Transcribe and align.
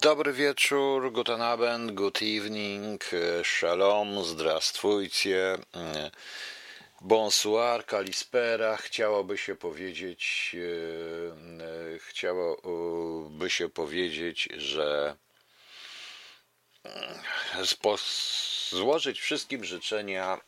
Dobry 0.00 0.32
wieczór, 0.32 1.12
guten 1.12 1.42
Abend, 1.42 1.92
good 1.92 2.22
evening, 2.22 3.04
shalom, 3.42 4.24
zdrastwujcie, 4.24 5.58
bonsoir, 7.00 7.86
kalispera. 7.86 8.76
Chciałoby 8.76 9.38
się 9.38 9.56
powiedzieć, 9.56 10.56
e, 10.56 11.94
e, 11.94 11.98
chciałoby 11.98 13.50
się 13.50 13.68
powiedzieć, 13.68 14.48
że 14.56 15.16
e, 16.84 17.64
złożyć 18.70 19.20
wszystkim 19.20 19.64
życzenia 19.64 20.40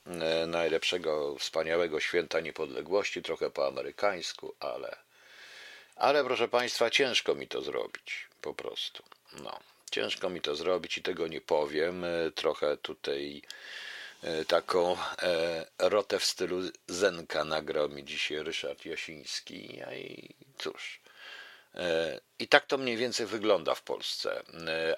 najlepszego, 0.47 1.37
wspaniałego 1.39 2.01
święta 2.01 2.41
niepodległości, 2.41 3.23
trochę 3.23 3.51
po 3.51 3.67
amerykańsku, 3.67 4.55
ale, 4.61 4.97
ale 5.97 6.25
proszę 6.25 6.49
Państwa, 6.49 6.91
ciężko 6.91 7.35
mi 7.35 7.49
to 7.49 7.63
zrobić, 7.63 8.30
po 8.41 8.55
prostu. 8.55 9.03
No, 9.45 9.61
ciężko 9.91 10.31
mi 10.31 10.41
to 10.41 10.57
zrobić 10.57 10.99
i 10.99 11.03
tego 11.03 11.27
nie 11.27 11.41
powiem. 11.41 12.05
E, 12.05 12.31
trochę 12.35 12.77
tutaj 12.77 13.43
e, 14.23 14.45
taką 14.45 14.97
e, 15.23 15.67
rotę 15.79 16.19
w 16.19 16.25
stylu 16.25 16.61
Zenka 16.89 17.45
nagrał 17.45 17.89
mi 17.89 18.05
dzisiaj 18.05 18.43
Ryszard 18.43 18.85
Jasiński. 18.85 19.81
I 19.97 20.35
cóż. 20.59 21.01
I 22.39 22.49
tak 22.49 22.67
to 22.67 22.79
mniej 22.79 22.97
więcej 22.97 23.27
wygląda 23.27 23.75
w 23.75 23.83
Polsce. 23.83 24.43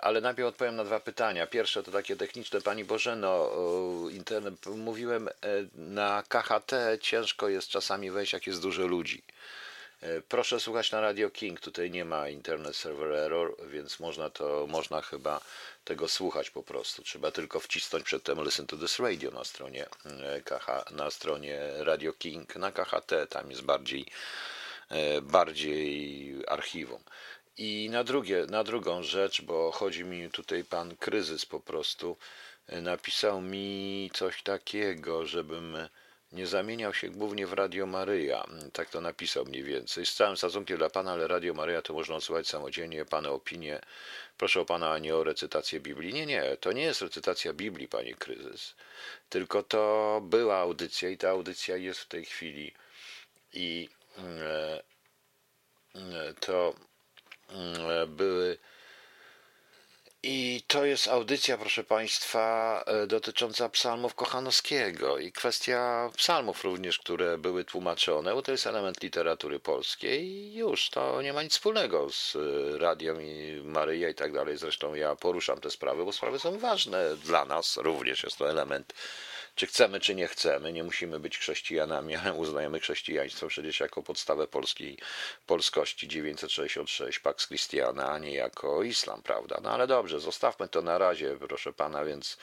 Ale 0.01 0.21
najpierw 0.21 0.49
odpowiem 0.49 0.77
na 0.77 0.85
dwa 0.85 1.01
pytania. 1.01 1.47
Pierwsze 1.47 1.83
to 1.83 1.93
takie 1.93 2.17
techniczne. 2.17 2.61
Pani 2.61 2.85
Bożeno, 2.85 3.51
internet, 4.11 4.67
mówiłem 4.67 5.29
na 5.75 6.23
KHT 6.29 6.73
ciężko 7.01 7.49
jest 7.49 7.69
czasami 7.69 8.11
wejść, 8.11 8.33
jak 8.33 8.47
jest 8.47 8.63
dużo 8.63 8.87
ludzi. 8.87 9.23
E, 10.03 10.23
proszę 10.23 10.61
słuchać 10.61 10.93
na 10.93 11.01
Radio 11.01 11.31
King. 11.31 11.61
Tutaj 11.61 11.91
nie 11.91 12.05
ma 12.05 12.29
internet 12.29 12.77
server 12.77 13.13
error, 13.13 13.57
więc 13.69 14.01
można 14.01 14.31
to, 14.31 14.67
można 14.69 15.03
chyba 15.03 15.41
tego 15.85 16.09
słuchać 16.09 16.51
po 16.51 16.63
prostu. 16.63 17.03
Trzeba 17.03 17.31
tylko 17.31 17.61
wcisnąć 17.61 18.05
przedtem 18.05 18.45
Listen 18.45 18.67
to 18.67 18.77
this 18.77 18.99
radio 18.99 19.31
na 19.31 19.45
stronie 19.45 19.87
e, 20.05 20.41
KH, 20.41 20.91
na 20.91 21.11
stronie 21.11 21.61
Radio 21.79 22.13
King, 22.13 22.57
na 22.57 22.73
KHT, 22.73 23.13
tam 23.29 23.51
jest 23.51 23.63
bardziej, 23.63 24.07
e, 24.89 25.21
bardziej 25.21 26.35
archiwum. 26.49 27.03
I 27.57 27.89
na, 27.91 28.05
drugie, 28.05 28.47
na 28.47 28.65
drugą 28.65 29.03
rzecz, 29.03 29.43
bo 29.43 29.73
chodzi 29.73 30.05
mi 30.05 30.31
tutaj 30.31 30.65
pan 30.65 30.97
kryzys 30.97 31.47
po 31.47 31.61
prostu, 31.61 32.17
napisał 32.69 33.41
mi 33.41 34.11
coś 34.15 34.43
takiego, 34.43 35.27
żebym 35.27 35.89
nie 36.33 36.47
zamieniał 36.47 36.95
się 36.95 37.09
głównie 37.09 37.47
w 37.47 37.53
Radio 37.53 37.87
Maryja. 37.87 38.47
Tak 38.73 38.91
to 38.91 39.01
napisał 39.01 39.45
mniej 39.45 39.63
więcej. 39.63 40.07
Z 40.07 40.15
całym 40.15 40.37
szacunkiem 40.37 40.79
dla 40.79 40.91
Pana, 40.91 41.13
ale 41.13 41.27
Radio 41.27 41.55
Maryja 41.55 41.83
to 41.83 41.93
można 41.93 42.15
odsłuchać 42.15 42.49
samodzielnie. 42.49 43.05
Pana 43.05 43.31
opinie. 43.31 43.81
Proszę 44.39 44.61
o 44.61 44.65
Pana 44.65 44.99
nie 44.99 45.17
o 45.17 45.25
recytację 45.25 45.81
Biblii. 45.81 46.15
Nie, 46.15 46.27
nie, 46.27 46.57
to 46.57 46.73
nie 46.73 46.83
jest 46.83 47.03
recytacja 47.03 47.53
Biblii, 47.53 47.89
Panie 47.89 48.15
Kryzys. 48.15 48.75
Tylko 49.29 49.63
to 49.63 50.21
była 50.25 50.57
audycja 50.57 51.09
i 51.09 51.17
ta 51.17 51.31
audycja 51.31 51.77
jest 51.77 52.01
w 52.01 52.09
tej 52.09 52.25
chwili. 52.25 52.73
I 53.53 53.89
e, 54.19 54.83
e, 55.95 56.35
to 56.41 56.75
e, 57.49 58.07
były 58.07 58.59
i 60.23 60.63
to 60.67 60.85
jest 60.85 61.09
audycja, 61.09 61.59
proszę 61.59 61.85
Państwa, 61.85 62.85
e, 62.87 63.07
dotycząca 63.07 63.69
psalmów 63.69 64.15
Kochanowskiego 64.15 65.19
i 65.19 65.33
kwestia 65.33 66.11
psalmów 66.17 66.65
również, 66.65 66.99
które 66.99 67.39
były 67.39 67.65
tłumaczone, 67.65 68.35
bo 68.35 68.43
to 68.43 68.53
jest 68.53 68.67
element 68.67 69.03
literatury 69.03 69.61
polskiej 69.61 70.25
i 70.25 70.55
już, 70.55 70.91
to 70.91 71.23
nie 71.23 71.33
ma 71.33 71.43
nic 71.43 71.53
wspólnego 71.53 72.11
z 72.11 72.37
e, 72.37 72.79
radiem 72.79 73.23
i 73.23 73.61
Maryja 73.65 74.09
i 74.09 74.15
tak 74.15 74.33
dalej. 74.33 74.57
Zresztą 74.57 74.95
ja 74.95 75.17
poruszam 75.17 75.61
te 75.61 75.71
sprawy, 75.71 76.05
bo 76.05 76.13
sprawy 76.13 76.39
są 76.39 76.59
ważne 76.59 77.17
dla 77.17 77.45
nas, 77.45 77.77
również 77.77 78.23
jest 78.23 78.37
to 78.39 78.51
element 78.51 78.93
czy 79.55 79.67
chcemy, 79.67 80.01
czy 80.01 80.15
nie 80.15 80.29
chcemy. 80.29 80.73
Nie 80.73 80.85
musimy 80.85 81.21
być 81.21 81.39
chrześcijanami, 81.39 82.17
ale 82.17 82.33
uznajemy 82.35 82.81
chrześcijaństwo 82.81 83.49
przecież 83.49 83.81
jako 83.81 84.03
podstawę 84.03 84.47
polskiej 84.47 84.99
polskości 85.47 86.09
966 86.09 87.19
Pax 87.19 87.47
Christiana, 87.47 88.09
a 88.13 88.19
nie 88.19 88.35
jako 88.35 88.83
islam, 88.83 89.23
prawda? 89.23 89.61
No 89.63 89.71
ale 89.71 89.87
dobrze, 89.87 90.21
zostawmy 90.21 90.69
to 90.69 90.83
na 90.83 90.99
razie, 90.99 91.37
proszę 91.49 91.73
pana, 91.73 92.05
więc 92.05 92.37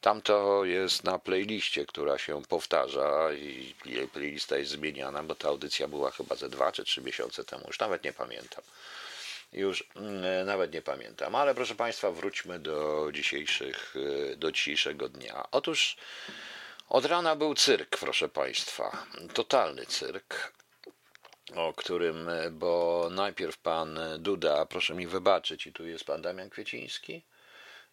tamto 0.00 0.64
jest 0.64 1.04
na 1.04 1.18
playliście, 1.18 1.86
która 1.86 2.18
się 2.18 2.42
powtarza 2.42 3.32
i 3.32 3.74
playlista 4.12 4.56
jest 4.56 4.70
zmieniana, 4.70 5.22
bo 5.22 5.34
ta 5.34 5.48
audycja 5.48 5.88
była 5.88 6.10
chyba 6.10 6.34
ze 6.34 6.48
dwa 6.48 6.72
czy 6.72 6.84
trzy 6.84 7.02
miesiące 7.02 7.44
temu, 7.44 7.64
już 7.66 7.78
nawet 7.78 8.04
nie 8.04 8.12
pamiętam 8.12 8.62
już 9.54 9.84
mm, 9.96 10.46
nawet 10.46 10.72
nie 10.72 10.82
pamiętam. 10.82 11.34
Ale 11.34 11.54
proszę 11.54 11.74
Państwa, 11.74 12.10
wróćmy 12.10 12.58
do 12.58 13.08
dzisiejszych, 13.12 13.94
do 14.36 14.52
dzisiejszego 14.52 15.08
dnia. 15.08 15.44
Otóż 15.50 15.96
od 16.88 17.04
rana 17.04 17.36
był 17.36 17.54
cyrk, 17.54 17.98
proszę 17.98 18.28
Państwa, 18.28 19.06
totalny 19.34 19.86
cyrk, 19.86 20.52
o 21.54 21.72
którym, 21.72 22.30
bo 22.50 23.08
najpierw 23.10 23.58
pan 23.58 23.98
Duda, 24.18 24.66
proszę 24.66 24.94
mi 24.94 25.06
wybaczyć, 25.06 25.66
i 25.66 25.72
tu 25.72 25.86
jest 25.86 26.04
pan 26.04 26.22
Damian 26.22 26.50
Kwieciński, 26.50 27.22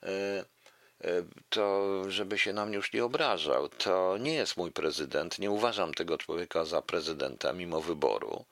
e, 0.03 0.07
e, 0.07 0.45
to 1.49 2.03
żeby 2.07 2.37
się 2.37 2.53
na 2.53 2.65
mnie 2.65 2.75
już 2.75 2.93
nie 2.93 3.03
obrażał, 3.03 3.69
to 3.69 4.17
nie 4.17 4.33
jest 4.33 4.57
mój 4.57 4.71
prezydent, 4.71 5.39
nie 5.39 5.51
uważam 5.51 5.93
tego 5.93 6.17
człowieka 6.17 6.65
za 6.65 6.81
prezydenta 6.81 7.53
mimo 7.53 7.81
wyboru. 7.81 8.45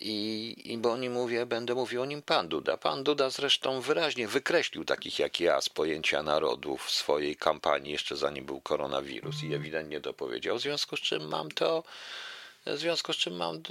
I, 0.00 0.54
I 0.64 0.78
bo 0.78 0.96
nie 0.96 1.10
mówię, 1.10 1.46
będę 1.46 1.74
mówił 1.74 2.02
o 2.02 2.04
nim 2.04 2.22
pan 2.22 2.48
Duda. 2.48 2.76
Pan 2.76 3.04
Duda 3.04 3.30
zresztą 3.30 3.80
wyraźnie 3.80 4.28
wykreślił 4.28 4.84
takich 4.84 5.18
jak 5.18 5.40
ja 5.40 5.60
z 5.60 5.68
pojęcia 5.68 6.22
narodów 6.22 6.84
w 6.84 6.90
swojej 6.90 7.36
kampanii, 7.36 7.92
jeszcze 7.92 8.16
zanim 8.16 8.44
był 8.44 8.60
koronawirus, 8.60 9.42
i 9.42 9.54
ewidentnie 9.54 10.00
to 10.00 10.12
powiedział. 10.12 10.58
W 10.58 10.62
związku 10.62 10.96
z 10.96 11.00
czym 11.00 11.28
mam 11.28 11.50
to. 11.50 11.82
W 12.66 12.78
związku 12.78 13.12
z 13.12 13.16
czym 13.16 13.36
mam, 13.36 13.62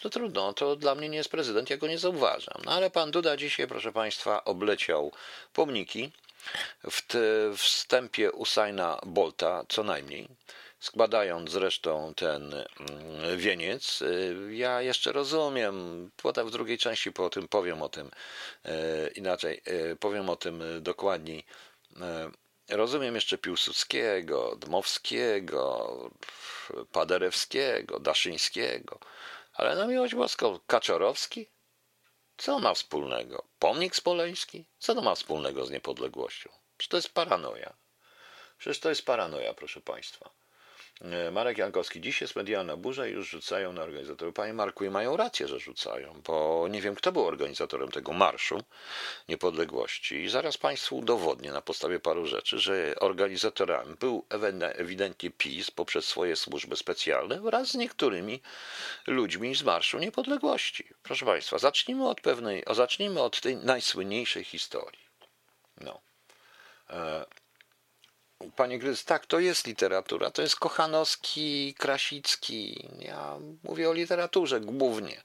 to 0.00 0.10
trudno, 0.10 0.52
to 0.52 0.76
dla 0.76 0.94
mnie 0.94 1.08
nie 1.08 1.16
jest 1.16 1.30
prezydent, 1.30 1.70
ja 1.70 1.76
go 1.76 1.86
nie 1.86 1.98
zauważam. 1.98 2.62
No 2.64 2.72
ale 2.72 2.90
pan 2.90 3.10
Duda 3.10 3.36
dzisiaj, 3.36 3.66
proszę 3.66 3.92
państwa, 3.92 4.44
obleciał 4.44 5.12
pomniki 5.52 6.12
w 6.84 7.02
wstępie 7.56 8.32
Usaina 8.32 9.00
Bolta 9.06 9.64
co 9.68 9.82
najmniej 9.82 10.28
składając 10.80 11.50
zresztą 11.50 12.14
ten 12.16 12.54
mm, 12.54 13.38
wieniec. 13.38 14.02
Y, 14.02 14.36
ja 14.50 14.82
jeszcze 14.82 15.12
rozumiem, 15.12 16.10
potem 16.16 16.46
w 16.46 16.50
drugiej 16.50 16.78
części 16.78 17.12
po 17.12 17.30
tym 17.30 17.48
powiem 17.48 17.82
o 17.82 17.88
tym 17.88 18.10
y, 18.66 18.70
inaczej, 19.14 19.62
y, 19.92 19.96
powiem 19.96 20.30
o 20.30 20.36
tym 20.36 20.62
dokładniej. 20.80 21.44
Rozumiem 22.68 23.14
jeszcze 23.14 23.38
Piłsudskiego, 23.38 24.56
Dmowskiego, 24.56 26.10
Paderewskiego, 26.92 28.00
Daszyńskiego, 28.00 28.98
ale 29.54 29.76
na 29.76 29.86
miłość 29.86 30.14
boską 30.14 30.58
Kaczorowski? 30.66 31.46
Co 32.36 32.58
ma 32.58 32.74
wspólnego? 32.74 33.44
Pomnik 33.58 33.96
Smoleński? 33.96 34.64
Co 34.78 34.94
to 34.94 35.02
ma 35.02 35.14
wspólnego 35.14 35.66
z 35.66 35.70
niepodległością? 35.70 36.50
Przecież 36.76 36.88
to 36.88 36.96
jest 36.96 37.08
paranoja. 37.08 37.72
Przecież 38.58 38.80
to 38.80 38.88
jest 38.88 39.04
paranoja, 39.04 39.54
proszę 39.54 39.80
Państwa. 39.80 40.30
E, 41.00 41.30
Marek 41.30 41.58
Jankowski, 41.58 42.00
dziś 42.00 42.20
jest 42.20 42.36
medialna 42.36 42.76
burza 42.76 43.06
i 43.06 43.12
już 43.12 43.30
rzucają 43.30 43.72
na 43.72 43.82
organizatorów. 43.82 44.34
Panie 44.34 44.52
Marku, 44.52 44.84
i 44.84 44.90
mają 44.90 45.16
rację, 45.16 45.48
że 45.48 45.60
rzucają, 45.60 46.22
bo 46.26 46.66
nie 46.70 46.82
wiem, 46.82 46.94
kto 46.94 47.12
był 47.12 47.26
organizatorem 47.26 47.90
tego 47.90 48.12
marszu 48.12 48.62
niepodległości. 49.28 50.14
I 50.14 50.28
zaraz 50.28 50.58
Państwu 50.58 50.96
udowodnię 50.96 51.52
na 51.52 51.62
podstawie 51.62 52.00
paru 52.00 52.26
rzeczy, 52.26 52.58
że 52.58 52.94
organizatorami 53.00 53.94
był 53.94 54.24
ewidentnie 54.74 55.30
PiS 55.30 55.70
poprzez 55.70 56.04
swoje 56.04 56.36
służby 56.36 56.76
specjalne 56.76 57.40
wraz 57.40 57.68
z 57.68 57.74
niektórymi 57.74 58.40
ludźmi 59.06 59.54
z 59.54 59.62
Marszu 59.62 59.98
Niepodległości. 59.98 60.88
Proszę 61.02 61.26
Państwa, 61.26 61.58
zacznijmy 61.58 62.08
od 62.08 62.20
pewnej, 62.20 62.64
zacznijmy 62.70 63.20
od 63.20 63.40
tej 63.40 63.56
najsłynniejszej 63.56 64.44
historii. 64.44 65.06
No. 65.80 66.00
E 66.90 67.26
Panie 68.56 68.78
Gryz, 68.78 69.04
tak, 69.04 69.26
to 69.26 69.40
jest 69.40 69.66
literatura. 69.66 70.30
To 70.30 70.42
jest 70.42 70.56
Kochanowski, 70.56 71.74
Krasicki. 71.78 72.88
Ja 72.98 73.36
mówię 73.62 73.90
o 73.90 73.92
literaturze 73.92 74.60
głównie. 74.60 75.20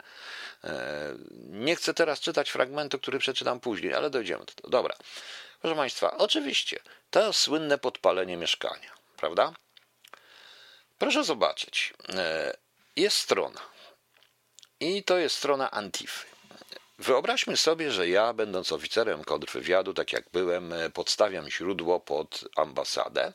E, 0.63 1.13
nie 1.49 1.75
chcę 1.75 1.93
teraz 1.93 2.19
czytać 2.19 2.49
fragmentu, 2.49 2.99
który 2.99 3.19
przeczytam 3.19 3.59
później, 3.59 3.93
ale 3.93 4.09
dojdziemy 4.09 4.45
do 4.45 4.53
tego. 4.53 4.69
Dobra. 4.69 4.95
Proszę 5.61 5.75
Państwa, 5.75 6.17
oczywiście, 6.17 6.79
to 7.11 7.33
słynne 7.33 7.77
podpalenie 7.77 8.37
mieszkania, 8.37 8.91
prawda? 9.17 9.53
Proszę 10.97 11.23
zobaczyć. 11.23 11.93
E, 12.09 12.57
jest 12.95 13.17
strona. 13.17 13.61
I 14.79 15.03
to 15.03 15.17
jest 15.17 15.35
strona 15.35 15.71
Antify. 15.71 16.30
Wyobraźmy 17.01 17.57
sobie, 17.57 17.91
że 17.91 18.09
ja, 18.09 18.33
będąc 18.33 18.71
oficerem 18.71 19.23
kontrwywiadu, 19.23 19.93
tak 19.93 20.13
jak 20.13 20.29
byłem, 20.33 20.73
e, 20.73 20.89
podstawiam 20.89 21.49
źródło 21.49 21.99
pod 21.99 22.45
ambasadę 22.55 23.33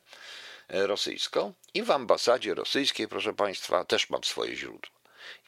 e, 0.68 0.86
rosyjską 0.86 1.54
i 1.74 1.82
w 1.82 1.90
ambasadzie 1.90 2.54
rosyjskiej, 2.54 3.08
proszę 3.08 3.34
Państwa, 3.34 3.84
też 3.84 4.10
mam 4.10 4.24
swoje 4.24 4.56
źródło. 4.56 4.96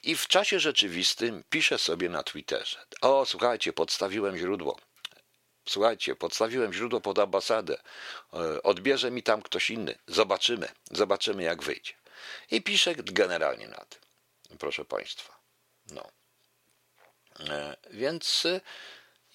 I 0.02 0.16
w 0.16 0.26
czasie 0.26 0.60
rzeczywistym 0.60 1.44
piszę 1.50 1.78
sobie 1.78 2.08
na 2.08 2.22
Twitterze: 2.22 2.78
O, 3.00 3.26
słuchajcie, 3.26 3.72
podstawiłem 3.72 4.38
źródło. 4.38 4.78
Słuchajcie, 5.68 6.16
podstawiłem 6.16 6.72
źródło 6.72 7.00
pod 7.00 7.18
ambasadę. 7.18 7.78
E, 8.32 8.62
odbierze 8.62 9.10
mi 9.10 9.22
tam 9.22 9.42
ktoś 9.42 9.70
inny. 9.70 9.98
Zobaczymy. 10.06 10.68
Zobaczymy, 10.90 11.42
jak 11.42 11.62
wyjdzie. 11.62 11.94
I 12.50 12.62
piszę 12.62 12.94
generalnie 12.94 13.68
na 13.68 13.84
tym. 13.84 14.00
Proszę 14.58 14.84
Państwa. 14.84 15.38
No. 15.90 16.17
E, 17.40 17.76
więc 17.90 18.46
e, 18.46 18.60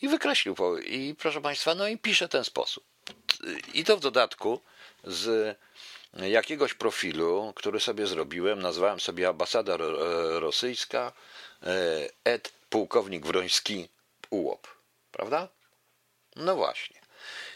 i 0.01 0.07
wykreślił. 0.07 0.55
I 0.77 1.15
proszę 1.19 1.41
Państwa, 1.41 1.75
no 1.75 1.88
i 1.88 1.97
pisze 1.97 2.29
ten 2.29 2.44
sposób. 2.44 2.83
I 3.73 3.83
to 3.83 3.97
w 3.97 4.00
dodatku 4.00 4.61
z 5.03 5.57
jakiegoś 6.13 6.73
profilu, 6.73 7.53
który 7.55 7.79
sobie 7.79 8.07
zrobiłem, 8.07 8.61
nazwałem 8.61 9.00
sobie 9.00 9.27
ambasada 9.27 9.77
rosyjska, 10.39 11.13
et 12.23 12.51
pułkownik 12.69 13.25
Wroński 13.25 13.89
UOP. 14.29 14.67
Prawda? 15.11 15.47
No 16.35 16.55
właśnie. 16.55 17.01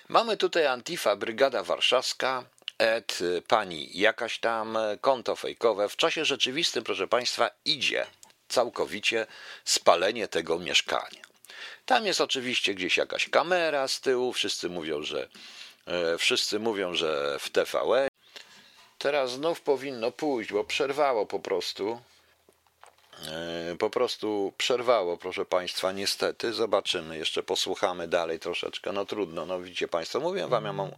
Mamy 0.10 0.38
tutaj 0.38 0.68
Antifa, 0.68 1.16
Brygada 1.16 1.64
Warszawska, 1.64 2.44
et 2.78 3.20
pani 3.48 4.00
jakaś 4.00 4.40
tam, 4.40 4.78
konto 5.02 5.36
fejkowe. 5.36 5.90
W 5.90 5.96
czasie 5.96 6.26
rzeczywistym, 6.26 6.84
proszę 6.84 7.08
Państwa, 7.08 7.50
idzie 7.66 8.06
całkowicie 8.48 9.28
spalenie 9.66 10.28
tego 10.28 10.60
mieszkania. 10.60 11.22
Tam 11.86 12.06
jest 12.06 12.22
oczywiście 12.22 12.76
gdzieś 12.76 12.98
jakaś 12.98 13.30
kamera 13.30 13.88
z 13.88 14.02
tyłu, 14.02 14.34
wszyscy 14.34 14.70
mówią, 14.70 15.04
że 15.04 15.28
e, 15.86 16.18
wszyscy 16.18 16.60
mówią, 16.60 16.94
że 16.94 17.38
w 17.40 17.50
TVE. 17.50 18.08
Teraz 18.98 19.32
znów 19.32 19.62
powinno 19.62 20.12
pójść, 20.12 20.52
bo 20.52 20.64
przerwało 20.64 21.26
po 21.26 21.40
prostu. 21.40 22.02
E, 23.26 23.76
po 23.80 23.90
prostu 23.90 24.54
przerwało, 24.58 25.18
proszę 25.18 25.46
Państwa, 25.46 25.92
niestety. 25.92 26.54
Zobaczymy, 26.54 27.18
jeszcze 27.18 27.44
posłuchamy 27.44 28.08
dalej 28.08 28.40
troszeczkę. 28.40 28.92
No 28.92 29.06
trudno, 29.06 29.46
no 29.46 29.60
widzicie 29.60 29.88
Państwo, 29.88 30.20
mówię 30.20 30.48
Wam, 30.48 30.66
ja 30.66 30.74
mam 30.74 30.92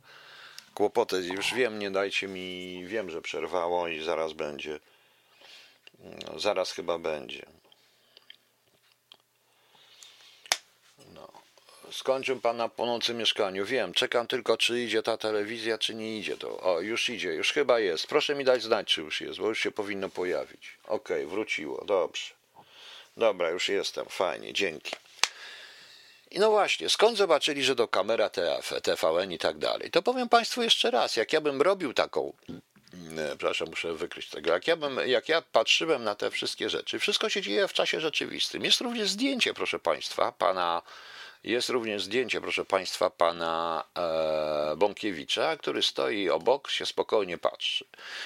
kłopoty, 0.74 1.22
już 1.22 1.54
wiem, 1.54 1.80
nie 1.80 1.92
dajcie 1.92 2.28
mi, 2.28 2.84
wiem, 2.88 3.10
że 3.10 3.22
przerwało 3.22 3.88
i 3.88 4.04
zaraz 4.04 4.34
będzie. 4.34 4.80
No, 6.00 6.40
zaraz 6.40 6.72
chyba 6.72 7.00
będzie. 7.00 7.46
skończył 11.92 12.40
pan 12.40 12.58
na 12.58 12.70
płonącym 12.70 13.18
mieszkaniu. 13.18 13.66
Wiem, 13.66 13.94
czekam 13.94 14.28
tylko, 14.28 14.58
czy 14.58 14.80
idzie 14.80 15.04
ta 15.04 15.18
telewizja, 15.18 15.78
czy 15.78 15.96
nie 15.96 16.18
idzie 16.18 16.38
to. 16.38 16.60
O, 16.60 16.82
już 16.82 17.10
idzie, 17.10 17.34
już 17.34 17.52
chyba 17.52 17.80
jest. 17.80 18.08
Proszę 18.08 18.36
mi 18.36 18.44
dać 18.44 18.64
znać, 18.64 18.88
czy 18.88 19.02
już 19.02 19.22
jest, 19.22 19.40
bo 19.40 19.48
już 19.48 19.60
się 19.60 19.72
powinno 19.72 20.10
pojawić. 20.10 20.78
Okej, 20.84 21.18
okay, 21.18 21.28
wróciło, 21.28 21.86
dobrze. 21.86 22.34
Dobra, 23.18 23.50
już 23.50 23.70
jestem, 23.70 24.06
fajnie, 24.06 24.54
dzięki. 24.54 24.96
I 26.32 26.40
no 26.40 26.52
właśnie, 26.52 26.90
skąd 26.90 27.18
zobaczyli, 27.18 27.64
że 27.64 27.76
do 27.76 27.88
kamera 27.88 28.30
TVN 28.84 29.32
i 29.32 29.38
tak 29.38 29.58
dalej? 29.58 29.92
To 29.92 30.02
powiem 30.02 30.30
Państwu 30.30 30.62
jeszcze 30.62 30.92
raz, 30.92 31.16
jak 31.16 31.34
ja 31.34 31.42
bym 31.42 31.62
robił 31.62 31.94
taką, 31.94 32.34
przepraszam, 33.28 33.70
muszę 33.70 33.94
wykryć 33.94 34.30
tego, 34.30 34.52
jak 34.52 34.68
ja, 34.68 34.78
bym, 34.78 35.00
jak 35.06 35.30
ja 35.30 35.42
patrzyłem 35.42 36.04
na 36.04 36.16
te 36.16 36.32
wszystkie 36.32 36.70
rzeczy, 36.70 37.00
wszystko 37.00 37.30
się 37.30 37.42
dzieje 37.42 37.68
w 37.68 37.74
czasie 37.74 38.00
rzeczywistym. 38.00 38.66
Jest 38.66 38.82
również 38.82 39.10
zdjęcie, 39.10 39.54
proszę 39.54 39.80
Państwa, 39.80 40.32
pana 40.32 40.82
jest 41.44 41.70
również 41.70 42.04
zdjęcie, 42.04 42.42
proszę 42.42 42.66
Państwa, 42.66 43.10
pana 43.10 43.84
e, 43.98 44.76
Bąkiewicza, 44.76 45.58
który 45.58 45.82
stoi 45.82 46.30
obok, 46.30 46.70
się 46.70 46.86
spokojnie 46.86 47.38
patrzy. 47.38 47.86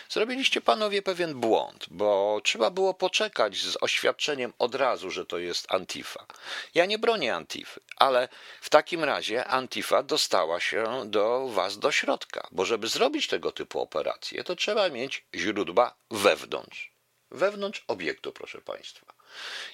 Zrobiliście 0.10 0.62
panowie 0.62 1.02
pewien 1.02 1.40
błąd, 1.40 1.86
bo 1.92 2.42
trzeba 2.44 2.70
było 2.70 2.94
poczekać 2.94 3.58
z 3.58 3.78
oświadczeniem 3.82 4.54
od 4.60 4.76
razu, 4.76 5.12
że 5.12 5.26
to 5.26 5.38
jest 5.38 5.74
Antifa. 5.74 6.26
Ja 6.76 6.86
nie 6.86 7.00
bronię 7.00 7.36
Antify, 7.36 7.80
ale 7.96 8.28
w 8.62 8.70
takim 8.70 9.04
razie 9.04 9.48
Antifa 9.48 10.04
dostała 10.04 10.60
się 10.60 11.04
do 11.06 11.48
Was 11.48 11.80
do 11.80 11.92
środka, 11.92 12.48
bo 12.52 12.66
żeby 12.66 12.88
zrobić 12.88 13.28
tego 13.28 13.52
typu 13.52 13.82
operacje, 13.82 14.44
to 14.44 14.56
trzeba 14.56 14.90
mieć 14.90 15.26
źródła 15.36 15.96
wewnątrz. 16.12 16.94
Wewnątrz 17.32 17.84
obiektu, 17.88 18.32
proszę 18.32 18.62
Państwa. 18.62 19.14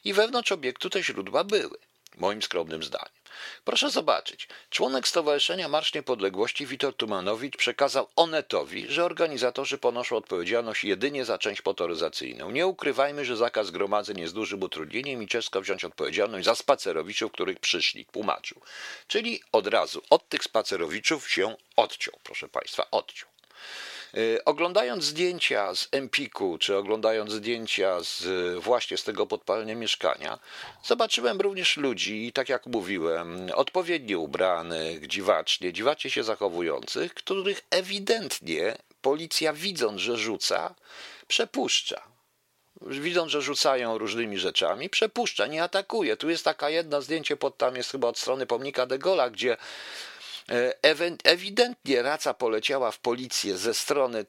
I 0.04 0.14
wewnątrz 0.14 0.52
obiektu 0.52 0.90
te 0.90 1.04
źródła 1.04 1.44
były, 1.44 1.78
moim 2.18 2.42
skromnym 2.42 2.84
zdaniem. 2.84 3.19
Proszę 3.64 3.90
zobaczyć. 3.90 4.48
Członek 4.70 5.08
Stowarzyszenia 5.08 5.68
Marsz 5.68 5.94
Niepodległości 5.94 6.66
Witold 6.66 6.98
Tumanowicz 6.98 7.58
przekazał 7.58 8.08
Onetowi, 8.16 8.86
że 8.90 9.06
organizatorzy 9.06 9.78
ponoszą 9.78 10.18
odpowiedzialność 10.18 10.84
jedynie 10.84 11.26
za 11.26 11.38
część 11.38 11.66
motoryzacyjną. 11.66 12.52
Nie 12.52 12.68
ukrywajmy, 12.68 13.26
że 13.26 13.38
zakaz 13.38 13.72
gromadzeń 13.72 14.20
jest 14.20 14.34
dużym 14.34 14.64
utrudnieniem 14.64 15.24
i 15.24 15.28
ciężko 15.28 15.62
wziąć 15.62 15.86
odpowiedzialność 15.86 16.46
za 16.46 16.56
spacerowiczów, 16.56 17.32
których 17.32 17.60
przyszli, 17.60 18.06
tłumaczył. 18.06 18.62
Czyli 19.08 19.42
od 19.52 19.68
razu 19.68 20.02
od 20.10 20.30
tych 20.30 20.44
spacerowiczów 20.44 21.32
się 21.32 21.56
odciął, 21.76 22.20
proszę 22.24 22.48
Państwa, 22.48 22.92
odciął. 22.92 23.30
Y, 24.18 24.44
oglądając 24.46 25.04
zdjęcia 25.04 25.76
z 25.76 25.88
Empiku, 25.92 26.58
czy 26.58 26.78
oglądając 26.78 27.32
zdjęcia 27.32 27.98
z, 28.04 28.24
właśnie 28.60 28.98
z 28.98 29.04
tego 29.04 29.28
podpalenia 29.28 29.76
mieszkania, 29.76 30.40
zobaczyłem 30.84 31.42
również 31.42 31.78
ludzi, 31.78 32.32
tak 32.34 32.50
jak 32.50 32.66
mówiłem, 32.66 33.52
odpowiednio 33.56 34.20
ubranych, 34.20 35.08
dziwacznie, 35.08 35.74
dziwacznie 35.74 36.12
się 36.12 36.24
zachowujących, 36.24 37.14
których 37.14 37.62
ewidentnie 37.70 38.78
policja, 39.02 39.54
widząc, 39.54 40.02
że 40.02 40.18
rzuca, 40.18 40.76
przepuszcza 41.28 42.10
widząc, 42.82 43.32
że 43.32 43.42
rzucają 43.42 43.98
różnymi 43.98 44.40
rzeczami, 44.40 44.90
przepuszcza, 44.90 45.48
nie 45.48 45.64
atakuje. 45.64 46.18
Tu 46.18 46.30
jest 46.30 46.46
taka 46.46 46.70
jedno 46.70 47.02
zdjęcie, 47.02 47.38
pod 47.38 47.58
tam 47.58 47.76
jest 47.76 47.92
chyba 47.92 48.08
od 48.08 48.18
strony 48.18 48.46
pomnika 48.46 48.86
de 48.86 49.00
Gola, 49.00 49.30
gdzie 49.30 49.58
ewidentnie 51.24 52.02
raca 52.02 52.34
poleciała 52.34 52.92
w 52.92 53.00
policję 53.00 53.58
ze 53.58 53.74
strony 53.74 54.26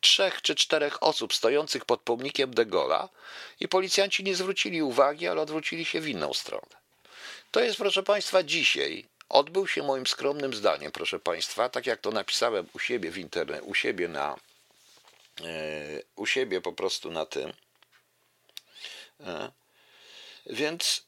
trzech 0.00 0.42
czy 0.42 0.54
czterech 0.54 1.02
osób 1.02 1.34
stojących 1.34 1.84
pod 1.84 2.00
pomnikiem 2.00 2.54
de 2.54 2.66
Gaulle'a 2.66 3.08
i 3.60 3.68
policjanci 3.68 4.24
nie 4.24 4.36
zwrócili 4.36 4.82
uwagi, 4.82 5.28
ale 5.28 5.40
odwrócili 5.40 5.84
się 5.84 6.00
w 6.00 6.08
inną 6.08 6.34
stronę. 6.34 6.76
To 7.50 7.60
jest, 7.60 7.78
proszę 7.78 8.02
Państwa, 8.02 8.42
dzisiaj 8.42 9.04
odbył 9.28 9.66
się 9.66 9.82
moim 9.82 10.06
skromnym 10.06 10.54
zdaniem, 10.54 10.92
proszę 10.92 11.18
Państwa, 11.18 11.68
tak 11.68 11.86
jak 11.86 12.00
to 12.00 12.10
napisałem 12.10 12.66
u 12.74 12.78
siebie 12.78 13.10
w 13.10 13.18
internecie, 13.18 13.62
u 13.62 13.74
siebie 13.74 14.08
na, 14.08 14.36
e, 15.44 16.02
u 16.16 16.26
siebie 16.26 16.60
po 16.60 16.72
prostu 16.72 17.10
na 17.10 17.26
tym. 17.26 17.52
E, 19.20 19.50
więc 20.46 21.07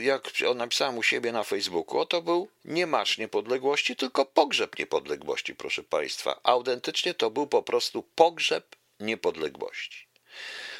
jak 0.00 0.22
napisałem 0.54 0.98
u 0.98 1.02
siebie 1.02 1.32
na 1.32 1.44
Facebooku, 1.44 2.06
to 2.06 2.22
był 2.22 2.48
nie 2.64 2.86
marsz 2.86 3.18
niepodległości, 3.18 3.96
tylko 3.96 4.26
pogrzeb 4.26 4.78
niepodległości, 4.78 5.54
proszę 5.54 5.82
Państwa. 5.82 6.40
Autentycznie 6.42 7.14
to 7.14 7.30
był 7.30 7.46
po 7.46 7.62
prostu 7.62 8.02
pogrzeb 8.02 8.76
niepodległości. 9.00 10.06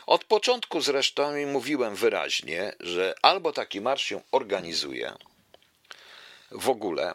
Od 0.07 0.25
początku 0.25 0.81
zresztą 0.81 1.47
mówiłem 1.47 1.97
wyraźnie, 1.97 2.73
że 2.81 3.15
albo 3.23 3.53
taki 3.53 3.81
marsz 3.81 4.05
się 4.05 4.21
organizuje 4.33 5.13
w 6.51 6.69
ogóle, 6.69 7.15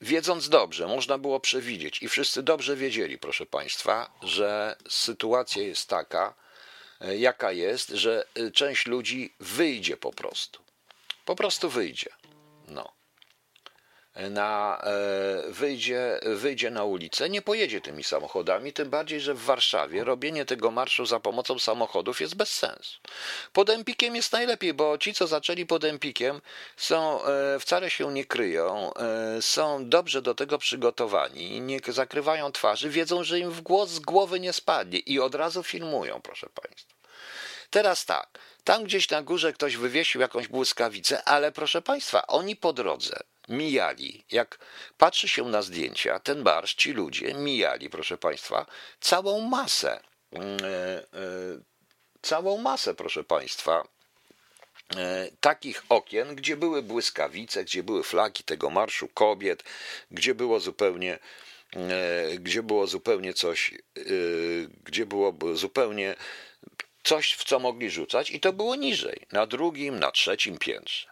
wiedząc 0.00 0.48
dobrze, 0.48 0.86
można 0.86 1.18
było 1.18 1.40
przewidzieć 1.40 2.02
i 2.02 2.08
wszyscy 2.08 2.42
dobrze 2.42 2.76
wiedzieli, 2.76 3.18
proszę 3.18 3.46
Państwa, 3.46 4.10
że 4.22 4.76
sytuacja 4.88 5.62
jest 5.62 5.88
taka, 5.88 6.34
E, 6.34 6.45
jaka 7.00 7.52
jest, 7.52 7.88
że 7.88 8.26
e, 8.34 8.50
część 8.50 8.86
ludzi 8.86 9.34
wyjdzie 9.40 9.96
po 9.96 10.12
prostu. 10.12 10.62
Po 11.24 11.36
prostu 11.36 11.70
wyjdzie. 11.70 12.10
No. 12.68 12.92
E, 14.16 14.30
na, 14.30 14.82
wyjdzie, 15.48 16.20
wyjdzie 16.22 16.70
na 16.70 16.84
ulicę, 16.84 17.30
nie 17.30 17.42
pojedzie 17.42 17.80
tymi 17.80 18.04
samochodami, 18.04 18.72
tym 18.72 18.90
bardziej, 18.90 19.20
że 19.20 19.34
w 19.34 19.44
Warszawie 19.44 20.04
robienie 20.04 20.44
tego 20.44 20.70
marszu 20.70 21.06
za 21.06 21.20
pomocą 21.20 21.58
samochodów 21.58 22.20
jest 22.20 22.34
bez 22.34 22.50
sensu. 22.50 23.00
Pod 23.52 23.70
Empikiem 23.70 24.16
jest 24.16 24.32
najlepiej, 24.32 24.74
bo 24.74 24.98
ci, 24.98 25.14
co 25.14 25.26
zaczęli 25.26 25.66
pod 25.66 25.84
Empikiem, 25.84 26.40
są, 26.76 27.20
wcale 27.60 27.90
się 27.90 28.12
nie 28.12 28.24
kryją, 28.24 28.92
są 29.40 29.88
dobrze 29.88 30.22
do 30.22 30.34
tego 30.34 30.58
przygotowani, 30.58 31.60
nie 31.60 31.80
zakrywają 31.88 32.52
twarzy, 32.52 32.90
wiedzą, 32.90 33.24
że 33.24 33.38
im 33.38 33.50
w 33.50 33.60
głos 33.60 33.90
z 33.90 33.98
głowy 33.98 34.40
nie 34.40 34.52
spadnie 34.52 34.98
i 34.98 35.20
od 35.20 35.34
razu 35.34 35.62
filmują, 35.62 36.20
proszę 36.22 36.48
Państwa. 36.54 36.94
Teraz 37.70 38.04
tak, 38.04 38.38
tam 38.66 38.84
gdzieś 38.84 39.10
na 39.10 39.22
górze 39.22 39.52
ktoś 39.52 39.76
wywiesił 39.76 40.20
jakąś 40.20 40.48
błyskawicę, 40.48 41.24
ale 41.24 41.52
proszę 41.52 41.82
Państwa, 41.82 42.26
oni 42.26 42.56
po 42.56 42.72
drodze 42.72 43.20
mijali, 43.48 44.24
jak 44.30 44.58
patrzy 44.98 45.28
się 45.28 45.44
na 45.44 45.62
zdjęcia, 45.62 46.18
ten 46.18 46.42
barsz, 46.42 46.74
ci 46.74 46.92
ludzie 46.92 47.34
mijali, 47.34 47.90
proszę 47.90 48.18
Państwa, 48.18 48.66
całą 49.00 49.40
masę, 49.40 50.00
yy, 50.32 50.40
yy, 50.40 51.62
całą 52.22 52.58
masę, 52.58 52.94
proszę 52.94 53.24
Państwa, 53.24 53.88
e, 54.96 55.30
takich 55.40 55.82
okien, 55.88 56.36
gdzie 56.36 56.56
były 56.56 56.82
błyskawice, 56.82 57.64
gdzie 57.64 57.82
były 57.82 58.02
flagi 58.02 58.44
tego 58.44 58.70
marszu 58.70 59.08
kobiet, 59.08 59.64
gdzie 60.10 60.34
było 60.34 60.60
zupełnie 60.60 61.18
gdzie 62.38 62.62
było 62.62 62.86
zupełnie 62.86 63.34
coś, 63.34 63.74
gdzie 64.84 65.06
było 65.06 65.34
zupełnie 65.54 66.16
coś, 67.06 67.32
w 67.34 67.44
co 67.44 67.58
mogli 67.58 67.90
rzucać, 67.90 68.30
i 68.30 68.40
to 68.40 68.52
było 68.52 68.76
niżej, 68.76 69.26
na 69.32 69.46
drugim, 69.46 69.98
na 69.98 70.10
trzecim 70.10 70.58
piętrze. 70.58 71.08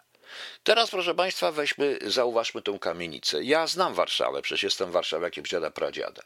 Teraz, 0.63 0.89
proszę 0.89 1.15
Państwa, 1.15 1.51
weźmy, 1.51 1.99
zauważmy 2.01 2.61
tą 2.61 2.79
kamienicę. 2.79 3.43
Ja 3.43 3.67
znam 3.67 3.93
Warszawę, 3.93 4.41
przecież 4.41 4.63
jestem 4.63 4.91
warszawiakiem 4.91 5.45
dziada 5.45 5.71
pradziada. 5.71 6.23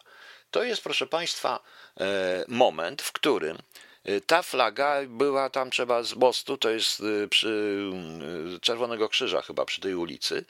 To 0.51 0.63
jest, 0.63 0.81
proszę 0.83 1.07
Państwa, 1.07 1.59
e, 1.99 2.45
moment, 2.47 3.01
w 3.01 3.11
którym 3.11 3.57
e, 4.03 4.21
ta 4.21 4.41
flaga 4.41 5.01
była 5.07 5.49
tam 5.49 5.71
trzeba 5.71 6.03
z 6.03 6.13
mostu, 6.15 6.57
to 6.57 6.69
jest 6.69 7.01
e, 7.01 7.27
przy 7.27 7.79
Czerwonego 8.61 9.09
Krzyża 9.09 9.41
chyba, 9.41 9.65
przy 9.65 9.81
tej 9.81 9.95
ulicy, 9.95 10.45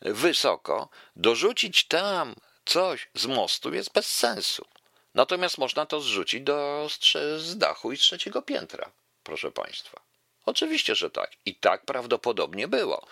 wysoko. 0.00 0.88
Dorzucić 1.16 1.84
tam 1.84 2.34
coś 2.64 3.08
z 3.14 3.26
mostu 3.26 3.74
jest 3.74 3.92
bez 3.92 4.06
sensu. 4.06 4.64
Natomiast 5.14 5.58
można 5.58 5.86
to 5.86 6.00
zrzucić 6.00 6.42
do, 6.42 6.88
z 7.38 7.58
dachu 7.58 7.92
i 7.92 7.96
z 7.96 8.00
trzeciego 8.00 8.42
piętra, 8.42 8.90
proszę 9.22 9.50
Państwa. 9.50 10.00
Oczywiście, 10.46 10.94
że 10.94 11.10
tak. 11.10 11.30
I 11.46 11.54
tak 11.54 11.84
prawdopodobnie 11.84 12.68
było. 12.68 13.06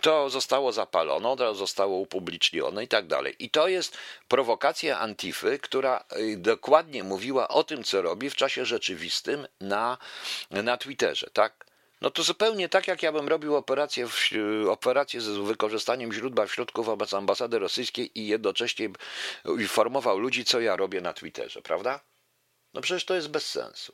To 0.00 0.30
zostało 0.30 0.72
zapalone, 0.72 1.36
to 1.36 1.54
zostało 1.54 1.96
upublicznione 1.96 2.84
i 2.84 2.88
tak 2.88 3.06
dalej. 3.06 3.36
I 3.38 3.50
to 3.50 3.68
jest 3.68 3.98
prowokacja 4.28 4.98
Antify, 4.98 5.58
która 5.58 6.04
y, 6.16 6.36
dokładnie 6.36 7.04
mówiła 7.04 7.48
o 7.48 7.64
tym, 7.64 7.84
co 7.84 8.02
robi 8.02 8.30
w 8.30 8.36
czasie 8.36 8.64
rzeczywistym 8.64 9.46
na, 9.60 9.98
na 10.50 10.76
Twitterze, 10.76 11.30
tak? 11.32 11.69
No 12.00 12.10
to 12.10 12.22
zupełnie 12.22 12.68
tak, 12.68 12.88
jak 12.88 13.02
ja 13.02 13.12
bym 13.12 13.28
robił 13.28 13.56
operację, 13.56 14.06
w, 14.08 14.30
operację 14.68 15.20
z 15.20 15.28
wykorzystaniem 15.28 16.12
źródła 16.12 16.46
w 16.46 16.52
środku 16.52 16.82
wobec 16.82 17.14
ambasady 17.14 17.58
rosyjskiej 17.58 18.18
i 18.18 18.26
jednocześnie 18.26 18.90
informował 19.58 20.18
ludzi, 20.18 20.44
co 20.44 20.60
ja 20.60 20.76
robię 20.76 21.00
na 21.00 21.12
Twitterze, 21.12 21.62
prawda? 21.62 22.00
No 22.74 22.80
przecież 22.80 23.04
to 23.04 23.14
jest 23.14 23.28
bez 23.28 23.46
sensu. 23.46 23.92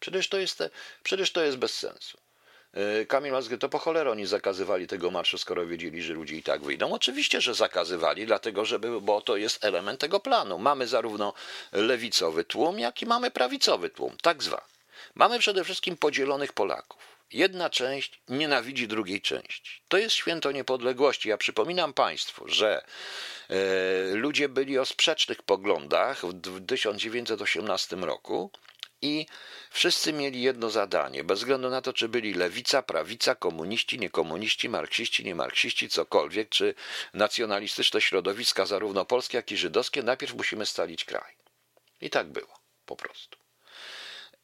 Przecież 0.00 0.28
to 0.28 0.38
jest, 0.38 0.62
przecież 1.02 1.32
to 1.32 1.44
jest 1.44 1.56
bez 1.56 1.78
sensu. 1.78 2.18
E, 2.72 3.06
Kamil 3.06 3.32
Mazgry, 3.32 3.58
to 3.58 3.68
po 3.68 3.78
cholerę 3.78 4.10
oni 4.10 4.26
zakazywali 4.26 4.86
tego 4.86 5.10
marszu, 5.10 5.38
skoro 5.38 5.66
wiedzieli, 5.66 6.02
że 6.02 6.14
ludzie 6.14 6.36
i 6.36 6.42
tak 6.42 6.62
wyjdą. 6.62 6.92
Oczywiście, 6.92 7.40
że 7.40 7.54
zakazywali, 7.54 8.26
dlatego 8.26 8.64
żeby, 8.64 9.00
bo 9.00 9.20
to 9.20 9.36
jest 9.36 9.64
element 9.64 10.00
tego 10.00 10.20
planu. 10.20 10.58
Mamy 10.58 10.86
zarówno 10.86 11.34
lewicowy 11.72 12.44
tłum, 12.44 12.78
jak 12.78 13.02
i 13.02 13.06
mamy 13.06 13.30
prawicowy 13.30 13.90
tłum, 13.90 14.16
tak 14.22 14.42
zwany. 14.42 14.79
Mamy 15.14 15.38
przede 15.38 15.64
wszystkim 15.64 15.96
podzielonych 15.96 16.52
Polaków. 16.52 17.20
Jedna 17.32 17.70
część 17.70 18.20
nienawidzi 18.28 18.88
drugiej 18.88 19.20
części. 19.20 19.82
To 19.88 19.98
jest 19.98 20.14
święto 20.14 20.52
niepodległości. 20.52 21.28
Ja 21.28 21.38
przypominam 21.38 21.94
Państwu, 21.94 22.48
że 22.48 22.84
e, 23.48 23.54
ludzie 24.14 24.48
byli 24.48 24.78
o 24.78 24.86
sprzecznych 24.86 25.42
poglądach 25.42 26.22
w 26.26 26.66
1918 26.66 27.96
roku 27.96 28.50
i 29.02 29.26
wszyscy 29.70 30.12
mieli 30.12 30.42
jedno 30.42 30.70
zadanie, 30.70 31.24
bez 31.24 31.38
względu 31.38 31.70
na 31.70 31.82
to, 31.82 31.92
czy 31.92 32.08
byli 32.08 32.34
lewica, 32.34 32.82
prawica, 32.82 33.34
komuniści, 33.34 33.98
niekomuniści, 33.98 34.68
marksiści, 34.68 35.24
niemarksiści, 35.24 35.88
cokolwiek, 35.88 36.48
czy 36.48 36.74
nacjonalistyczne 37.14 38.00
środowiska, 38.00 38.66
zarówno 38.66 39.04
polskie, 39.04 39.36
jak 39.36 39.52
i 39.52 39.56
żydowskie, 39.56 40.02
najpierw 40.02 40.34
musimy 40.34 40.66
stalić 40.66 41.04
kraj. 41.04 41.36
I 42.00 42.10
tak 42.10 42.26
było, 42.26 42.60
po 42.86 42.96
prostu. 42.96 43.39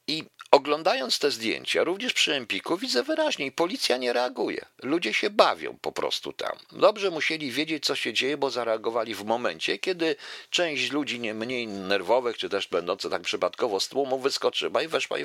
I 0.09 0.25
oglądając 0.51 1.19
te 1.19 1.31
zdjęcia, 1.31 1.85
również 1.85 2.13
przy 2.13 2.35
Empiku, 2.35 2.77
widzę 2.77 3.03
wyraźnie, 3.03 3.53
policja 3.53 3.97
nie 3.97 4.13
reaguje. 4.13 4.67
Ludzie 4.83 5.15
się 5.15 5.31
bawią 5.31 5.79
po 5.83 5.93
prostu 5.93 6.33
tam. 6.33 6.59
Dobrze 6.73 7.11
musieli 7.11 7.51
wiedzieć, 7.51 7.85
co 7.85 7.95
się 7.95 8.13
dzieje, 8.13 8.37
bo 8.37 8.51
zareagowali 8.51 9.15
w 9.15 9.25
momencie, 9.25 9.79
kiedy 9.79 10.17
część 10.51 10.93
ludzi 10.93 11.21
nie 11.21 11.35
mniej 11.35 11.67
nerwowych, 11.67 12.39
czy 12.39 12.49
też 12.49 12.69
będące 12.69 13.11
tak 13.11 13.23
przypadkowo 13.23 13.81
z 13.81 13.89
tłumu, 13.89 14.19
wyskoczyła 14.19 14.83
i 14.83 14.89
weszła 14.89 15.19
i 15.19 15.25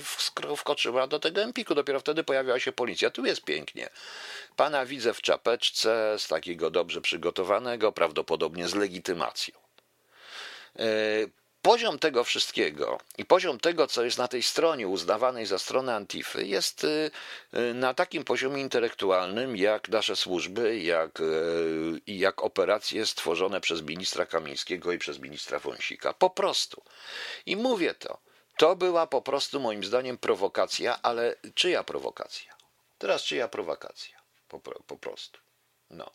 wskoczyła 0.57 1.07
do 1.07 1.19
tego 1.19 1.41
Empiku. 1.41 1.75
Dopiero 1.75 1.99
wtedy 1.99 2.23
pojawiła 2.23 2.59
się 2.59 2.71
policja. 2.71 3.09
Tu 3.09 3.25
jest 3.25 3.41
pięknie. 3.41 3.89
Pana 4.55 4.85
widzę 4.85 5.13
w 5.13 5.21
czapeczce, 5.21 6.15
z 6.17 6.27
takiego 6.27 6.69
dobrze 6.69 7.01
przygotowanego, 7.01 7.91
prawdopodobnie 7.91 8.67
z 8.67 8.75
legitymacją. 8.75 9.55
Poziom 11.61 11.99
tego 11.99 12.23
wszystkiego 12.23 12.99
i 13.17 13.25
poziom 13.25 13.59
tego, 13.59 13.87
co 13.87 14.03
jest 14.03 14.17
na 14.17 14.27
tej 14.27 14.43
stronie 14.43 14.87
uznawanej 14.87 15.45
za 15.45 15.59
stronę 15.59 15.95
Antify, 15.95 16.45
jest 16.45 16.83
y, 16.83 17.11
y, 17.53 17.73
na 17.73 17.93
takim 17.93 18.23
poziomie 18.23 18.61
intelektualnym, 18.61 19.57
jak 19.57 19.89
nasze 19.89 20.15
służby, 20.15 20.79
jak, 20.79 21.19
y, 21.19 22.01
jak 22.07 22.43
operacje 22.43 23.05
stworzone 23.05 23.61
przez 23.61 23.81
ministra 23.81 24.25
Kamińskiego 24.25 24.91
i 24.91 24.97
przez 24.97 25.19
ministra 25.19 25.59
Wąsika. 25.59 26.13
Po 26.13 26.29
prostu. 26.29 26.83
I 27.45 27.55
mówię 27.55 27.93
to. 27.93 28.17
To 28.57 28.75
była 28.75 29.07
po 29.07 29.21
prostu 29.21 29.59
moim 29.59 29.83
zdaniem 29.83 30.17
prowokacja, 30.17 31.01
ale 31.01 31.35
czyja 31.55 31.83
prowokacja? 31.83 32.55
Teraz 32.97 33.23
czyja 33.23 33.47
prowokacja? 33.47 34.17
Po, 34.47 34.59
po 34.59 34.97
prostu. 34.97 35.39
No. 35.89 36.11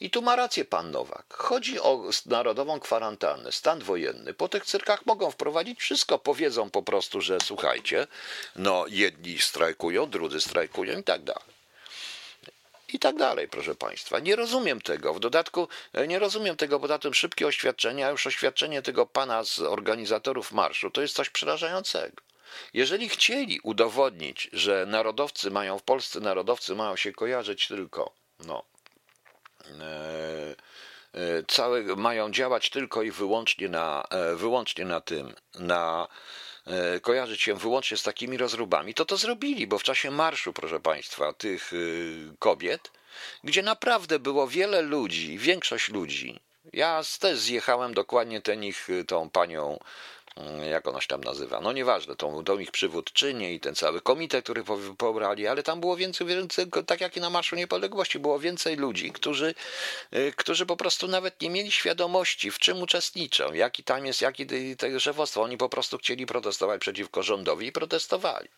I 0.00 0.10
tu 0.10 0.22
ma 0.22 0.36
rację 0.36 0.64
pan 0.64 0.90
Nowak. 0.90 1.34
Chodzi 1.34 1.80
o 1.80 2.10
narodową 2.26 2.80
kwarantannę, 2.80 3.52
stan 3.52 3.80
wojenny. 3.80 4.34
Po 4.34 4.48
tych 4.48 4.64
cyrkach 4.64 5.06
mogą 5.06 5.30
wprowadzić 5.30 5.80
wszystko. 5.80 6.18
Powiedzą 6.18 6.70
po 6.70 6.82
prostu, 6.82 7.20
że 7.20 7.38
słuchajcie, 7.44 8.06
no 8.56 8.84
jedni 8.88 9.38
strajkują, 9.40 10.10
drudzy 10.10 10.40
strajkują 10.40 10.98
i 10.98 11.04
tak 11.04 11.22
dalej. 11.22 11.58
I 12.92 12.98
tak 12.98 13.16
dalej, 13.16 13.48
proszę 13.48 13.74
Państwa. 13.74 14.18
Nie 14.18 14.36
rozumiem 14.36 14.80
tego. 14.80 15.14
W 15.14 15.20
dodatku 15.20 15.68
e, 15.92 16.06
nie 16.06 16.18
rozumiem 16.18 16.56
tego, 16.56 16.80
poza 16.80 16.98
tym 16.98 17.14
szybkie 17.14 17.46
oświadczenie, 17.46 18.06
a 18.06 18.10
już 18.10 18.26
oświadczenie 18.26 18.82
tego 18.82 19.06
pana 19.06 19.44
z 19.44 19.58
organizatorów 19.58 20.52
marszu 20.52 20.90
to 20.90 21.02
jest 21.02 21.14
coś 21.14 21.30
przerażającego. 21.30 22.22
Jeżeli 22.74 23.08
chcieli 23.08 23.60
udowodnić, 23.60 24.50
że 24.52 24.86
narodowcy 24.86 25.50
mają 25.50 25.78
w 25.78 25.82
Polsce, 25.82 26.20
narodowcy 26.20 26.74
mają 26.74 26.96
się 26.96 27.12
kojarzyć 27.12 27.68
tylko 27.68 28.12
no, 28.40 28.64
całe, 31.48 31.82
mają 31.82 32.30
działać 32.30 32.70
tylko 32.70 33.02
i 33.02 33.10
wyłącznie 33.10 33.68
na, 33.68 34.04
e, 34.10 34.34
wyłącznie 34.36 34.84
na 34.84 35.00
tym, 35.00 35.34
na 35.54 36.08
kojarzyć 37.02 37.42
się 37.42 37.54
wyłącznie 37.54 37.96
z 37.96 38.02
takimi 38.02 38.36
rozróbami, 38.36 38.94
to 38.94 39.04
to 39.04 39.16
zrobili, 39.16 39.66
bo 39.66 39.78
w 39.78 39.82
czasie 39.82 40.10
marszu, 40.10 40.52
proszę 40.52 40.80
Państwa, 40.80 41.32
tych 41.32 41.72
kobiet, 42.38 42.90
gdzie 43.44 43.62
naprawdę 43.62 44.18
było 44.18 44.48
wiele 44.48 44.82
ludzi, 44.82 45.38
większość 45.38 45.88
ludzi, 45.88 46.40
ja 46.72 47.02
też 47.20 47.38
zjechałem 47.38 47.94
dokładnie 47.94 48.40
ten 48.40 48.64
ich, 48.64 48.88
tą 49.06 49.30
panią 49.30 49.78
jak 50.70 50.88
ona 50.88 51.00
się 51.00 51.06
tam 51.06 51.24
nazywa, 51.24 51.60
no 51.60 51.72
nieważne, 51.72 52.16
tą, 52.16 52.44
tą 52.44 52.58
ich 52.58 52.70
przywódczynię 52.70 53.54
i 53.54 53.60
ten 53.60 53.74
cały 53.74 54.00
komitet, 54.00 54.44
który 54.44 54.64
pobrali, 54.98 55.46
ale 55.46 55.62
tam 55.62 55.80
było 55.80 55.96
więcej, 55.96 56.26
więcej, 56.26 56.66
tak 56.86 57.00
jak 57.00 57.16
i 57.16 57.20
na 57.20 57.30
Marszu 57.30 57.56
Niepodległości, 57.56 58.18
było 58.18 58.38
więcej 58.38 58.76
ludzi, 58.76 59.12
którzy, 59.12 59.54
y, 60.14 60.32
którzy 60.36 60.66
po 60.66 60.76
prostu 60.76 61.08
nawet 61.08 61.40
nie 61.40 61.50
mieli 61.50 61.70
świadomości, 61.70 62.50
w 62.50 62.58
czym 62.58 62.82
uczestniczą, 62.82 63.52
jaki 63.52 63.84
tam 63.84 64.06
jest, 64.06 64.20
jaki 64.20 64.46
tego 64.78 65.00
szefostwo. 65.00 65.42
Oni 65.42 65.56
po 65.56 65.68
prostu 65.68 65.98
chcieli 65.98 66.26
protestować 66.26 66.80
przeciwko 66.80 67.22
rządowi 67.22 67.66
i 67.66 67.72
protestowali. 67.72 68.48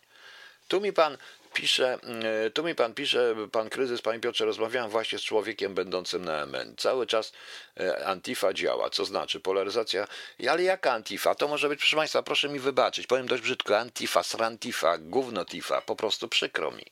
Tu 0.71 0.81
mi 0.81 0.93
pan 0.93 1.17
pisze, 1.53 1.99
e, 2.45 2.49
tu 2.49 2.63
mi 2.63 2.75
pan 2.75 2.93
pisze, 2.93 3.35
pan 3.51 3.69
kryzys, 3.69 4.01
panie 4.01 4.19
Piotrze, 4.19 4.45
rozmawiałem 4.45 4.91
właśnie 4.91 5.19
z 5.19 5.21
człowiekiem 5.21 5.73
będącym 5.75 6.25
na 6.25 6.45
MN. 6.45 6.75
Cały 6.77 7.07
czas 7.07 7.31
e, 7.79 8.05
Antifa 8.05 8.53
działa, 8.53 8.89
co 8.89 9.05
znaczy 9.05 9.39
polaryzacja. 9.39 10.07
Ale 10.49 10.63
jaka 10.63 10.91
Antifa? 10.91 11.35
To 11.35 11.47
może 11.47 11.69
być, 11.69 11.79
proszę 11.79 11.95
państwa, 11.95 12.23
proszę 12.23 12.49
mi 12.49 12.59
wybaczyć, 12.59 13.07
powiem 13.07 13.27
dość 13.27 13.43
brzydko, 13.43 13.77
Antifa, 13.77 14.23
Srantifa, 14.23 14.97
Gównotifa, 14.97 15.81
po 15.81 15.95
prostu 15.95 16.27
przykro 16.27 16.71
mi. 16.71 16.85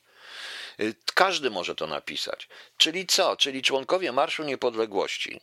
E, 0.80 0.84
każdy 1.14 1.50
może 1.50 1.74
to 1.74 1.86
napisać. 1.86 2.48
Czyli 2.76 3.06
co? 3.06 3.36
Czyli 3.36 3.62
członkowie 3.62 4.12
Marszu 4.12 4.42
Niepodległości 4.42 5.40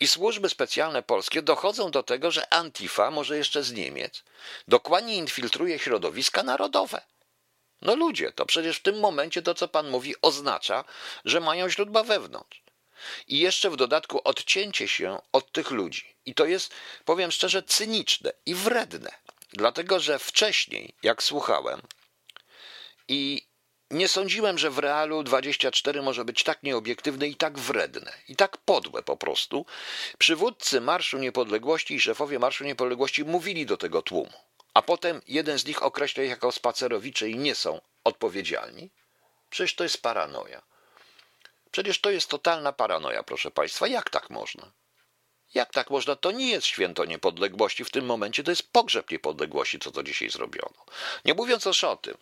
i 0.00 0.08
służby 0.08 0.48
specjalne 0.48 1.02
polskie 1.02 1.42
dochodzą 1.42 1.90
do 1.90 2.02
tego, 2.02 2.30
że 2.30 2.52
Antifa, 2.52 3.10
może 3.10 3.36
jeszcze 3.36 3.62
z 3.62 3.72
Niemiec, 3.72 4.24
dokładnie 4.68 5.16
infiltruje 5.16 5.78
środowiska 5.78 6.42
narodowe. 6.42 7.13
No 7.84 7.94
ludzie, 7.96 8.32
to 8.32 8.46
przecież 8.46 8.76
w 8.76 8.82
tym 8.82 9.00
momencie 9.00 9.42
to, 9.42 9.54
co 9.54 9.68
pan 9.68 9.90
mówi, 9.90 10.14
oznacza, 10.22 10.84
że 11.24 11.40
mają 11.40 11.70
źródła 11.70 12.04
wewnątrz. 12.04 12.62
I 13.28 13.38
jeszcze 13.38 13.70
w 13.70 13.76
dodatku 13.76 14.20
odcięcie 14.24 14.88
się 14.88 15.20
od 15.32 15.52
tych 15.52 15.70
ludzi. 15.70 16.14
I 16.26 16.34
to 16.34 16.44
jest, 16.44 16.74
powiem 17.04 17.30
szczerze, 17.30 17.62
cyniczne 17.62 18.32
i 18.46 18.54
wredne. 18.54 19.10
Dlatego, 19.52 20.00
że 20.00 20.18
wcześniej, 20.18 20.94
jak 21.02 21.22
słuchałem, 21.22 21.82
i 23.08 23.46
nie 23.90 24.08
sądziłem, 24.08 24.58
że 24.58 24.70
w 24.70 24.78
realu 24.78 25.22
24 25.22 26.02
może 26.02 26.24
być 26.24 26.42
tak 26.42 26.62
nieobiektywne 26.62 27.28
i 27.28 27.36
tak 27.36 27.58
wredne, 27.58 28.12
i 28.28 28.36
tak 28.36 28.56
podłe 28.56 29.02
po 29.02 29.16
prostu. 29.16 29.66
Przywódcy 30.18 30.80
Marszu 30.80 31.18
Niepodległości 31.18 31.94
i 31.94 32.00
szefowie 32.00 32.38
Marszu 32.38 32.64
Niepodległości 32.64 33.24
mówili 33.24 33.66
do 33.66 33.76
tego 33.76 34.02
tłumu 34.02 34.32
a 34.74 34.82
potem 34.82 35.22
jeden 35.28 35.58
z 35.58 35.66
nich 35.66 35.82
określa 35.82 36.22
ich 36.22 36.30
jako 36.30 36.52
spacerowicze 36.52 37.28
i 37.28 37.38
nie 37.38 37.54
są 37.54 37.80
odpowiedzialni? 38.04 38.90
Przecież 39.50 39.74
to 39.74 39.84
jest 39.84 40.02
paranoja. 40.02 40.62
Przecież 41.70 42.00
to 42.00 42.10
jest 42.10 42.28
totalna 42.28 42.72
paranoja, 42.72 43.22
proszę 43.22 43.50
Państwa. 43.50 43.86
Jak 43.86 44.10
tak 44.10 44.30
można? 44.30 44.72
Jak 45.54 45.72
tak 45.72 45.90
można? 45.90 46.16
To 46.16 46.30
nie 46.30 46.50
jest 46.50 46.66
święto 46.66 47.04
niepodległości 47.04 47.84
w 47.84 47.90
tym 47.90 48.06
momencie, 48.06 48.44
to 48.44 48.50
jest 48.50 48.72
pogrzeb 48.72 49.10
niepodległości, 49.10 49.78
co 49.78 49.90
to 49.90 50.02
dzisiaj 50.02 50.30
zrobiono. 50.30 50.84
Nie 51.24 51.34
mówiąc 51.34 51.64
już 51.64 51.84
o 51.84 51.96
tym, 51.96 52.14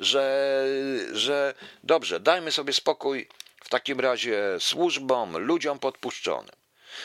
że, 0.00 0.64
że 1.12 1.54
dobrze, 1.84 2.20
dajmy 2.20 2.52
sobie 2.52 2.72
spokój 2.72 3.28
w 3.64 3.68
takim 3.68 4.00
razie 4.00 4.42
służbom, 4.60 5.38
ludziom 5.38 5.78
podpuszczonym. 5.78 6.59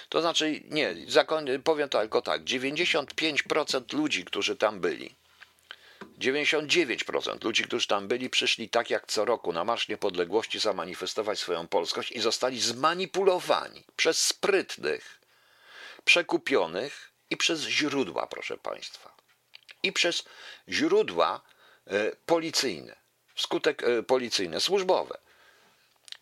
To 0.10 0.22
znaczy, 0.22 0.62
nie, 0.70 0.96
powiem 1.64 1.90
to 1.90 2.00
tylko 2.00 2.22
tak, 2.22 2.44
95% 2.44 3.94
ludzi, 3.94 4.25
którzy 4.25 4.56
tam 4.56 4.80
byli, 4.80 5.16
99% 6.20 7.44
ludzi, 7.44 7.64
którzy 7.64 7.88
tam 7.88 8.08
byli, 8.08 8.30
przyszli 8.30 8.70
tak 8.70 8.90
jak 8.90 9.08
co 9.08 9.25
roku 9.25 9.54
na 9.54 9.64
Marsz 9.64 9.88
Niepodległości 9.88 10.60
zamanifestować 10.60 11.40
swoją 11.40 11.68
polskość 11.68 12.12
i 12.12 12.20
zostali 12.20 12.62
zmanipulowani 12.62 13.84
przez 13.96 14.22
sprytnych, 14.22 15.22
przekupionych 16.04 17.12
i 17.30 17.38
przez 17.38 17.62
źródła, 17.62 18.28
proszę 18.28 18.58
Państwa. 18.58 19.16
I 19.84 19.94
przez 19.94 20.24
źródła 20.70 21.42
e, 21.88 22.16
policyjne, 22.25 22.96
skutek 23.36 23.84
e, 23.84 24.04
policyjne, 24.04 24.62
służbowe. 24.62 25.18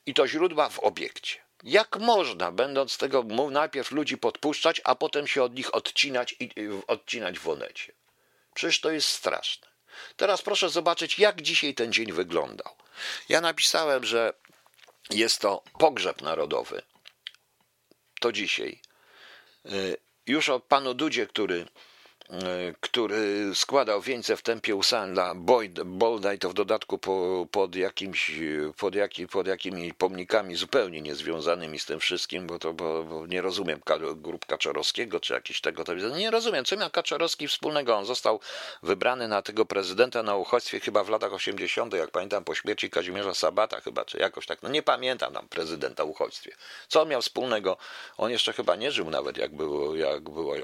I 0.05 0.13
to 0.13 0.27
źródła 0.27 0.69
w 0.69 0.79
obiekcie. 0.79 1.42
Jak 1.63 1.97
można, 1.97 2.51
będąc 2.51 2.97
tego, 2.97 3.23
najpierw 3.51 3.91
ludzi 3.91 4.17
podpuszczać, 4.17 4.81
a 4.83 4.95
potem 4.95 5.27
się 5.27 5.43
od 5.43 5.55
nich 5.55 5.75
odcinać 5.75 6.35
i 6.39 6.49
odcinać 6.87 7.39
w 7.39 7.49
onecie? 7.49 7.93
Przecież 8.53 8.81
to 8.81 8.91
jest 8.91 9.07
straszne. 9.09 9.67
Teraz 10.15 10.41
proszę 10.41 10.69
zobaczyć, 10.69 11.19
jak 11.19 11.41
dzisiaj 11.41 11.73
ten 11.73 11.93
dzień 11.93 12.11
wyglądał. 12.11 12.75
Ja 13.29 13.41
napisałem, 13.41 14.03
że 14.03 14.33
jest 15.09 15.41
to 15.41 15.63
pogrzeb 15.79 16.21
narodowy. 16.21 16.81
To 18.19 18.31
dzisiaj. 18.31 18.81
Y, 19.65 19.97
już 20.27 20.49
o 20.49 20.59
panu 20.59 20.93
Dudzie, 20.93 21.27
który 21.27 21.67
który 22.81 23.55
składał 23.55 24.01
wieńce 24.01 24.37
w 24.37 24.41
tempie 24.41 24.75
usan 24.75 25.13
dla 25.13 25.33
Boldaj, 25.85 26.39
to 26.39 26.49
w 26.49 26.53
dodatku 26.53 26.97
po, 26.97 27.47
pod, 27.51 27.75
jakimś, 27.75 28.31
pod, 28.77 28.95
jaki, 28.95 29.27
pod 29.27 29.47
jakimi 29.47 29.93
pomnikami 29.93 30.55
zupełnie 30.55 31.01
niezwiązanymi 31.01 31.79
z 31.79 31.85
tym 31.85 31.99
wszystkim, 31.99 32.47
bo 32.47 32.59
to 32.59 32.73
bo, 32.73 33.03
bo 33.03 33.27
nie 33.27 33.41
rozumiem 33.41 33.79
grup 34.15 34.45
Kaczorowskiego 34.45 35.19
czy 35.19 35.33
jakiś 35.33 35.61
tego, 35.61 35.83
to 35.83 35.93
nie 35.93 36.31
rozumiem, 36.31 36.65
co 36.65 36.77
miał 36.77 36.89
Kaczorowski 36.89 37.47
wspólnego. 37.47 37.95
On 37.97 38.05
został 38.05 38.39
wybrany 38.83 39.27
na 39.27 39.41
tego 39.41 39.65
prezydenta 39.65 40.23
na 40.23 40.35
uchodźstwie 40.35 40.79
chyba 40.79 41.03
w 41.03 41.09
latach 41.09 41.33
80., 41.33 41.93
jak 41.93 42.11
pamiętam, 42.11 42.43
po 42.43 42.55
śmierci 42.55 42.89
Kazimierza 42.89 43.33
Sabata 43.33 43.81
chyba, 43.81 44.05
czy 44.05 44.17
jakoś 44.17 44.45
tak, 44.45 44.63
no 44.63 44.69
nie 44.69 44.83
pamiętam 44.83 45.33
tam 45.33 45.47
prezydenta 45.47 46.03
uchodźstwie. 46.03 46.51
Co 46.87 47.01
on 47.01 47.09
miał 47.09 47.21
wspólnego? 47.21 47.77
On 48.17 48.31
jeszcze 48.31 48.53
chyba 48.53 48.75
nie 48.75 48.91
żył 48.91 49.09
nawet, 49.09 49.37
jak 49.37 49.55
było, 49.55 49.95
jak 49.95 50.29
było, 50.29 50.55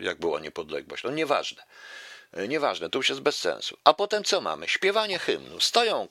jak 0.00 0.18
było 0.18 0.38
niepodległość. 0.38 0.95
No 1.04 1.10
nieważne. 1.10 1.62
E, 2.32 2.48
nieważne, 2.48 2.90
to 2.90 2.98
już 2.98 3.08
jest 3.08 3.20
bez 3.20 3.38
sensu. 3.38 3.78
A 3.84 3.94
potem 3.94 4.24
co 4.24 4.40
mamy? 4.40 4.68
Śpiewanie 4.68 5.18
hymnu. 5.18 5.60
Stoją 5.60 6.08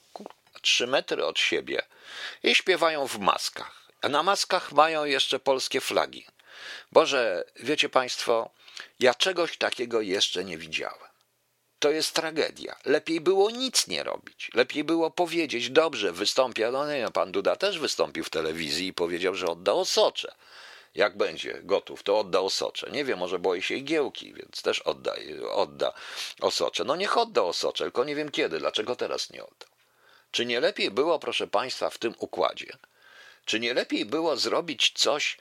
trzy 0.61 0.87
metry 0.87 1.25
od 1.25 1.39
siebie 1.39 1.81
i 2.43 2.55
śpiewają 2.55 3.07
w 3.07 3.19
maskach. 3.19 3.85
A 4.01 4.09
na 4.09 4.23
maskach 4.23 4.71
mają 4.71 5.05
jeszcze 5.05 5.39
polskie 5.39 5.81
flagi. 5.81 6.25
Boże, 6.91 7.43
wiecie 7.55 7.89
Państwo, 7.89 8.49
ja 8.99 9.13
czegoś 9.13 9.57
takiego 9.57 10.01
jeszcze 10.01 10.43
nie 10.43 10.57
widziałem. 10.57 11.05
To 11.79 11.91
jest 11.91 12.13
tragedia. 12.13 12.75
Lepiej 12.85 13.21
było 13.21 13.51
nic 13.51 13.87
nie 13.87 14.03
robić. 14.03 14.51
Lepiej 14.53 14.83
było 14.83 15.11
powiedzieć, 15.11 15.69
dobrze, 15.69 16.11
wystąpię. 16.11 16.71
No 16.71 16.87
nie, 16.93 17.07
pan 17.13 17.31
Duda 17.31 17.55
też 17.55 17.79
wystąpił 17.79 18.23
w 18.23 18.29
telewizji 18.29 18.87
i 18.87 18.93
powiedział, 18.93 19.35
że 19.35 19.47
odda 19.47 19.73
osocze 19.73 20.35
jak 20.95 21.17
będzie 21.17 21.59
gotów, 21.63 22.03
to 22.03 22.19
odda 22.19 22.39
osocze. 22.39 22.91
Nie 22.91 23.05
wiem, 23.05 23.19
może 23.19 23.39
boi 23.39 23.61
się 23.61 23.75
igiełki, 23.75 24.33
więc 24.33 24.61
też 24.61 24.79
odda, 24.79 25.13
odda 25.51 25.93
osocze. 26.41 26.83
No 26.83 26.95
niech 26.95 27.17
odda 27.17 27.43
osocze, 27.43 27.83
tylko 27.83 28.03
nie 28.03 28.15
wiem 28.15 28.31
kiedy, 28.31 28.59
dlaczego 28.59 28.95
teraz 28.95 29.29
nie 29.29 29.43
odda. 29.43 29.65
Czy 30.31 30.45
nie 30.45 30.59
lepiej 30.59 30.91
było, 30.91 31.19
proszę 31.19 31.47
Państwa, 31.47 31.89
w 31.89 31.97
tym 31.97 32.13
układzie, 32.19 32.77
czy 33.45 33.59
nie 33.59 33.73
lepiej 33.73 34.05
było 34.05 34.37
zrobić 34.37 34.91
coś, 34.95 35.37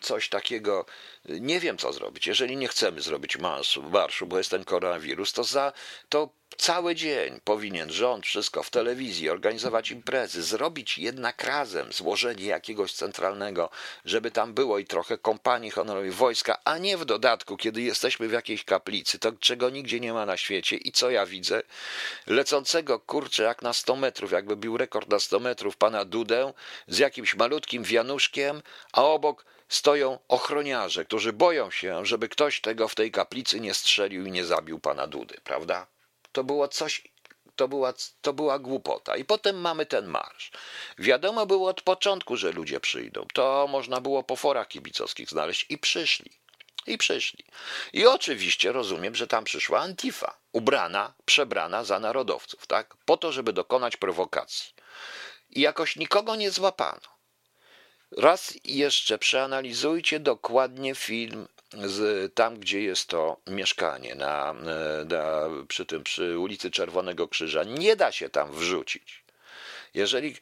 coś 0.00 0.28
takiego, 0.28 0.86
nie 1.28 1.60
wiem 1.60 1.78
co 1.78 1.92
zrobić. 1.92 2.26
Jeżeli 2.26 2.56
nie 2.56 2.68
chcemy 2.68 3.02
zrobić 3.02 3.38
marszu, 3.38 3.82
marszu 3.82 4.26
bo 4.26 4.38
jest 4.38 4.50
ten 4.50 4.64
koronawirus, 4.64 5.32
to, 5.32 5.44
za, 5.44 5.72
to 6.08 6.28
Cały 6.56 6.94
dzień 6.94 7.40
powinien 7.44 7.92
rząd 7.92 8.26
wszystko 8.26 8.62
w 8.62 8.70
telewizji, 8.70 9.30
organizować 9.30 9.90
imprezy, 9.90 10.42
zrobić 10.42 10.98
jednak 10.98 11.44
razem 11.44 11.92
złożenie 11.92 12.44
jakiegoś 12.44 12.92
centralnego, 12.92 13.70
żeby 14.04 14.30
tam 14.30 14.54
było 14.54 14.78
i 14.78 14.84
trochę 14.84 15.18
kompanii 15.18 15.70
honorowej 15.70 16.10
wojska, 16.10 16.58
a 16.64 16.78
nie 16.78 16.96
w 16.96 17.04
dodatku, 17.04 17.56
kiedy 17.56 17.82
jesteśmy 17.82 18.28
w 18.28 18.32
jakiejś 18.32 18.64
kaplicy, 18.64 19.18
to 19.18 19.32
czego 19.32 19.70
nigdzie 19.70 20.00
nie 20.00 20.12
ma 20.12 20.26
na 20.26 20.36
świecie 20.36 20.76
i 20.76 20.92
co 20.92 21.10
ja 21.10 21.26
widzę? 21.26 21.62
Lecącego 22.26 23.00
kurczę 23.00 23.42
jak 23.42 23.62
na 23.62 23.72
100 23.72 23.96
metrów, 23.96 24.32
jakby 24.32 24.56
bił 24.56 24.76
rekord 24.76 25.08
na 25.08 25.18
100 25.18 25.40
metrów 25.40 25.76
pana 25.76 26.04
Dudę 26.04 26.52
z 26.88 26.98
jakimś 26.98 27.34
malutkim 27.34 27.84
wianuszkiem, 27.86 28.62
a 28.92 29.04
obok 29.04 29.44
stoją 29.68 30.18
ochroniarze, 30.28 31.04
którzy 31.04 31.32
boją 31.32 31.70
się, 31.70 32.06
żeby 32.06 32.28
ktoś 32.28 32.60
tego 32.60 32.88
w 32.88 32.94
tej 32.94 33.10
kaplicy 33.10 33.60
nie 33.60 33.74
strzelił 33.74 34.26
i 34.26 34.32
nie 34.32 34.44
zabił 34.44 34.78
pana 34.78 35.06
Dudy, 35.06 35.36
prawda? 35.44 35.86
To 36.32 36.44
było 36.44 36.68
coś, 36.68 37.02
to 37.56 37.68
była, 37.68 37.94
to 38.20 38.32
była 38.32 38.58
głupota. 38.58 39.16
I 39.16 39.24
potem 39.24 39.60
mamy 39.60 39.86
ten 39.86 40.06
marsz. 40.06 40.50
Wiadomo 40.98 41.46
było 41.46 41.68
od 41.68 41.82
początku, 41.82 42.36
że 42.36 42.52
ludzie 42.52 42.80
przyjdą. 42.80 43.26
To 43.34 43.66
można 43.70 44.00
było 44.00 44.22
po 44.22 44.36
forach 44.36 44.68
kibicowskich 44.68 45.30
znaleźć 45.30 45.66
i 45.68 45.78
przyszli. 45.78 46.30
I 46.86 46.98
przyszli. 46.98 47.44
I 47.92 48.06
oczywiście 48.06 48.72
rozumiem, 48.72 49.14
że 49.14 49.26
tam 49.26 49.44
przyszła 49.44 49.80
Antifa, 49.80 50.36
ubrana, 50.52 51.14
przebrana 51.24 51.84
za 51.84 52.00
narodowców, 52.00 52.66
tak? 52.66 52.96
Po 53.04 53.16
to, 53.16 53.32
żeby 53.32 53.52
dokonać 53.52 53.96
prowokacji. 53.96 54.74
I 55.50 55.60
jakoś 55.60 55.96
nikogo 55.96 56.36
nie 56.36 56.50
złapano. 56.50 57.15
Raz 58.12 58.54
jeszcze 58.64 59.18
przeanalizujcie 59.18 60.20
dokładnie 60.20 60.94
film 60.94 61.48
z, 61.72 62.34
tam, 62.34 62.58
gdzie 62.58 62.82
jest 62.82 63.08
to 63.08 63.36
mieszkanie, 63.46 64.14
na, 64.14 64.54
na, 65.04 65.48
przy, 65.68 65.86
tym, 65.86 66.04
przy 66.04 66.38
ulicy 66.38 66.70
Czerwonego 66.70 67.28
Krzyża. 67.28 67.64
Nie 67.64 67.96
da 67.96 68.12
się 68.12 68.28
tam 68.28 68.52
wrzucić. 68.52 69.24
Jeżeli 69.94 70.36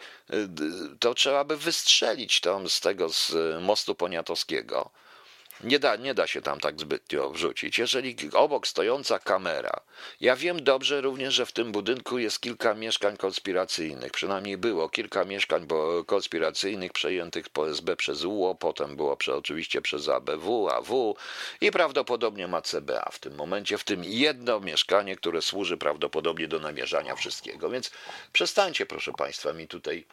to 1.00 1.14
trzeba 1.14 1.44
by 1.44 1.56
wystrzelić 1.56 2.40
tam 2.40 2.68
z 2.68 2.80
tego 2.80 3.08
z 3.08 3.32
mostu 3.62 3.94
poniatowskiego, 3.94 4.90
nie 5.60 5.78
da, 5.78 5.96
nie 5.96 6.14
da 6.14 6.26
się 6.26 6.42
tam 6.42 6.60
tak 6.60 6.80
zbytnio 6.80 7.30
wrzucić. 7.30 7.78
Jeżeli 7.78 8.16
obok 8.32 8.66
stojąca 8.66 9.18
kamera, 9.18 9.80
ja 10.20 10.36
wiem 10.36 10.64
dobrze 10.64 11.00
również, 11.00 11.34
że 11.34 11.46
w 11.46 11.52
tym 11.52 11.72
budynku 11.72 12.18
jest 12.18 12.40
kilka 12.40 12.74
mieszkań 12.74 13.16
konspiracyjnych, 13.16 14.12
przynajmniej 14.12 14.56
było 14.56 14.88
kilka 14.88 15.24
mieszkań 15.24 15.66
konspiracyjnych 16.06 16.92
przejętych 16.92 17.48
po 17.48 17.70
SB 17.70 17.96
przez 17.96 18.24
UO, 18.24 18.54
potem 18.54 18.96
było 18.96 19.16
prze, 19.16 19.36
oczywiście 19.36 19.82
przez 19.82 20.08
ABW, 20.08 20.68
AW 20.68 21.16
i 21.60 21.70
prawdopodobnie 21.70 22.48
ma 22.48 22.62
CBA 22.62 23.08
w 23.12 23.18
tym 23.18 23.34
momencie, 23.34 23.78
w 23.78 23.84
tym 23.84 24.04
jedno 24.04 24.60
mieszkanie, 24.60 25.16
które 25.16 25.42
służy 25.42 25.76
prawdopodobnie 25.76 26.48
do 26.48 26.58
namierzania 26.58 27.14
wszystkiego. 27.16 27.70
Więc 27.70 27.90
przestańcie, 28.32 28.86
proszę 28.86 29.12
Państwa, 29.12 29.52
mi 29.52 29.68
tutaj 29.68 30.06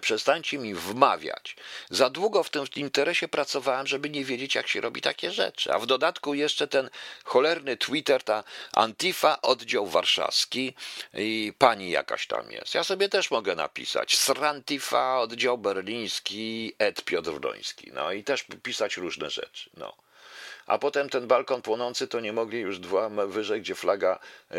przestańcie 0.00 0.58
mi 0.58 0.74
wmawiać. 0.74 1.56
Za 1.90 2.10
długo 2.10 2.42
w 2.42 2.50
tym 2.50 2.64
interesie 2.76 3.28
pracowałem, 3.28 3.86
żeby 3.86 4.10
nie 4.10 4.24
wiedzieć, 4.24 4.54
jak 4.54 4.68
się 4.68 4.80
robi 4.80 5.00
takie 5.00 5.30
rzeczy. 5.30 5.72
A 5.72 5.78
w 5.78 5.86
dodatku 5.86 6.34
jeszcze 6.34 6.68
ten 6.68 6.90
cholerny 7.24 7.76
Twitter, 7.76 8.22
ta 8.22 8.44
Antifa, 8.72 9.42
oddział 9.42 9.86
warszawski 9.86 10.74
i 11.14 11.52
pani 11.58 11.90
jakaś 11.90 12.26
tam 12.26 12.52
jest. 12.52 12.74
Ja 12.74 12.84
sobie 12.84 13.08
też 13.08 13.30
mogę 13.30 13.54
napisać. 13.54 14.16
Srantifa, 14.16 15.20
oddział 15.20 15.58
berliński, 15.58 16.72
Ed 16.78 17.04
Piotr 17.04 17.30
Wroński. 17.30 17.90
No 17.92 18.12
i 18.12 18.24
też 18.24 18.46
pisać 18.62 18.96
różne 18.96 19.30
rzeczy. 19.30 19.70
No. 19.76 19.96
A 20.66 20.78
potem 20.78 21.08
ten 21.08 21.26
balkon 21.26 21.62
płonący 21.62 22.08
to 22.08 22.20
nie 22.20 22.32
mogli 22.32 22.60
już 22.60 22.78
dwa 22.78 23.08
wyżej, 23.08 23.60
gdzie 23.60 23.74
flaga 23.74 24.18
e, 24.50 24.56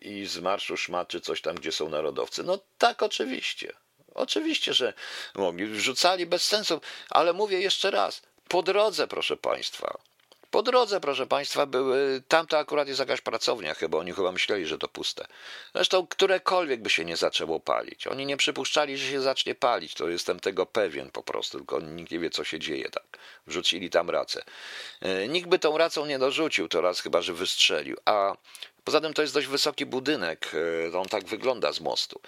i 0.00 0.26
z 0.26 0.38
marszu 0.38 0.76
szmat, 0.76 1.08
czy 1.08 1.20
coś 1.20 1.40
tam, 1.40 1.56
gdzie 1.56 1.72
są 1.72 1.88
narodowcy. 1.88 2.42
No 2.42 2.58
tak, 2.78 3.02
oczywiście. 3.02 3.72
Oczywiście, 4.14 4.74
że 4.74 4.92
mogli, 5.34 5.66
wrzucali 5.66 6.26
bez 6.26 6.42
sensu, 6.42 6.80
ale 7.10 7.32
mówię 7.32 7.60
jeszcze 7.60 7.90
raz, 7.90 8.22
po 8.48 8.62
drodze, 8.62 9.08
proszę 9.08 9.36
Państwa, 9.36 9.98
po 10.52 10.62
drodze, 10.62 11.00
proszę 11.00 11.26
Państwa, 11.26 11.66
były, 11.66 12.22
tam 12.28 12.46
to 12.46 12.58
akurat 12.58 12.88
jest 12.88 13.00
jakaś 13.00 13.20
pracownia 13.20 13.74
chyba, 13.74 13.98
oni 13.98 14.12
chyba 14.12 14.32
myśleli, 14.32 14.66
że 14.66 14.78
to 14.78 14.88
puste. 14.88 15.26
Zresztą 15.74 16.06
którekolwiek 16.06 16.82
by 16.82 16.90
się 16.90 17.04
nie 17.04 17.16
zaczęło 17.16 17.60
palić. 17.60 18.06
Oni 18.06 18.26
nie 18.26 18.36
przypuszczali, 18.36 18.98
że 18.98 19.10
się 19.10 19.20
zacznie 19.20 19.54
palić, 19.54 19.94
to 19.94 20.08
jestem 20.08 20.40
tego 20.40 20.66
pewien 20.66 21.10
po 21.10 21.22
prostu, 21.22 21.58
tylko 21.58 21.80
nikt 21.80 22.10
nie 22.10 22.18
wie, 22.18 22.30
co 22.30 22.44
się 22.44 22.58
dzieje 22.58 22.90
tak. 22.90 23.18
Wrzucili 23.46 23.90
tam 23.90 24.10
racę. 24.10 24.42
E, 25.00 25.28
nikt 25.28 25.48
by 25.48 25.58
tą 25.58 25.78
racą 25.78 26.06
nie 26.06 26.18
dorzucił, 26.18 26.68
to 26.68 26.80
raz 26.80 27.00
chyba, 27.00 27.22
że 27.22 27.32
wystrzelił. 27.32 27.96
A 28.04 28.36
Poza 28.84 29.00
tym 29.00 29.14
to 29.14 29.22
jest 29.22 29.34
dość 29.34 29.46
wysoki 29.46 29.86
budynek, 29.86 30.52
e, 30.94 30.98
on 30.98 31.08
tak 31.08 31.24
wygląda 31.24 31.72
z 31.72 31.80
mostu. 31.80 32.20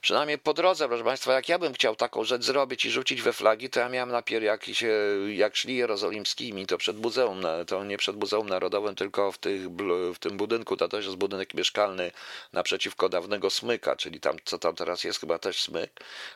Przynajmniej 0.00 0.38
po 0.38 0.54
drodze, 0.54 0.88
proszę 0.88 1.04
Państwa, 1.04 1.32
jak 1.32 1.48
ja 1.48 1.58
bym 1.58 1.74
chciał 1.74 1.96
taką 1.96 2.24
rzecz 2.24 2.44
zrobić 2.44 2.84
i 2.84 2.90
rzucić 2.90 3.22
we 3.22 3.32
flagi, 3.32 3.70
to 3.70 3.80
ja 3.80 3.88
miałem 3.88 4.10
napier, 4.10 4.42
się, 4.72 4.92
jak 5.28 5.56
szli 5.56 5.76
jerozolimskimi, 5.76 6.66
to 6.66 6.78
przed 6.78 6.96
muzeum, 6.96 7.42
to 7.66 7.84
nie 7.84 7.98
przed 7.98 8.16
Muzeum 8.16 8.48
Narodowym, 8.48 8.94
tylko 8.94 9.32
w, 9.32 9.38
tych, 9.38 9.70
w 10.14 10.18
tym 10.18 10.36
budynku, 10.36 10.76
to 10.76 10.88
też 10.88 11.04
jest 11.04 11.16
budynek 11.16 11.54
mieszkalny 11.54 12.12
naprzeciwko 12.52 13.08
dawnego 13.08 13.50
Smyka, 13.50 13.96
czyli 13.96 14.20
tam, 14.20 14.36
co 14.44 14.58
tam 14.58 14.74
teraz 14.74 15.04
jest, 15.04 15.20
chyba 15.20 15.38
też 15.38 15.62
Smyk, 15.62 15.90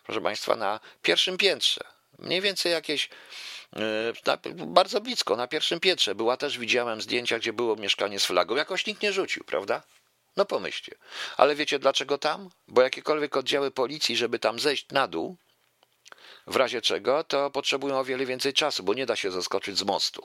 proszę 0.04 0.20
Państwa, 0.20 0.56
na 0.56 0.80
pierwszym 1.02 1.36
piętrze. 1.36 1.84
Mniej 2.18 2.40
więcej 2.40 2.72
jakieś 2.72 3.08
bardzo 4.66 5.00
blisko, 5.00 5.36
na 5.36 5.48
pierwszym 5.48 5.80
piętrze. 5.80 6.14
Była 6.14 6.36
też, 6.36 6.58
widziałem 6.58 7.00
zdjęcia, 7.00 7.38
gdzie 7.38 7.52
było 7.52 7.76
mieszkanie 7.76 8.20
z 8.20 8.24
flagą. 8.24 8.56
Jakoś 8.56 8.86
nikt 8.86 9.02
nie 9.02 9.12
rzucił, 9.12 9.44
prawda? 9.44 9.82
No 10.36 10.44
pomyślcie. 10.44 10.94
Ale 11.36 11.54
wiecie 11.54 11.78
dlaczego 11.78 12.18
tam? 12.18 12.50
Bo 12.68 12.82
jakiekolwiek 12.82 13.36
oddziały 13.36 13.70
policji, 13.70 14.16
żeby 14.16 14.38
tam 14.38 14.60
zejść 14.60 14.86
na 14.90 15.08
dół, 15.08 15.36
w 16.46 16.56
razie 16.56 16.82
czego, 16.82 17.24
to 17.24 17.50
potrzebują 17.50 17.98
o 17.98 18.04
wiele 18.04 18.26
więcej 18.26 18.52
czasu, 18.52 18.82
bo 18.82 18.94
nie 18.94 19.06
da 19.06 19.16
się 19.16 19.30
zaskoczyć 19.30 19.78
z 19.78 19.82
mostu. 19.82 20.24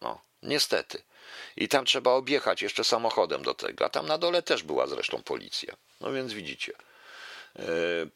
No, 0.00 0.20
niestety. 0.42 1.02
I 1.56 1.68
tam 1.68 1.84
trzeba 1.84 2.10
objechać 2.10 2.62
jeszcze 2.62 2.84
samochodem 2.84 3.42
do 3.42 3.54
tego. 3.54 3.84
A 3.84 3.88
tam 3.88 4.06
na 4.06 4.18
dole 4.18 4.42
też 4.42 4.62
była 4.62 4.86
zresztą 4.86 5.22
policja. 5.22 5.76
No 6.00 6.12
więc 6.12 6.32
widzicie. 6.32 6.72
E, 7.58 7.62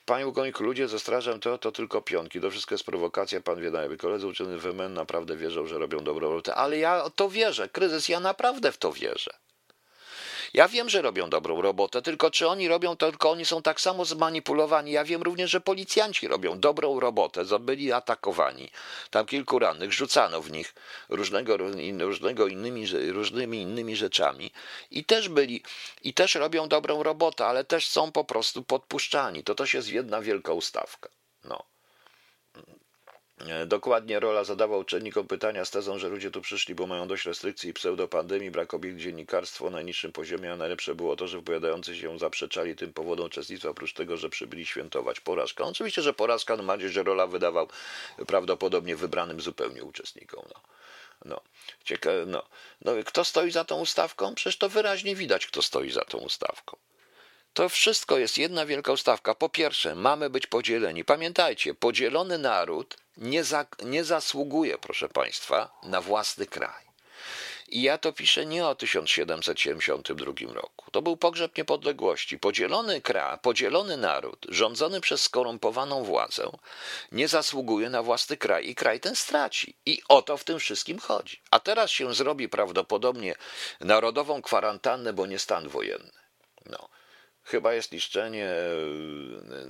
panie 0.07 0.27
Ugońku, 0.27 0.65
ludzie 0.65 0.89
ze 0.89 0.99
strażem 0.99 1.41
to, 1.41 1.59
to 1.59 1.73
tylko 1.73 2.03
pionki. 2.03 2.41
To 2.41 2.51
wszystko 2.51 2.75
jest 2.75 2.85
prowokacja. 2.85 3.41
Pan 3.41 3.61
wie, 3.61 3.71
najlepiej. 3.71 3.99
Koledzy 3.99 4.27
uczeni 4.27 4.59
w 4.59 4.67
MN 4.67 4.95
naprawdę 4.95 5.37
wierzą, 5.37 5.67
że 5.67 5.79
robią 5.79 6.05
dobrą 6.05 6.29
robotę. 6.29 6.55
Ale 6.55 6.79
ja 6.79 7.11
to 7.11 7.29
wierzę. 7.29 7.69
Kryzys, 7.69 8.09
ja 8.09 8.21
naprawdę 8.21 8.73
w 8.73 8.79
to 8.79 8.93
wierzę. 8.93 9.31
Ja 10.55 10.69
wiem, 10.69 10.89
że 10.89 11.03
robią 11.03 11.31
dobrą 11.31 11.63
robotę, 11.63 12.03
tylko 12.03 12.31
czy 12.31 12.49
oni 12.49 12.69
robią 12.69 12.97
tylko 12.97 13.31
oni 13.31 13.45
są 13.45 13.63
tak 13.63 13.81
samo 13.81 14.05
zmanipulowani. 14.05 14.93
Ja 14.93 15.05
wiem 15.05 15.23
również, 15.23 15.51
że 15.51 15.61
policjanci 15.61 16.29
robią 16.29 16.61
dobrą 16.61 17.01
robotę, 17.01 17.45
byli 17.61 17.93
atakowani. 17.93 18.71
Tam 19.11 19.27
kilku 19.27 19.59
rannych, 19.59 19.93
rzucano 19.93 20.43
w 20.43 20.51
nich 20.51 20.75
różnego, 21.09 21.57
różnego 22.01 22.47
innymi, 22.47 22.87
różnymi 23.13 23.63
innymi 23.63 23.97
rzeczami 23.97 24.51
i 24.91 25.05
też 25.05 25.29
byli, 25.29 25.63
i 26.03 26.15
też 26.15 26.35
robią 26.35 26.69
dobrą 26.69 27.03
robotę, 27.03 27.47
ale 27.47 27.65
też 27.65 27.89
są 27.89 28.13
po 28.13 28.25
prostu 28.25 28.63
podpuszczani. 28.63 29.45
To 29.45 29.55
też 29.55 29.75
jest 29.75 29.89
jedna 29.89 30.21
wielka 30.21 30.53
ustawka. 30.53 31.09
No. 31.45 31.76
E, 33.41 33.67
dokładnie 33.67 34.21
Rola 34.21 34.45
zadawał 34.45 34.81
uczestnikom 34.81 35.27
pytania 35.27 35.65
z 35.65 35.71
tezą, 35.71 35.99
że 35.99 36.09
ludzie 36.09 36.31
tu 36.31 36.41
przyszli, 36.41 36.75
bo 36.75 36.87
mają 36.87 37.09
dość 37.09 37.25
restrykcji 37.25 37.71
i 37.71 37.73
pseudopandemii, 37.73 38.51
brak 38.51 38.75
obiekt 38.75 38.99
dziennikarstwo 38.99 39.65
na 39.65 39.71
najniższym 39.71 40.13
poziomie, 40.13 40.53
a 40.53 40.57
najlepsze 40.57 40.95
było 40.95 41.17
to, 41.17 41.29
że 41.29 41.39
wypowiadający 41.39 41.97
się 41.97 42.19
zaprzeczali 42.19 42.77
tym 42.77 42.93
powodom 42.93 43.27
uczestnictwa, 43.27 43.69
oprócz 43.69 43.93
tego, 43.93 44.17
że 44.17 44.31
przybyli 44.31 44.67
świętować 44.67 45.21
porażkę. 45.21 45.65
Oczywiście, 45.65 46.03
że 46.03 46.13
porażka, 46.13 46.57
no 46.57 46.63
mam 46.63 46.89
że 46.89 47.03
Rola 47.03 47.27
wydawał 47.27 47.69
prawdopodobnie 48.27 48.97
wybranym 48.97 49.41
zupełnie 49.41 49.85
uczestnikom. 49.85 50.45
No. 50.55 50.61
No, 51.25 51.41
ciekawe, 51.85 52.27
no. 52.27 52.43
no, 52.85 52.93
kto 53.05 53.25
stoi 53.25 53.51
za 53.51 53.65
tą 53.65 53.81
ustawką? 53.81 54.35
Przecież 54.35 54.59
to 54.59 54.69
wyraźnie 54.69 55.17
widać, 55.17 55.47
kto 55.47 55.63
stoi 55.63 55.91
za 55.91 56.05
tą 56.05 56.19
ustawką. 56.19 56.77
To 57.55 57.69
wszystko 57.69 58.19
jest 58.19 58.39
jedna 58.39 58.67
wielka 58.67 58.93
ustawka. 58.93 59.35
Po 59.35 59.49
pierwsze, 59.49 59.95
mamy 59.95 60.31
być 60.31 60.47
podzieleni. 60.47 61.05
Pamiętajcie, 61.05 61.75
podzielony 61.75 62.39
naród 62.39 62.97
nie, 63.17 63.45
za, 63.45 63.67
nie 63.83 64.05
zasługuje, 64.05 64.79
proszę 64.79 65.09
Państwa, 65.09 65.79
na 65.83 66.01
własny 66.01 66.47
kraj. 66.47 66.87
I 67.69 67.83
ja 67.83 67.99
to 67.99 68.13
piszę 68.13 68.47
nie 68.47 68.67
o 68.67 68.75
1772 68.75 70.55
roku. 70.55 70.91
To 70.91 71.03
był 71.03 71.17
pogrzeb 71.17 71.59
niepodległości. 71.59 72.39
Podzielony 72.39 73.01
kraj, 73.01 73.39
podzielony 73.43 73.97
naród, 73.97 74.47
rządzony 74.49 75.01
przez 75.01 75.23
skorumpowaną 75.23 76.05
władzę, 76.05 76.51
nie 77.13 77.29
zasługuje 77.29 77.91
na 77.91 78.03
własny 78.03 78.37
kraj 78.37 78.69
i 78.69 78.75
kraj 78.75 79.01
ten 79.01 79.17
straci. 79.17 79.77
I 79.87 80.03
o 80.09 80.23
to 80.23 80.37
w 80.37 80.45
tym 80.45 80.59
wszystkim 80.59 80.99
chodzi. 80.99 81.41
A 81.51 81.61
teraz 81.61 81.91
się 81.91 82.15
zrobi 82.15 82.49
prawdopodobnie 82.49 83.35
narodową 83.81 84.43
kwarantannę, 84.43 85.13
bo 85.13 85.27
nie 85.27 85.39
stan 85.39 85.69
wojenny. 85.69 86.13
No 86.67 86.89
chyba 87.47 87.75
jest 87.75 87.93
niszczenie, 87.93 88.51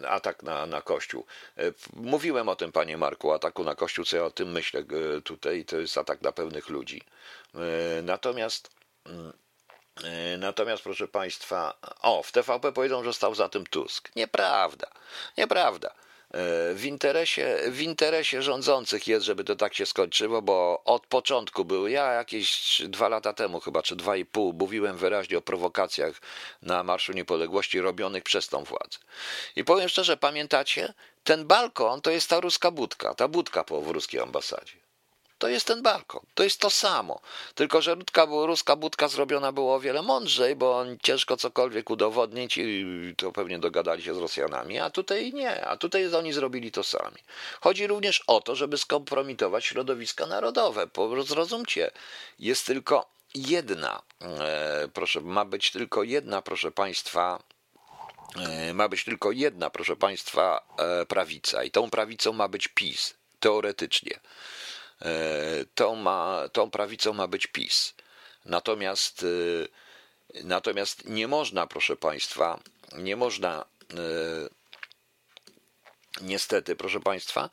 e, 0.02 0.08
atak 0.08 0.42
na, 0.42 0.66
na 0.66 0.82
Kościół. 0.82 1.26
E, 1.58 1.62
mówiłem 1.92 2.48
o 2.48 2.56
tym, 2.56 2.72
panie 2.72 2.96
Marku, 2.96 3.32
ataku 3.32 3.64
na 3.64 3.74
Kościół, 3.74 4.04
co 4.04 4.16
ja 4.16 4.24
o 4.24 4.30
tym 4.30 4.52
myślę 4.52 4.80
e, 4.80 5.20
tutaj, 5.20 5.64
to 5.64 5.76
jest 5.76 5.98
atak 5.98 6.22
na 6.22 6.32
pewnych 6.32 6.68
ludzi. 6.68 7.02
Natomiast 8.02 8.70
mm, 9.06 9.32
Natomiast, 10.38 10.82
proszę 10.82 11.08
Państwa, 11.08 11.74
o, 12.02 12.22
w 12.22 12.32
TVP 12.32 12.72
powiedzą, 12.72 13.04
że 13.04 13.14
stał 13.14 13.34
za 13.34 13.48
tym 13.48 13.66
Tusk. 13.66 14.16
Nieprawda, 14.16 14.90
nieprawda. 15.38 15.94
W 16.74 16.84
interesie, 16.84 17.58
w 17.68 17.80
interesie 17.82 18.42
rządzących 18.42 19.06
jest, 19.08 19.26
żeby 19.26 19.44
to 19.44 19.56
tak 19.56 19.74
się 19.74 19.86
skończyło, 19.86 20.42
bo 20.42 20.82
od 20.84 21.06
początku 21.06 21.64
był, 21.64 21.88
ja 21.88 22.12
jakieś 22.12 22.82
dwa 22.88 23.08
lata 23.08 23.32
temu 23.32 23.60
chyba, 23.60 23.82
czy 23.82 23.96
dwa 23.96 24.16
i 24.16 24.24
pół, 24.24 24.52
mówiłem 24.52 24.96
wyraźnie 24.96 25.38
o 25.38 25.42
prowokacjach 25.42 26.20
na 26.62 26.82
Marszu 26.82 27.12
Niepodległości 27.12 27.80
robionych 27.80 28.22
przez 28.22 28.48
tą 28.48 28.64
władzę. 28.64 28.98
I 29.56 29.64
powiem 29.64 29.88
szczerze, 29.88 30.16
pamiętacie? 30.16 30.94
Ten 31.24 31.46
balkon 31.46 32.00
to 32.00 32.10
jest 32.10 32.30
ta 32.30 32.40
ruska 32.40 32.70
budka, 32.70 33.14
ta 33.14 33.28
budka 33.28 33.64
po 33.64 33.80
w 33.80 33.90
ruskiej 33.90 34.20
ambasadzie. 34.20 34.85
To 35.38 35.48
jest 35.48 35.66
ten 35.66 35.82
balkon. 35.82 36.20
To 36.34 36.42
jest 36.42 36.60
to 36.60 36.70
samo. 36.70 37.20
Tylko, 37.54 37.82
że 37.82 37.94
ruska, 37.94 38.24
ruska 38.24 38.76
budka 38.76 39.08
zrobiona 39.08 39.52
było 39.52 39.74
o 39.74 39.80
wiele 39.80 40.02
mądrzej, 40.02 40.56
bo 40.56 40.84
ciężko 41.02 41.36
cokolwiek 41.36 41.90
udowodnić 41.90 42.56
i 42.58 42.84
to 43.16 43.32
pewnie 43.32 43.58
dogadali 43.58 44.02
się 44.02 44.14
z 44.14 44.18
Rosjanami, 44.18 44.78
a 44.78 44.90
tutaj 44.90 45.32
nie. 45.32 45.66
A 45.66 45.76
tutaj 45.76 46.14
oni 46.14 46.32
zrobili 46.32 46.72
to 46.72 46.84
sami. 46.84 47.16
Chodzi 47.60 47.86
również 47.86 48.22
o 48.26 48.40
to, 48.40 48.56
żeby 48.56 48.78
skompromitować 48.78 49.64
środowiska 49.64 50.26
narodowe. 50.26 50.88
Zrozumcie, 51.24 51.90
jest 52.38 52.66
tylko 52.66 53.16
jedna, 53.34 54.02
e, 54.22 54.88
proszę, 54.94 55.20
ma 55.20 55.44
być 55.44 55.70
tylko 55.70 56.02
jedna, 56.02 56.42
proszę 56.42 56.70
Państwa, 56.70 57.42
e, 58.36 58.74
ma 58.74 58.88
być 58.88 59.04
tylko 59.04 59.32
jedna, 59.32 59.70
proszę 59.70 59.96
Państwa, 59.96 60.66
e, 60.78 61.06
prawica 61.06 61.64
i 61.64 61.70
tą 61.70 61.90
prawicą 61.90 62.32
ma 62.32 62.48
być 62.48 62.68
PiS, 62.68 63.14
teoretycznie. 63.40 64.20
E, 65.02 65.64
tą, 65.74 65.94
ma, 65.96 66.48
tą 66.52 66.70
prawicą 66.70 67.12
ma 67.12 67.26
być 67.26 67.46
PiS. 67.46 67.94
Natomiast, 68.44 69.24
e, 70.34 70.42
natomiast 70.44 71.04
nie 71.08 71.28
można, 71.28 71.66
proszę 71.66 71.96
Państwa, 71.96 72.60
nie 72.92 73.16
można 73.16 73.64
e, 73.90 73.96
niestety, 76.20 76.76
proszę 76.76 77.00
Państwa, 77.00 77.50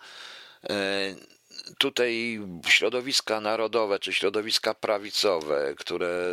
tutaj 1.77 2.39
środowiska 2.67 3.41
narodowe 3.41 3.99
czy 3.99 4.13
środowiska 4.13 4.73
prawicowe, 4.73 5.75
które 5.77 6.25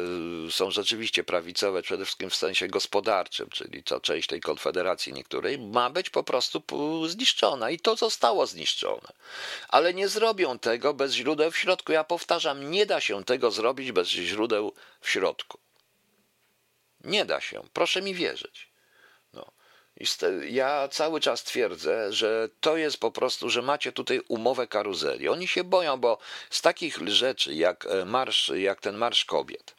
są 0.50 0.70
rzeczywiście 0.70 1.24
prawicowe 1.24 1.82
przede 1.82 2.04
wszystkim 2.04 2.30
w 2.30 2.36
sensie 2.36 2.68
gospodarczym, 2.68 3.50
czyli 3.50 3.82
to 3.82 4.00
część 4.00 4.28
tej 4.28 4.40
konfederacji 4.40 5.12
niektórej, 5.12 5.58
ma 5.58 5.90
być 5.90 6.10
po 6.10 6.22
prostu 6.22 6.62
zniszczona 7.08 7.70
i 7.70 7.78
to 7.78 7.96
zostało 7.96 8.46
zniszczone. 8.46 9.08
Ale 9.68 9.94
nie 9.94 10.08
zrobią 10.08 10.58
tego 10.58 10.94
bez 10.94 11.12
źródeł 11.12 11.50
w 11.50 11.56
środku. 11.56 11.92
Ja 11.92 12.04
powtarzam, 12.04 12.70
nie 12.70 12.86
da 12.86 13.00
się 13.00 13.24
tego 13.24 13.50
zrobić 13.50 13.92
bez 13.92 14.08
źródeł 14.08 14.74
w 15.00 15.10
środku. 15.10 15.58
Nie 17.04 17.24
da 17.24 17.40
się, 17.40 17.62
proszę 17.72 18.02
mi 18.02 18.14
wierzyć. 18.14 18.69
Ja 20.48 20.88
cały 20.88 21.20
czas 21.20 21.44
twierdzę, 21.44 22.12
że 22.12 22.48
to 22.60 22.76
jest 22.76 23.00
po 23.00 23.10
prostu, 23.10 23.50
że 23.50 23.62
macie 23.62 23.92
tutaj 23.92 24.20
umowę 24.28 24.66
karuzeli. 24.66 25.28
Oni 25.28 25.48
się 25.48 25.64
boją, 25.64 25.96
bo 25.96 26.18
z 26.50 26.62
takich 26.62 26.98
rzeczy 27.08 27.54
jak 27.54 27.86
e, 27.86 28.04
marsz, 28.04 28.52
jak 28.54 28.80
ten 28.80 28.96
marsz 28.96 29.24
kobiet, 29.24 29.74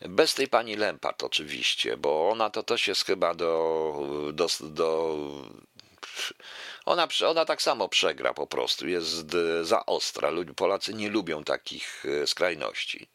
bez 0.00 0.34
tej 0.34 0.48
pani 0.48 0.76
Lempart 0.76 1.22
oczywiście, 1.22 1.96
bo 1.96 2.30
ona 2.30 2.50
to 2.50 2.62
też 2.62 2.88
jest 2.88 3.04
chyba 3.04 3.34
do, 3.34 4.32
do, 4.32 4.46
do 4.60 5.18
ona, 6.84 7.08
ona 7.26 7.44
tak 7.44 7.62
samo 7.62 7.88
przegra 7.88 8.34
po 8.34 8.46
prostu, 8.46 8.88
jest 8.88 9.26
za 9.62 9.86
ostra. 9.86 10.30
Polacy 10.56 10.94
nie 10.94 11.08
lubią 11.10 11.44
takich 11.44 12.04
e, 12.04 12.26
skrajności. 12.26 13.13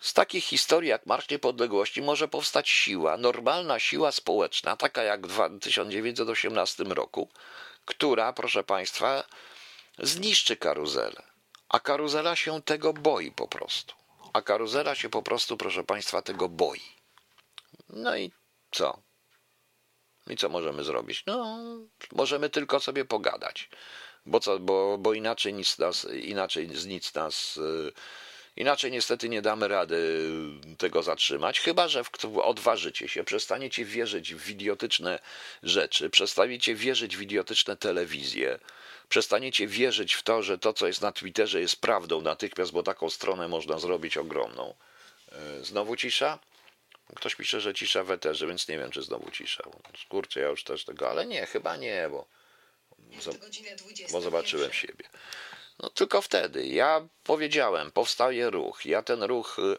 Z 0.00 0.12
takich 0.12 0.44
historii 0.44 0.90
jak 0.90 1.06
Marsz 1.06 1.30
Niepodległości 1.30 2.02
może 2.02 2.28
powstać 2.28 2.68
siła, 2.68 3.16
normalna 3.16 3.78
siła 3.78 4.12
społeczna, 4.12 4.76
taka 4.76 5.02
jak 5.02 5.26
w 5.26 5.58
1918 5.60 6.84
roku, 6.84 7.28
która, 7.84 8.32
proszę 8.32 8.64
Państwa, 8.64 9.24
zniszczy 9.98 10.56
karuzelę. 10.56 11.22
A 11.68 11.80
karuzela 11.80 12.36
się 12.36 12.62
tego 12.62 12.92
boi 12.92 13.30
po 13.32 13.48
prostu. 13.48 13.94
A 14.32 14.42
karuzela 14.42 14.94
się 14.94 15.08
po 15.08 15.22
prostu, 15.22 15.56
proszę 15.56 15.84
Państwa, 15.84 16.22
tego 16.22 16.48
boi. 16.48 16.82
No 17.88 18.16
i 18.16 18.32
co? 18.70 19.02
I 20.26 20.36
co 20.36 20.48
możemy 20.48 20.84
zrobić? 20.84 21.22
No, 21.26 21.58
możemy 22.12 22.50
tylko 22.50 22.80
sobie 22.80 23.04
pogadać, 23.04 23.70
bo, 24.26 24.40
co, 24.40 24.58
bo, 24.58 24.98
bo 24.98 25.12
inaczej, 25.12 25.54
nic 25.54 25.78
nas, 25.78 26.06
inaczej 26.12 26.76
z 26.76 26.86
nic 26.86 27.14
nas. 27.14 27.56
Yy, 27.56 27.92
Inaczej 28.58 28.90
niestety 28.90 29.28
nie 29.28 29.42
damy 29.42 29.68
rady 29.68 30.20
tego 30.78 31.02
zatrzymać, 31.02 31.60
chyba 31.60 31.88
że 31.88 32.02
odważycie 32.42 33.08
się, 33.08 33.24
przestaniecie 33.24 33.84
wierzyć 33.84 34.34
w 34.34 34.50
idiotyczne 34.50 35.18
rzeczy, 35.62 36.10
przestaniecie 36.10 36.74
wierzyć 36.74 37.16
w 37.16 37.22
idiotyczne 37.22 37.76
telewizje, 37.76 38.58
przestaniecie 39.08 39.66
wierzyć 39.66 40.14
w 40.14 40.22
to, 40.22 40.42
że 40.42 40.58
to, 40.58 40.72
co 40.72 40.86
jest 40.86 41.02
na 41.02 41.12
Twitterze, 41.12 41.60
jest 41.60 41.80
prawdą 41.80 42.20
natychmiast, 42.20 42.72
bo 42.72 42.82
taką 42.82 43.10
stronę 43.10 43.48
można 43.48 43.78
zrobić 43.78 44.16
ogromną. 44.16 44.74
E, 45.32 45.64
znowu 45.64 45.96
cisza? 45.96 46.38
Ktoś 47.14 47.34
pisze, 47.34 47.60
że 47.60 47.74
cisza 47.74 48.04
w 48.04 48.10
eterze, 48.10 48.46
więc 48.46 48.68
nie 48.68 48.78
wiem, 48.78 48.90
czy 48.90 49.02
znowu 49.02 49.30
cisza. 49.30 49.64
Kurczę, 50.08 50.40
ja 50.40 50.48
już 50.48 50.64
też 50.64 50.84
tego, 50.84 51.10
ale 51.10 51.26
nie, 51.26 51.46
chyba 51.46 51.76
nie, 51.76 52.08
bo, 52.10 52.26
bo 54.12 54.20
zobaczyłem 54.20 54.72
siebie. 54.72 55.04
No 55.82 55.90
tylko 55.90 56.22
wtedy. 56.22 56.66
Ja 56.66 57.08
powiedziałem, 57.22 57.90
powstaje 57.90 58.50
ruch. 58.50 58.86
Ja 58.86 59.02
ten 59.02 59.22
ruch 59.22 59.58
y, 59.58 59.62
y, 59.62 59.76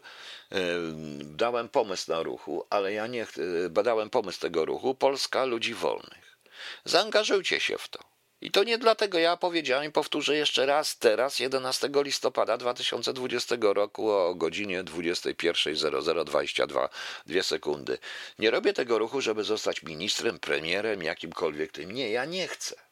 dałem 1.24 1.68
pomysł 1.68 2.10
na 2.10 2.22
ruchu, 2.22 2.66
ale 2.70 2.92
ja 2.92 3.06
nie 3.06 3.26
y, 3.38 3.70
badałem 3.70 4.10
pomysł 4.10 4.40
tego 4.40 4.64
ruchu. 4.64 4.94
Polska 4.94 5.44
ludzi 5.44 5.74
wolnych. 5.74 6.38
Zaangażujcie 6.84 7.60
się 7.60 7.78
w 7.78 7.88
to. 7.88 8.10
I 8.42 8.50
to 8.50 8.64
nie 8.64 8.78
dlatego 8.78 9.18
ja 9.18 9.36
powiedziałem 9.36 9.92
powtórzę 9.92 10.36
jeszcze 10.36 10.66
raz 10.66 10.98
teraz, 10.98 11.38
11 11.38 11.90
listopada 11.94 12.56
2020 12.56 13.56
roku 13.60 14.10
o 14.10 14.34
godzinie 14.34 14.84
21.0022 14.84 16.88
dwie 17.26 17.42
sekundy. 17.42 17.98
Nie 18.38 18.50
robię 18.50 18.72
tego 18.72 18.98
ruchu, 18.98 19.20
żeby 19.20 19.44
zostać 19.44 19.82
ministrem, 19.82 20.38
premierem, 20.38 21.02
jakimkolwiek 21.02 21.72
tym. 21.72 21.92
Nie, 21.92 22.10
ja 22.10 22.24
nie 22.24 22.48
chcę. 22.48 22.89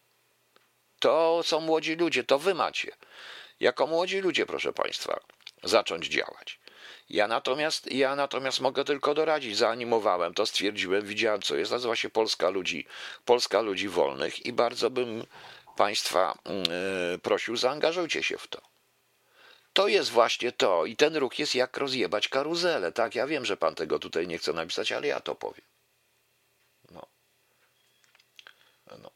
To 0.98 1.42
są 1.42 1.60
młodzi 1.60 1.96
ludzie, 1.96 2.24
to 2.24 2.38
wy 2.38 2.54
macie. 2.54 2.92
Jako 3.60 3.86
młodzi 3.86 4.20
ludzie, 4.20 4.46
proszę 4.46 4.72
Państwa, 4.72 5.20
zacząć 5.62 6.06
działać. 6.06 6.60
Ja 7.10 7.28
natomiast, 7.28 7.92
ja 7.92 8.16
natomiast 8.16 8.60
mogę 8.60 8.84
tylko 8.84 9.14
doradzić. 9.14 9.56
Zaanimowałem 9.56 10.34
to, 10.34 10.46
stwierdziłem, 10.46 11.06
widziałem 11.06 11.42
co 11.42 11.56
jest. 11.56 11.70
Nazywa 11.70 11.96
się 11.96 12.10
Polska 12.10 12.50
Ludzi, 12.50 12.86
Polska 13.24 13.60
Ludzi 13.60 13.88
Wolnych 13.88 14.46
i 14.46 14.52
bardzo 14.52 14.90
bym 14.90 15.26
Państwa 15.76 16.38
yy, 17.12 17.18
prosił, 17.18 17.56
zaangażujcie 17.56 18.22
się 18.22 18.38
w 18.38 18.48
to. 18.48 18.60
To 19.72 19.88
jest 19.88 20.10
właśnie 20.10 20.52
to 20.52 20.86
i 20.86 20.96
ten 20.96 21.16
ruch 21.16 21.38
jest 21.38 21.54
jak 21.54 21.76
rozjebać 21.76 22.28
karuzelę. 22.28 22.92
Tak, 22.92 23.14
ja 23.14 23.26
wiem, 23.26 23.44
że 23.44 23.56
Pan 23.56 23.74
tego 23.74 23.98
tutaj 23.98 24.26
nie 24.26 24.38
chce 24.38 24.52
napisać, 24.52 24.92
ale 24.92 25.06
ja 25.06 25.20
to 25.20 25.34
powiem. 25.34 25.64
No. 26.90 27.06
no. 29.02 29.10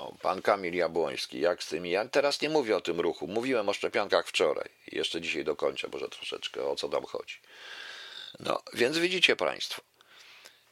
O, 0.00 0.14
pan 0.22 0.42
Kamil 0.42 0.74
Jabłoński, 0.74 1.40
jak 1.40 1.62
z 1.62 1.68
tymi? 1.68 1.90
Ja 1.90 2.08
teraz 2.08 2.40
nie 2.40 2.48
mówię 2.48 2.76
o 2.76 2.80
tym 2.80 3.00
ruchu. 3.00 3.26
Mówiłem 3.26 3.68
o 3.68 3.72
szczepionkach 3.72 4.26
wczoraj. 4.26 4.68
Jeszcze 4.92 5.20
dzisiaj 5.20 5.44
dokończę, 5.44 5.88
może 5.92 6.08
troszeczkę 6.08 6.64
o 6.64 6.76
co 6.76 6.88
tam 6.88 7.04
chodzi. 7.04 7.34
No, 8.40 8.62
więc 8.72 8.98
widzicie 8.98 9.36
Państwo. 9.36 9.82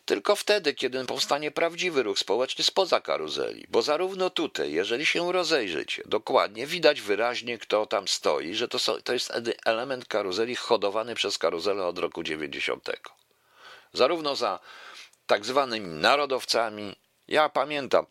Tylko 0.04 0.36
wtedy, 0.36 0.74
kiedy 0.74 1.04
powstanie 1.04 1.50
prawdziwy 1.50 2.02
ruch 2.02 2.18
społeczny 2.18 2.64
spoza 2.64 3.00
karuzeli, 3.00 3.66
bo 3.68 3.82
zarówno 3.82 4.30
tutaj, 4.30 4.72
jeżeli 4.72 5.06
się 5.06 5.32
rozejrzycie, 5.32 6.02
dokładnie 6.06 6.66
widać 6.66 7.00
wyraźnie, 7.00 7.58
kto 7.58 7.86
tam 7.86 8.08
stoi, 8.08 8.54
że 8.54 8.68
to, 8.68 8.78
to 9.04 9.12
jest 9.12 9.32
element 9.64 10.06
karuzeli 10.06 10.56
hodowany 10.56 11.14
przez 11.14 11.38
karuzelę 11.38 11.86
od 11.86 11.98
roku 11.98 12.22
90. 12.22 12.90
Zarówno 13.92 14.36
za 14.36 14.60
tak 15.26 15.44
zwanymi 15.44 15.88
narodowcami, 15.88 16.96
ja 17.28 17.48
pamiętam, 17.48 18.06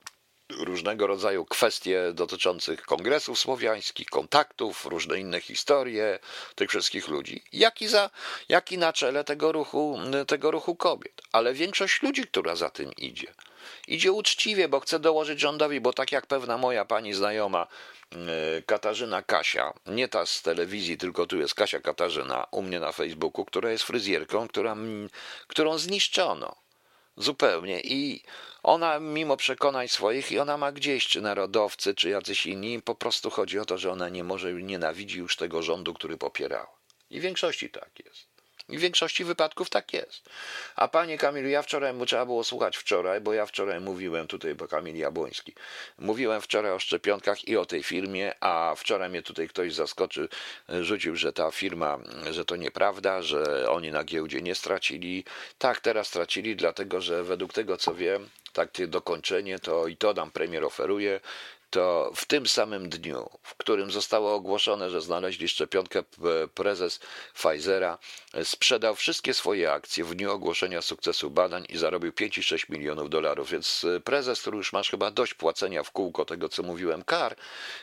różnego 0.50 1.08
rodzaju 1.08 1.46
kwestie 1.46 2.12
dotyczących 2.14 2.82
kongresów 2.82 3.40
słowiańskich, 3.40 4.08
kontaktów, 4.10 4.86
różne 4.86 5.20
inne 5.20 5.42
historie 5.42 6.20
tych 6.56 6.70
wszystkich 6.70 7.08
ludzi, 7.08 7.44
jak 7.54 7.82
i, 7.82 7.88
za, 7.88 8.10
jak 8.50 8.72
i 8.72 8.78
na 8.78 8.94
czele 8.94 9.24
tego 9.24 9.52
ruchu, 9.52 10.00
tego 10.28 10.52
ruchu 10.52 10.76
kobiet. 10.76 11.22
Ale 11.32 11.54
większość 11.54 12.02
ludzi, 12.02 12.24
która 12.24 12.56
za 12.56 12.70
tym 12.70 12.92
idzie, 12.98 13.34
idzie 13.88 14.12
uczciwie, 14.12 14.68
bo 14.68 14.80
chce 14.80 15.00
dołożyć 15.00 15.40
rządowi, 15.40 15.82
bo 15.82 15.94
tak 15.94 16.12
jak 16.12 16.28
pewna 16.28 16.58
moja 16.58 16.86
pani 16.86 17.14
znajoma, 17.14 17.68
e, 18.12 18.18
Katarzyna 18.62 19.22
Kasia, 19.22 19.74
nie 19.86 20.08
ta 20.08 20.26
z 20.26 20.42
telewizji, 20.42 20.98
tylko 20.98 21.26
tu 21.26 21.38
jest 21.38 21.56
Kasia 21.56 21.80
Katarzyna 21.80 22.48
u 22.52 22.62
mnie 22.62 22.80
na 22.80 22.92
Facebooku, 22.92 23.46
która 23.46 23.72
jest 23.72 23.84
fryzjerką, 23.84 24.48
która, 24.48 24.76
którą 25.48 25.78
zniszczono 25.78 26.67
zupełnie 27.18 27.82
i 27.82 28.24
ona, 28.64 29.00
mimo 29.00 29.38
przekonań 29.38 29.88
swoich, 29.88 30.32
i 30.32 30.40
ona 30.40 30.58
ma 30.58 30.72
gdzieś, 30.72 31.08
czy 31.08 31.22
narodowcy, 31.22 31.96
czy 31.96 32.10
jacyś 32.10 32.46
inni, 32.46 32.82
po 32.82 32.96
prostu 32.96 33.30
chodzi 33.30 33.60
o 33.60 33.66
to, 33.66 33.78
że 33.78 33.92
ona 33.92 34.10
nie 34.10 34.24
może, 34.24 34.54
nienawidzi 34.54 35.20
już 35.20 35.36
tego 35.36 35.64
rządu, 35.64 35.94
który 35.94 36.18
popierała. 36.18 36.78
I 37.10 37.20
w 37.20 37.24
większości 37.24 37.70
tak 37.70 37.90
jest. 38.06 38.27
I 38.70 38.78
w 38.78 38.82
większości 38.82 39.24
wypadków 39.24 39.70
tak 39.70 39.94
jest. 39.94 40.30
A 40.76 40.88
panie 40.88 41.18
Kamilu, 41.18 41.50
ja 41.50 41.62
wczoraj, 41.62 41.94
mu 41.94 42.06
trzeba 42.06 42.26
było 42.26 42.44
słuchać 42.44 42.78
wczoraj, 42.78 43.22
bo 43.22 43.34
ja 43.34 43.46
wczoraj 43.46 43.80
mówiłem 43.80 44.28
tutaj, 44.28 44.56
bo 44.56 44.68
Kamil 44.68 44.98
Jabłoński, 44.98 45.54
mówiłem 46.00 46.42
wczoraj 46.42 46.72
o 46.72 46.80
szczepionkach 46.80 47.48
i 47.48 47.58
o 47.58 47.66
tej 47.66 47.84
firmie, 47.84 48.34
a 48.40 48.76
wczoraj 48.78 49.10
mnie 49.10 49.22
tutaj 49.22 49.48
ktoś 49.48 49.74
zaskoczył, 49.74 50.28
rzucił, 50.70 51.16
że 51.16 51.34
ta 51.34 51.52
firma, 51.52 51.98
że 52.32 52.46
to 52.46 52.56
nieprawda, 52.56 53.22
że 53.22 53.70
oni 53.70 53.92
na 53.92 54.04
giełdzie 54.04 54.42
nie 54.42 54.56
stracili. 54.56 55.24
Tak, 55.58 55.80
teraz 55.80 56.08
stracili, 56.08 56.56
dlatego 56.56 57.02
że 57.02 57.24
według 57.24 57.54
tego, 57.54 57.78
co 57.78 57.96
wiem, 57.96 58.30
takie 58.54 58.88
dokończenie 58.88 59.60
to 59.60 59.88
i 59.88 59.98
to 59.98 60.14
nam 60.14 60.32
premier 60.32 60.64
oferuje, 60.66 61.20
to 61.70 62.12
w 62.16 62.26
tym 62.26 62.48
samym 62.48 62.90
dniu, 62.90 63.30
w 63.44 63.56
którym 63.56 63.92
zostało 63.92 64.34
ogłoszone, 64.34 64.90
że 64.90 65.02
znaleźli 65.02 65.50
szczepionkę, 65.50 66.04
prezes 66.54 67.00
Pfizera 67.34 67.98
sprzedał 68.44 68.96
wszystkie 68.96 69.34
swoje 69.34 69.72
akcje 69.72 70.04
w 70.04 70.16
dniu 70.16 70.32
ogłoszenia 70.32 70.82
sukcesu 70.82 71.30
badań 71.30 71.66
i 71.70 71.78
zarobił 71.78 72.12
5,6 72.12 72.70
milionów 72.70 73.10
dolarów. 73.10 73.50
Więc 73.50 73.86
prezes, 74.04 74.42
który 74.42 74.58
już 74.58 74.74
masz 74.74 74.90
chyba 74.90 75.12
dość 75.12 75.34
płacenia 75.34 75.84
w 75.84 75.92
kółko 75.92 76.26
tego, 76.26 76.50
co 76.50 76.64
mówiłem, 76.64 77.04
kar, 77.04 77.36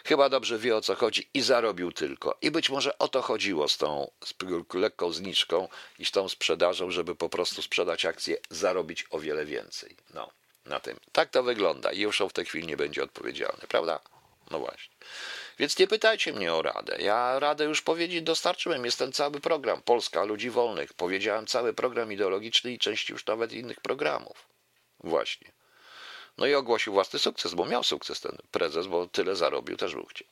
chyba 0.04 0.28
dobrze 0.28 0.58
wie 0.58 0.76
o 0.76 0.80
co 0.80 0.94
chodzi 0.94 1.28
i 1.34 1.40
zarobił 1.40 1.92
tylko. 1.92 2.36
I 2.42 2.50
być 2.50 2.70
może 2.70 2.98
o 2.98 3.08
to 3.08 3.22
chodziło 3.22 3.68
z 3.68 3.78
tą 3.78 4.10
z 4.24 4.34
lekką 4.74 5.12
zniżką 5.12 5.68
i 5.98 6.04
z 6.04 6.10
tą 6.10 6.28
sprzedażą, 6.28 6.90
żeby 6.90 7.14
po 7.14 7.28
prostu 7.28 7.62
sprzedać 7.62 8.04
akcje, 8.04 8.36
zarobić 8.50 9.06
o 9.10 9.18
wiele 9.18 9.44
więcej. 9.44 9.96
No 10.14 10.30
na 10.66 10.80
tym. 10.80 11.00
Tak 11.12 11.30
to 11.30 11.42
wygląda 11.42 11.92
i 11.92 12.00
już 12.00 12.22
w 12.28 12.32
tej 12.32 12.44
chwili 12.44 12.66
nie 12.66 12.76
będzie 12.76 13.02
odpowiedzialny, 13.02 13.62
prawda? 13.68 14.00
No 14.50 14.58
właśnie. 14.58 14.94
Więc 15.58 15.78
nie 15.78 15.86
pytajcie 15.86 16.32
mnie 16.32 16.54
o 16.54 16.62
radę. 16.62 16.96
Ja 16.98 17.38
radę 17.38 17.64
już 17.64 17.82
powiedzieć 17.82 18.22
dostarczyłem. 18.22 18.84
Jest 18.84 18.98
ten 18.98 19.12
cały 19.12 19.40
program 19.40 19.82
Polska 19.82 20.24
Ludzi 20.24 20.50
Wolnych. 20.50 20.92
Powiedziałem 20.92 21.46
cały 21.46 21.74
program 21.74 22.12
ideologiczny 22.12 22.72
i 22.72 22.78
części 22.78 23.12
już 23.12 23.26
nawet 23.26 23.52
innych 23.52 23.80
programów. 23.80 24.48
Właśnie. 25.00 25.52
No 26.38 26.46
i 26.46 26.54
ogłosił 26.54 26.92
własny 26.92 27.18
sukces, 27.18 27.54
bo 27.54 27.66
miał 27.66 27.82
sukces 27.82 28.20
ten 28.20 28.38
prezes, 28.50 28.86
bo 28.86 29.06
tyle 29.06 29.36
zarobił, 29.36 29.76
też 29.76 29.94
był 29.94 30.04
chciał. 30.04 30.28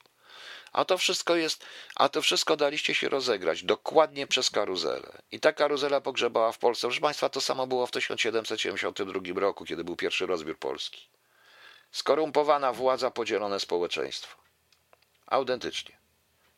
A 0.72 0.84
to 0.84 0.98
wszystko 0.98 1.36
jest, 1.36 1.64
a 1.94 2.08
to 2.08 2.22
wszystko 2.22 2.56
daliście 2.56 2.94
się 2.94 3.08
rozegrać 3.08 3.64
dokładnie 3.64 4.26
przez 4.26 4.50
karuzelę. 4.50 5.12
I 5.32 5.40
ta 5.40 5.52
karuzela 5.52 6.00
pogrzebała 6.00 6.52
w 6.52 6.58
Polsce. 6.58 6.86
Proszę 6.86 7.00
Państwa, 7.00 7.28
to 7.28 7.40
samo 7.40 7.66
było 7.66 7.86
w 7.86 7.90
1772 7.90 9.40
roku, 9.40 9.64
kiedy 9.64 9.84
był 9.84 9.96
pierwszy 9.96 10.26
rozbiór 10.26 10.58
Polski. 10.58 11.08
Skorumpowana 11.90 12.72
władza, 12.72 13.10
podzielone 13.10 13.60
społeczeństwo. 13.60 14.36
Autentycznie. 15.26 15.96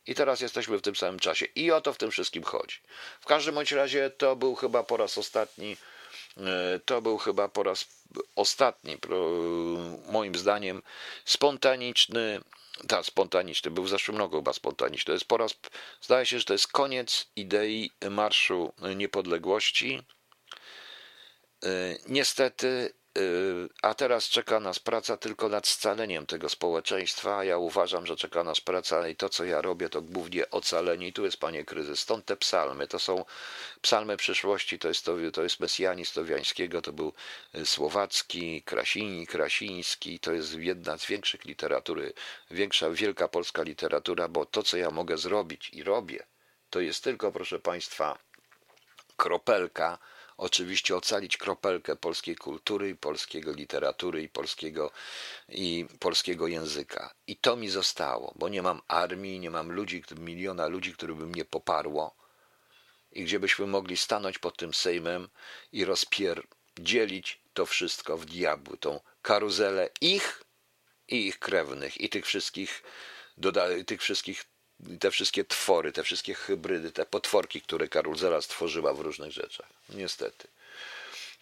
I 0.07 0.15
teraz 0.15 0.41
jesteśmy 0.41 0.77
w 0.77 0.81
tym 0.81 0.95
samym 0.95 1.19
czasie. 1.19 1.45
I 1.45 1.71
o 1.71 1.81
to 1.81 1.93
w 1.93 1.97
tym 1.97 2.11
wszystkim 2.11 2.43
chodzi. 2.43 2.77
W 3.21 3.25
każdym 3.25 3.55
bądź 3.55 3.71
razie 3.71 4.09
to 4.09 4.35
był 4.35 4.55
chyba 4.55 4.83
po 4.83 4.97
raz 4.97 5.17
ostatni, 5.17 5.77
e, 6.37 6.79
to 6.85 7.01
był 7.01 7.17
chyba 7.17 7.47
po 7.47 7.63
raz 7.63 7.85
ostatni, 8.35 8.97
moim 10.07 10.35
zdaniem, 10.35 10.81
spontaniczny 11.25 12.41
tak, 12.87 13.05
spontaniczny. 13.05 13.71
Był 13.71 13.83
w 13.83 13.89
zeszłym 13.89 14.17
roku 14.17 14.35
chyba 14.35 14.53
spontaniczny. 14.53 15.05
To 15.05 15.13
jest 15.13 15.25
po 15.25 15.37
raz, 15.37 15.55
zdaje 16.01 16.25
się, 16.25 16.39
że 16.39 16.45
to 16.45 16.53
jest 16.53 16.67
koniec 16.67 17.27
idei 17.35 17.91
Marszu 18.09 18.73
Niepodległości. 18.95 20.01
E, 21.63 21.97
niestety 22.07 22.65
Y, 22.77 22.93
a 23.81 23.93
teraz 23.93 24.29
czeka 24.29 24.59
nas 24.59 24.79
praca 24.79 25.17
tylko 25.17 25.49
nad 25.49 25.67
scaleniem 25.67 26.25
tego 26.25 26.49
społeczeństwa. 26.49 27.43
Ja 27.43 27.57
uważam, 27.57 28.05
że 28.05 28.15
czeka 28.15 28.43
nas 28.43 28.61
praca 28.61 29.07
i 29.07 29.15
to, 29.15 29.29
co 29.29 29.45
ja 29.45 29.61
robię, 29.61 29.89
to 29.89 30.01
głównie 30.01 30.49
ocalenie. 30.49 31.07
I 31.07 31.13
tu 31.13 31.25
jest, 31.25 31.37
panie 31.37 31.65
kryzys. 31.65 31.99
Stąd 31.99 32.25
te 32.25 32.37
psalmy. 32.37 32.87
To 32.87 32.99
są 32.99 33.25
psalmy 33.81 34.17
przyszłości. 34.17 34.79
To 34.79 34.87
jest, 34.87 35.05
to, 35.05 35.15
to 35.33 35.43
jest 35.43 35.59
Mesjani 35.59 36.05
Stowiańskiego, 36.05 36.81
to 36.81 36.93
był 36.93 37.13
y, 37.55 37.65
Słowacki, 37.65 38.61
Krasini, 38.61 39.27
Krasiński. 39.27 40.19
To 40.19 40.31
jest 40.33 40.53
jedna 40.53 40.97
z 40.97 41.05
większych 41.05 41.45
literatury, 41.45 42.13
większa, 42.51 42.89
wielka 42.89 43.27
polska 43.27 43.63
literatura, 43.63 44.27
bo 44.27 44.45
to, 44.45 44.63
co 44.63 44.77
ja 44.77 44.91
mogę 44.91 45.17
zrobić 45.17 45.69
i 45.69 45.83
robię, 45.83 46.25
to 46.69 46.79
jest 46.79 47.03
tylko, 47.03 47.31
proszę 47.31 47.59
państwa, 47.59 48.17
kropelka 49.17 49.97
oczywiście 50.37 50.95
ocalić 50.95 51.37
kropelkę 51.37 51.95
polskiej 51.95 52.35
kultury 52.35 52.95
polskiego 52.95 53.53
literatury 53.53 54.23
i 54.23 54.29
polskiego, 54.29 54.91
i 55.49 55.85
polskiego 55.99 56.47
języka. 56.47 57.13
I 57.27 57.37
to 57.37 57.55
mi 57.55 57.69
zostało, 57.69 58.33
bo 58.35 58.49
nie 58.49 58.61
mam 58.61 58.81
armii, 58.87 59.39
nie 59.39 59.49
mam 59.49 59.71
ludzi, 59.71 60.03
miliona 60.17 60.67
ludzi, 60.67 60.93
których 60.93 61.17
by 61.17 61.25
mnie 61.25 61.45
poparło 61.45 62.15
i 63.11 63.23
gdzie 63.23 63.39
byśmy 63.39 63.67
mogli 63.67 63.97
stanąć 63.97 64.39
pod 64.39 64.57
tym 64.57 64.73
Sejmem 64.73 65.29
i 65.71 65.85
rozpierdzielić 65.85 67.41
to 67.53 67.65
wszystko 67.65 68.17
w 68.17 68.25
diabły, 68.25 68.77
tą 68.77 68.99
karuzelę 69.21 69.89
ich 70.01 70.43
i 71.07 71.27
ich 71.27 71.39
krewnych 71.39 72.01
i 72.01 72.09
tych 72.09 72.25
wszystkich, 72.25 72.83
doda- 73.37 73.83
tych 73.85 74.01
wszystkich 74.01 74.45
te 74.99 75.11
wszystkie 75.11 75.45
twory, 75.45 75.91
te 75.91 76.03
wszystkie 76.03 76.33
hybrydy, 76.33 76.91
te 76.91 77.05
potworki, 77.05 77.61
które 77.61 77.87
karuzela 77.87 78.41
stworzyła 78.41 78.93
w 78.93 78.99
różnych 78.99 79.31
rzeczach. 79.31 79.67
Niestety. 79.89 80.47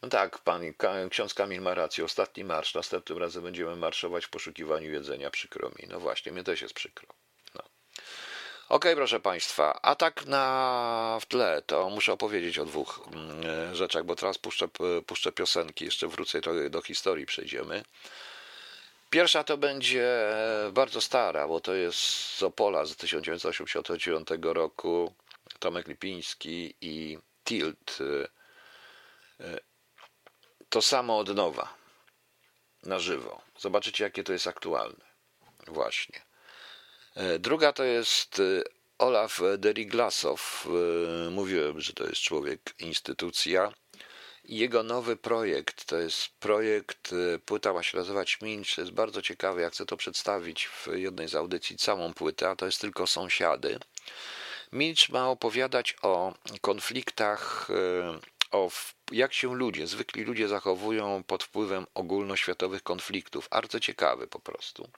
No 0.01 0.09
tak, 0.09 0.37
pan, 0.37 0.61
ksiądz 1.09 1.33
Kamil 1.33 1.61
ma 1.61 1.73
rację. 1.73 2.05
Ostatni 2.05 2.43
marsz. 2.43 2.73
Następnym 2.73 3.17
razem 3.17 3.43
będziemy 3.43 3.75
marszować 3.75 4.25
w 4.25 4.29
poszukiwaniu 4.29 4.91
jedzenia. 4.91 5.29
Przykro 5.29 5.69
mi. 5.69 5.87
No 5.89 5.99
właśnie, 5.99 6.31
mnie 6.31 6.43
też 6.43 6.61
jest 6.61 6.73
przykro. 6.73 7.07
No. 7.55 7.61
Okej, 7.61 7.71
okay, 8.69 8.95
proszę 8.95 9.19
Państwa, 9.19 9.79
a 9.81 9.95
tak 9.95 10.25
na 10.25 11.17
w 11.21 11.25
tle 11.25 11.61
to 11.61 11.89
muszę 11.89 12.13
opowiedzieć 12.13 12.59
o 12.59 12.65
dwóch 12.65 12.99
mm, 13.13 13.75
rzeczach, 13.75 14.03
bo 14.03 14.15
teraz 14.15 14.37
puszczę, 14.37 14.67
puszczę 15.07 15.31
piosenki, 15.31 15.85
jeszcze 15.85 16.07
wrócę 16.07 16.41
do 16.69 16.81
historii, 16.81 17.25
przejdziemy. 17.25 17.83
Pierwsza 19.13 19.43
to 19.43 19.57
będzie 19.57 20.33
bardzo 20.71 21.01
stara, 21.01 21.47
bo 21.47 21.59
to 21.59 21.73
jest 21.73 21.99
z 21.99 22.43
Opola 22.43 22.85
z 22.85 22.95
1989 22.95 24.27
roku. 24.41 25.13
Tomek 25.59 25.87
Lipiński 25.87 26.75
i 26.81 27.17
Tilt. 27.43 27.97
To 30.69 30.81
samo 30.81 31.17
od 31.17 31.35
nowa. 31.35 31.73
Na 32.83 32.99
żywo. 32.99 33.41
Zobaczycie, 33.57 34.03
jakie 34.03 34.23
to 34.23 34.33
jest 34.33 34.47
aktualne. 34.47 35.05
Właśnie. 35.67 36.21
Druga 37.39 37.73
to 37.73 37.83
jest 37.83 38.41
Olaf 38.97 39.41
Deriglasow. 39.57 40.67
Mówiłem, 41.31 41.81
że 41.81 41.93
to 41.93 42.03
jest 42.03 42.21
człowiek, 42.21 42.61
instytucja 42.79 43.73
jego 44.43 44.83
nowy 44.83 45.15
projekt, 45.17 45.85
to 45.85 45.97
jest 45.97 46.29
projekt, 46.39 47.13
y, 47.13 47.39
płyta 47.45 47.73
ma 47.73 47.83
się 47.83 47.97
nazywać 47.97 48.41
Minch, 48.41 48.77
jest 48.77 48.91
bardzo 48.91 49.21
ciekawy, 49.21 49.61
jak 49.61 49.73
chcę 49.73 49.85
to 49.85 49.97
przedstawić 49.97 50.67
w 50.67 50.87
jednej 50.93 51.27
z 51.27 51.35
audycji, 51.35 51.77
całą 51.77 52.13
płytę, 52.13 52.49
a 52.49 52.55
to 52.55 52.65
jest 52.65 52.81
tylko 52.81 53.07
Sąsiady. 53.07 53.79
Milcz 54.71 55.09
ma 55.09 55.29
opowiadać 55.29 55.95
o 56.01 56.33
konfliktach, 56.61 57.67
y, 57.69 58.33
o 58.51 58.69
jak 59.11 59.33
się 59.33 59.55
ludzie, 59.55 59.87
zwykli 59.87 60.23
ludzie 60.23 60.47
zachowują 60.47 61.23
pod 61.23 61.43
wpływem 61.43 61.85
ogólnoświatowych 61.93 62.83
konfliktów. 62.83 63.49
Bardzo 63.49 63.79
ciekawy 63.79 64.27
po 64.27 64.39
prostu. 64.39 64.89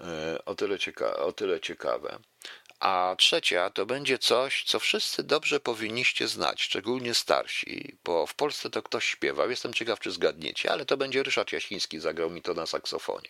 Y, 0.00 0.44
o 0.44 0.54
tyle, 0.54 0.78
cieka 0.78 1.16
o 1.16 1.32
tyle 1.32 1.60
ciekawe. 1.60 2.18
A 2.82 3.14
trzecia 3.18 3.70
to 3.70 3.86
będzie 3.86 4.18
coś, 4.18 4.64
co 4.64 4.80
wszyscy 4.80 5.22
dobrze 5.22 5.60
powinniście 5.60 6.28
znać, 6.28 6.62
szczególnie 6.62 7.14
starsi, 7.14 7.96
bo 8.04 8.26
w 8.26 8.34
Polsce 8.34 8.70
to 8.70 8.82
ktoś 8.82 9.04
śpiewał. 9.04 9.50
Jestem 9.50 9.74
ciekaw, 9.74 10.00
czy 10.00 10.10
zgadniecie, 10.10 10.72
ale 10.72 10.86
to 10.86 10.96
będzie 10.96 11.22
Ryszard 11.22 11.52
Jasiński, 11.52 12.00
zagrał 12.00 12.30
mi 12.30 12.42
to 12.42 12.54
na 12.54 12.66
saksofonie. 12.66 13.28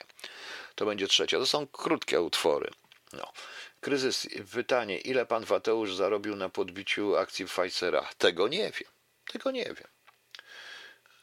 To 0.74 0.86
będzie 0.86 1.08
trzecia. 1.08 1.38
To 1.38 1.46
są 1.46 1.66
krótkie 1.66 2.20
utwory. 2.20 2.70
No. 3.12 3.32
Kryzys. 3.80 4.28
Pytanie, 4.52 4.98
ile 4.98 5.26
pan 5.26 5.44
Wateusz 5.44 5.94
zarobił 5.94 6.36
na 6.36 6.48
podbiciu 6.48 7.16
akcji 7.16 7.46
Pfizera? 7.46 8.08
Tego 8.18 8.48
nie 8.48 8.70
wiem. 8.70 8.90
Tego 9.32 9.50
nie 9.50 9.64
wiem. 9.64 9.88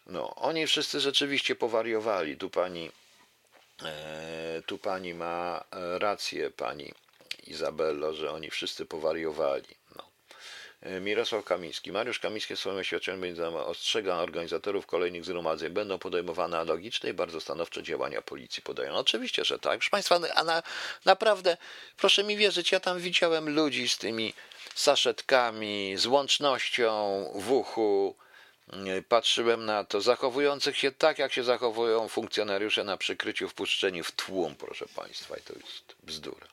No, 0.06 0.36
oni 0.36 0.68
wszyscy 0.68 1.00
rzeczywiście 1.00 1.56
powariowali. 1.56 2.38
Tu 2.38 2.50
pani, 2.50 2.92
e, 3.84 4.62
tu 4.66 4.78
pani 4.78 5.14
ma 5.14 5.64
rację, 6.00 6.52
pani 6.52 6.94
Izabello, 7.48 8.14
że 8.14 8.32
oni 8.32 8.50
wszyscy 8.50 8.86
powariowali. 8.86 9.76
No. 9.96 10.10
E, 10.82 11.00
Mirosław 11.00 11.46
Kamiński. 11.46 11.92
Mariusz 11.92 12.20
Kamiński 12.20 12.56
w 12.56 12.60
swoim 12.60 12.78
oświadczeniu 12.78 13.58
ostrzega 13.58 14.16
organizatorów 14.16 14.86
kolejnych 14.86 15.26
zgromadzeń. 15.26 15.70
Będą 15.70 16.00
podejmowane 16.00 16.58
analogiczne 16.58 17.10
i 17.10 17.14
bardzo 17.14 17.42
stanowcze 17.42 17.84
działania 17.84 18.22
policji 18.22 18.64
podają. 18.64 18.94
No, 18.94 19.00
oczywiście, 19.00 19.46
że 19.46 19.60
tak. 19.60 19.80
Proszę 19.80 19.90
Państwa, 19.90 20.20
a 20.36 20.44
na, 20.44 20.64
naprawdę, 21.06 21.58
proszę 21.98 22.24
mi 22.24 22.38
wierzyć, 22.38 22.72
ja 22.72 22.80
tam 22.80 23.00
widziałem 23.00 23.50
ludzi 23.56 23.90
z 23.90 23.98
tymi 23.98 24.34
saszetkami, 24.76 25.94
z 25.98 26.06
łącznością 26.06 27.26
w 27.36 27.52
uchu, 27.52 28.16
e, 28.74 29.02
patrzyłem 29.02 29.66
na 29.66 29.84
to, 29.84 30.02
zachowujących 30.02 30.78
się 30.78 30.92
tak, 30.92 31.20
jak 31.20 31.34
się 31.34 31.44
zachowują 31.44 32.08
funkcjonariusze 32.08 32.84
na 32.84 32.98
przykryciu 32.98 33.50
wpuszczeni 33.50 34.04
w 34.04 34.12
tłum, 34.12 34.56
proszę 34.56 34.86
Państwa, 34.96 35.38
i 35.38 35.42
to 35.42 35.54
jest 35.54 35.96
bzdura. 36.04 36.48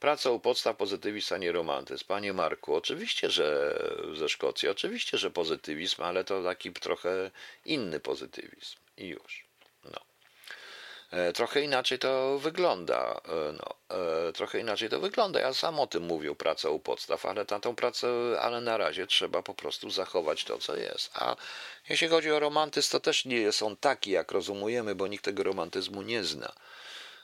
Praca 0.00 0.30
u 0.30 0.40
podstaw 0.40 0.76
pozytywizm, 0.76 1.34
a 1.34 1.38
nie 1.38 1.52
romantyzm. 1.52 2.04
Panie 2.06 2.32
Marku, 2.32 2.74
oczywiście, 2.74 3.30
że 3.30 3.78
ze 4.14 4.28
Szkocji, 4.28 4.68
oczywiście, 4.68 5.18
że 5.18 5.30
pozytywizm, 5.30 6.02
ale 6.02 6.24
to 6.24 6.42
taki 6.42 6.72
trochę 6.72 7.30
inny 7.64 8.00
pozytywizm. 8.00 8.76
I 8.96 9.06
już. 9.06 9.46
No. 9.84 10.00
E, 11.10 11.32
trochę 11.32 11.62
inaczej 11.62 11.98
to 11.98 12.38
wygląda. 12.38 13.20
E, 13.28 13.52
no, 13.52 13.96
e, 14.28 14.32
trochę 14.32 14.60
inaczej 14.60 14.88
to 14.88 15.00
wygląda. 15.00 15.40
Ja 15.40 15.54
sam 15.54 15.80
o 15.80 15.86
tym 15.86 16.02
mówił, 16.02 16.34
praca 16.34 16.70
u 16.70 16.78
podstaw, 16.78 17.26
ale 17.26 17.44
na 17.50 17.60
tą 17.60 17.76
pracę, 17.76 18.08
ale 18.40 18.60
na 18.60 18.76
razie 18.76 19.06
trzeba 19.06 19.42
po 19.42 19.54
prostu 19.54 19.90
zachować 19.90 20.44
to, 20.44 20.58
co 20.58 20.76
jest. 20.76 21.10
A 21.14 21.36
jeśli 21.88 22.08
chodzi 22.08 22.30
o 22.30 22.40
romantyzm, 22.40 22.90
to 22.90 23.00
też 23.00 23.24
nie 23.24 23.36
jest 23.36 23.62
on 23.62 23.76
taki, 23.76 24.10
jak 24.10 24.32
rozumujemy, 24.32 24.94
bo 24.94 25.06
nikt 25.06 25.24
tego 25.24 25.42
romantyzmu 25.42 26.02
nie 26.02 26.24
zna. 26.24 26.52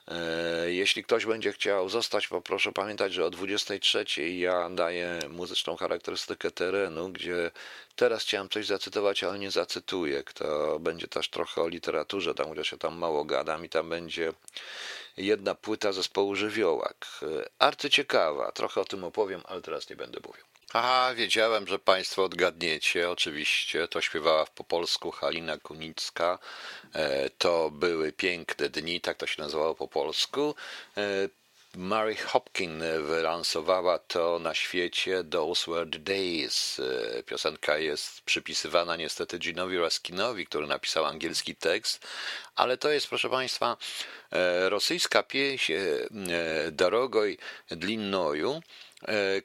E, 0.09 0.73
jeśli 0.73 1.05
ktoś 1.05 1.27
będzie 1.27 1.53
chciał 1.53 1.89
zostać, 1.89 2.29
proszę 2.45 2.73
pamiętać, 2.73 3.13
że 3.13 3.25
o 3.25 3.31
23 3.31 4.29
ja 4.29 4.71
daję 4.71 5.19
muzyczną 5.29 5.77
charakterystykę 5.77 6.51
terenu, 6.51 7.09
gdzie 7.09 7.51
teraz 7.97 8.23
chciałem 8.23 8.49
coś 8.49 8.67
zacytować, 8.67 9.25
ale 9.25 9.39
nie 9.39 9.51
zacytuję. 9.51 10.23
To 10.35 10.79
będzie 10.79 11.09
też 11.09 11.29
trochę 11.29 11.63
o 11.63 11.69
literaturze, 11.69 12.35
tam 12.35 12.51
gdzie 12.53 12.65
się 12.65 12.79
tam 12.79 12.99
mało 12.99 13.25
gadam 13.25 13.65
i 13.65 13.69
tam 13.69 13.89
będzie 13.89 14.33
jedna 15.17 15.55
płyta 15.55 15.93
zespołu 15.93 16.35
Żywiołak. 16.35 17.07
E, 17.23 17.27
arty 17.59 17.91
ciekawa, 17.91 18.53
trochę 18.53 18.81
o 18.81 18.85
tym 18.85 19.05
opowiem, 19.05 19.43
ale 19.45 19.63
teraz 19.63 19.91
nie 19.91 19.97
będę 19.97 20.21
mówił. 20.27 20.52
Aha, 20.75 21.15
wiedziałem, 21.15 21.67
że 21.67 21.79
Państwo 21.79 22.25
odgadniecie. 22.25 23.11
Oczywiście 23.11 23.89
to 23.89 24.01
śpiewała 24.01 24.47
po 24.47 24.65
polsku 24.65 25.11
Halina 25.11 25.59
Kunicka. 25.59 26.39
E, 26.95 27.31
to 27.31 27.71
były 27.71 28.13
piękne 28.13 28.69
dni, 28.69 29.01
tak 29.01 29.17
to 29.17 29.27
się 29.27 29.43
nazywało 29.43 29.75
po 29.75 29.89
polsku. 29.89 30.55
E, 30.97 31.29
Mary 31.77 32.17
Hopkin 32.17 32.83
wylansowała 33.03 33.99
to 33.99 34.39
na 34.39 34.55
świecie 34.55 35.25
Those 35.25 35.71
Were 35.71 35.91
the 35.91 35.99
Days. 35.99 36.81
E, 36.81 37.23
piosenka 37.23 37.79
jest 37.79 38.21
przypisywana 38.21 38.97
niestety 38.97 39.39
Ginowi 39.39 39.79
Raskinowi, 39.79 40.47
który 40.47 40.67
napisał 40.67 41.05
angielski 41.05 41.57
tekst, 41.57 42.07
ale 42.55 42.77
to 42.77 42.91
jest, 42.91 43.09
proszę 43.09 43.31
Państwa, 43.31 43.77
rosyjska 44.69 45.23
pieśń 45.23 45.73
Darogoj 46.73 47.39
Dlinnoju, 47.71 48.63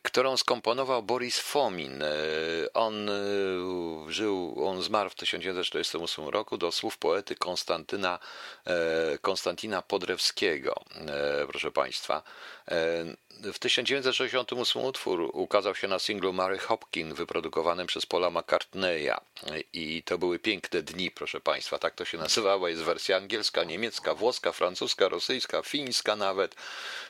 którą 0.03 0.37
skomponował 0.37 1.03
Boris 1.03 1.39
Fomin. 1.39 2.03
E, 2.03 2.07
on 2.73 3.09
e, 3.09 3.13
żył, 4.07 4.55
on 4.67 4.81
zmarł 4.81 5.09
w 5.09 5.15
1948 5.15 6.29
roku 6.29 6.57
do 6.57 6.71
słów 6.71 6.97
poety 6.97 7.35
Konstantyna, 7.35 8.19
Konstantina 9.21 9.81
Podrewskiego, 9.81 10.75
proszę 11.47 11.71
Państwa. 11.71 12.23
W 13.43 13.59
1968 13.59 14.83
utwór 14.83 15.29
ukazał 15.33 15.75
się 15.75 15.87
na 15.87 15.99
singlu 15.99 16.33
Mary 16.33 16.57
Hopkin, 16.57 17.13
wyprodukowanym 17.13 17.87
przez 17.87 18.05
Paula 18.05 18.29
McCartneya. 18.29 19.17
I 19.73 20.03
to 20.03 20.17
były 20.17 20.39
piękne 20.39 20.81
dni, 20.81 21.11
proszę 21.11 21.39
Państwa. 21.39 21.79
Tak 21.79 21.95
to 21.95 22.05
się 22.05 22.17
nazywało. 22.17 22.67
Jest 22.67 22.81
wersja 22.81 23.17
angielska, 23.17 23.63
niemiecka, 23.63 24.15
włoska, 24.15 24.51
francuska, 24.51 25.09
rosyjska, 25.09 25.61
fińska 25.61 26.15
nawet. 26.15 26.55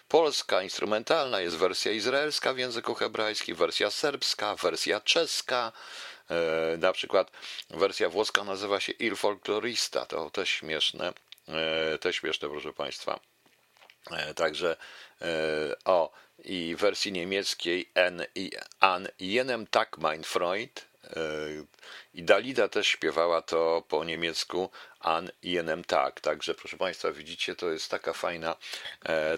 Polska, 0.07 0.61
instrumentalna, 0.61 1.41
jest 1.41 1.57
wersja 1.57 1.91
izraelska 1.91 2.53
w 2.53 2.57
języku 2.57 2.95
hebrajskim, 2.95 3.55
wersja 3.55 3.91
serbska, 3.91 4.55
wersja 4.55 5.01
czeska. 5.01 5.71
E, 6.29 6.77
na 6.77 6.93
przykład 6.93 7.31
wersja 7.69 8.09
włoska 8.09 8.43
nazywa 8.43 8.79
się 8.79 8.91
Il 8.91 9.15
Folklorista. 9.15 10.05
To 10.05 10.29
też 10.29 10.49
śmieszne. 10.49 11.13
E, 11.47 11.97
też 11.97 12.15
śmieszne, 12.15 12.49
proszę 12.49 12.73
Państwa. 12.73 13.19
E, 14.11 14.33
także 14.33 14.77
o 15.85 16.11
i 16.43 16.75
wersji 16.79 17.11
niemieckiej 17.11 17.89
N 17.95 18.25
i 18.35 18.51
An 18.79 19.07
jenem 19.19 19.67
tak 19.67 19.97
mein 19.97 20.23
Freund 20.23 20.86
I 22.13 22.23
Dalida 22.23 22.67
też 22.67 22.87
śpiewała 22.87 23.41
to 23.41 23.83
po 23.87 24.03
niemiecku 24.03 24.69
An 24.99 25.31
jenem 25.43 25.83
tak. 25.83 26.21
Także 26.21 26.55
proszę 26.55 26.77
Państwa, 26.77 27.11
widzicie, 27.11 27.55
to 27.55 27.71
jest 27.71 27.91
taka 27.91 28.13
fajna, 28.13 28.55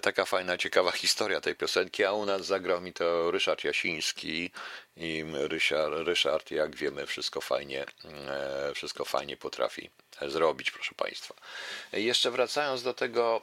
taka 0.02 0.24
fajna, 0.24 0.58
ciekawa 0.58 0.90
historia 0.92 1.40
tej 1.40 1.54
piosenki, 1.54 2.04
a 2.04 2.12
u 2.12 2.26
nas 2.26 2.46
zagrał 2.46 2.80
mi 2.80 2.92
to 2.92 3.30
Ryszard 3.30 3.64
Jasiński 3.64 4.50
i 4.96 5.24
Ryszard, 5.34 5.94
Ryszard 5.94 6.50
jak 6.50 6.76
wiemy, 6.76 7.06
wszystko 7.06 7.40
fajnie, 7.40 7.86
wszystko 8.74 9.04
fajnie 9.04 9.36
potrafi 9.36 9.90
zrobić, 10.26 10.70
proszę 10.70 10.94
Państwa. 10.94 11.34
Jeszcze 11.92 12.30
wracając 12.30 12.82
do 12.82 12.94
tego, 12.94 13.42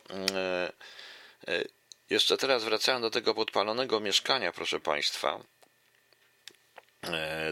jeszcze 2.09 2.38
teraz 2.38 2.63
wracając 2.63 3.01
do 3.01 3.09
tego 3.09 3.34
podpalonego 3.34 3.99
mieszkania, 3.99 4.51
proszę 4.51 4.80
Państwa, 4.80 5.39
e, 5.39 5.57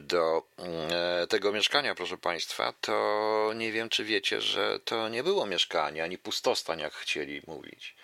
do 0.02 0.44
e, 0.60 1.28
tego 1.28 1.52
mieszkania, 1.52 1.96
proszę 1.96 2.18
Państwa, 2.18 2.74
to 2.82 3.52
nie 3.56 3.72
wiem, 3.72 3.90
czy 3.90 4.04
wiecie, 4.04 4.42
że 4.42 4.80
to 4.86 5.10
nie 5.10 5.24
było 5.24 5.46
mieszkanie 5.46 6.04
ani 6.04 6.18
pustostań, 6.18 6.80
jak 6.80 6.94
chcieli 6.94 7.42
mówić. 7.48 7.96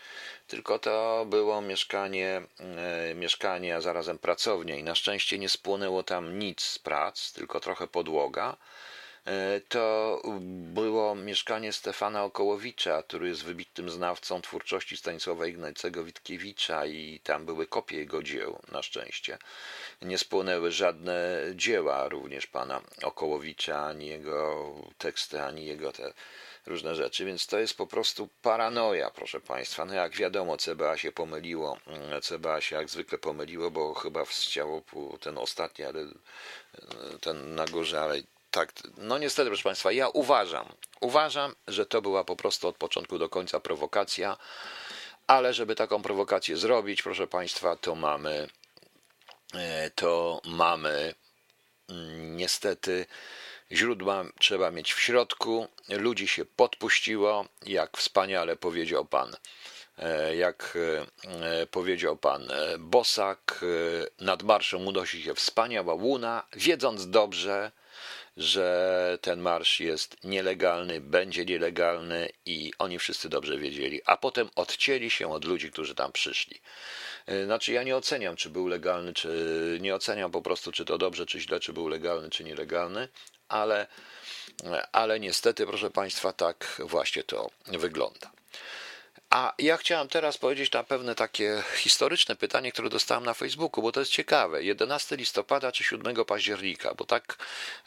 Tylko 0.48 0.80
to 0.80 1.26
było 1.30 1.62
mieszkanie, 1.62 2.42
e, 2.60 3.16
mieszkanie, 3.16 3.76
a 3.76 3.82
zarazem 3.82 4.18
pracownia 4.18 4.76
i 4.76 4.84
na 4.84 4.96
szczęście 4.96 5.40
nie 5.40 5.50
spłonęło 5.50 6.04
tam 6.04 6.40
nic 6.40 6.62
z 6.62 6.80
prac, 6.80 7.34
tylko 7.34 7.60
trochę 7.60 7.88
podłoga 7.88 8.58
E, 8.58 8.91
to 9.70 10.22
było 10.74 11.16
mieszkanie 11.16 11.74
Stefana 11.74 12.24
Okołowicza, 12.24 13.04
który 13.04 13.28
jest 13.28 13.44
wybitnym 13.44 13.90
znawcą 13.90 14.42
twórczości 14.42 14.98
Stanisława 14.98 15.48
Ignacego 15.48 16.04
Witkiewicza 16.04 16.86
i 16.86 17.20
tam 17.24 17.46
były 17.46 17.68
kopie 17.68 17.98
jego 17.98 18.24
dzieł, 18.24 18.60
na 18.72 18.82
szczęście. 18.82 19.38
Nie 20.02 20.18
spłonęły 20.18 20.72
żadne 20.72 21.42
dzieła 21.56 22.10
również 22.10 22.48
pana 22.48 22.82
Okołowicza, 23.04 23.86
ani 23.86 24.08
jego 24.08 24.74
teksty, 24.98 25.42
ani 25.42 25.66
jego 25.66 25.92
te 25.92 26.14
różne 26.66 26.96
rzeczy, 26.96 27.26
więc 27.26 27.48
to 27.48 27.60
jest 27.60 27.78
po 27.78 27.88
prostu 27.88 28.30
paranoja, 28.42 29.10
proszę 29.10 29.40
Państwa. 29.40 29.86
No 29.86 29.94
jak 29.94 30.16
wiadomo, 30.16 30.58
CBA 30.58 30.98
się 30.98 31.12
pomyliło, 31.12 31.78
CBA 32.22 32.62
się 32.62 32.76
jak 32.76 32.90
zwykle 32.90 33.18
pomyliło, 33.18 33.72
bo 33.72 33.94
chyba 33.94 34.26
chciało 34.26 34.82
ten 35.20 35.38
ostatni, 35.38 35.86
ale 35.86 36.06
ten 37.22 37.56
na 37.56 37.66
górze, 37.66 38.02
ale 38.02 38.22
tak, 38.52 38.74
no 38.98 39.18
niestety, 39.18 39.50
proszę 39.50 39.64
Państwa, 39.64 39.92
ja 39.92 40.10
uważam, 40.10 40.66
uważam, 41.02 41.56
że 41.68 41.86
to 41.86 42.02
była 42.02 42.24
po 42.24 42.36
prostu 42.36 42.68
od 42.68 42.78
początku 42.78 43.18
do 43.18 43.30
końca 43.30 43.60
prowokacja, 43.60 44.38
ale 45.28 45.54
żeby 45.54 45.76
taką 45.76 46.02
prowokację 46.02 46.58
zrobić, 46.58 47.02
proszę 47.02 47.28
Państwa, 47.28 47.76
to 47.76 47.96
mamy, 47.96 48.48
e, 49.54 49.90
to 49.90 50.42
mamy 50.46 51.16
mm, 51.90 52.38
niestety 52.38 53.06
źródła 53.72 54.26
trzeba 54.40 54.72
mieć 54.72 54.94
w 54.94 55.00
środku, 55.00 55.68
ludzi 55.90 56.28
się 56.28 56.46
podpuściło, 56.46 57.46
jak 57.66 57.98
wspaniale 57.98 58.56
powiedział 58.56 59.06
Pan 59.06 59.36
e, 59.98 60.36
jak 60.36 60.78
e, 61.26 61.68
powiedział 61.68 62.18
pan 62.18 62.48
Bosak, 62.80 63.66
nad 64.20 64.44
marszem 64.44 64.88
unosi 64.88 65.24
się 65.24 65.36
wspaniała 65.36 65.94
łuna, 65.94 66.44
wiedząc 66.54 67.10
dobrze, 67.10 67.72
że 68.38 69.18
ten 69.22 69.40
marsz 69.40 69.80
jest 69.80 70.24
nielegalny, 70.24 71.02
będzie 71.02 71.46
nielegalny 71.46 72.30
i 72.46 72.72
oni 72.80 73.00
wszyscy 73.00 73.30
dobrze 73.30 73.58
wiedzieli, 73.58 74.02
a 74.06 74.18
potem 74.18 74.50
odcięli 74.56 75.10
się 75.10 75.32
od 75.32 75.46
ludzi, 75.46 75.72
którzy 75.72 75.96
tam 75.96 76.12
przyszli. 76.12 76.62
E, 77.26 77.46
znaczy, 77.46 77.74
ja 77.74 77.84
nie 77.84 77.96
oceniam, 77.96 78.36
czy 78.36 78.50
był 78.50 78.68
legalny, 78.68 79.14
czy 79.14 79.78
nie 79.82 79.96
oceniam 79.96 80.32
po 80.32 80.42
prostu, 80.42 80.72
czy 80.72 80.86
to 80.86 80.98
dobrze, 80.98 81.26
czy 81.26 81.40
źle, 81.40 81.60
czy 81.60 81.74
był 81.74 81.88
legalny, 81.88 82.30
czy 82.30 82.44
nielegalny, 82.44 83.08
ale, 83.48 83.88
ale 84.92 85.20
niestety, 85.20 85.66
proszę 85.66 85.90
Państwa, 85.90 86.34
tak 86.34 86.82
właśnie 86.86 87.24
to 87.24 87.50
wygląda. 87.68 88.32
A 89.32 89.54
ja 89.58 89.78
chciałem 89.78 90.08
teraz 90.08 90.38
powiedzieć 90.38 90.72
na 90.72 90.84
pewne 90.84 91.16
takie 91.16 91.64
historyczne 91.76 92.36
pytanie, 92.36 92.72
które 92.72 92.90
dostałem 92.90 93.26
na 93.26 93.34
Facebooku, 93.34 93.82
bo 93.82 93.92
to 93.92 94.00
jest 94.00 94.12
ciekawe. 94.12 94.64
11 94.64 95.16
listopada 95.16 95.72
czy 95.72 95.84
7 95.84 96.26
października, 96.26 96.94
bo 96.94 97.06
tak 97.06 97.38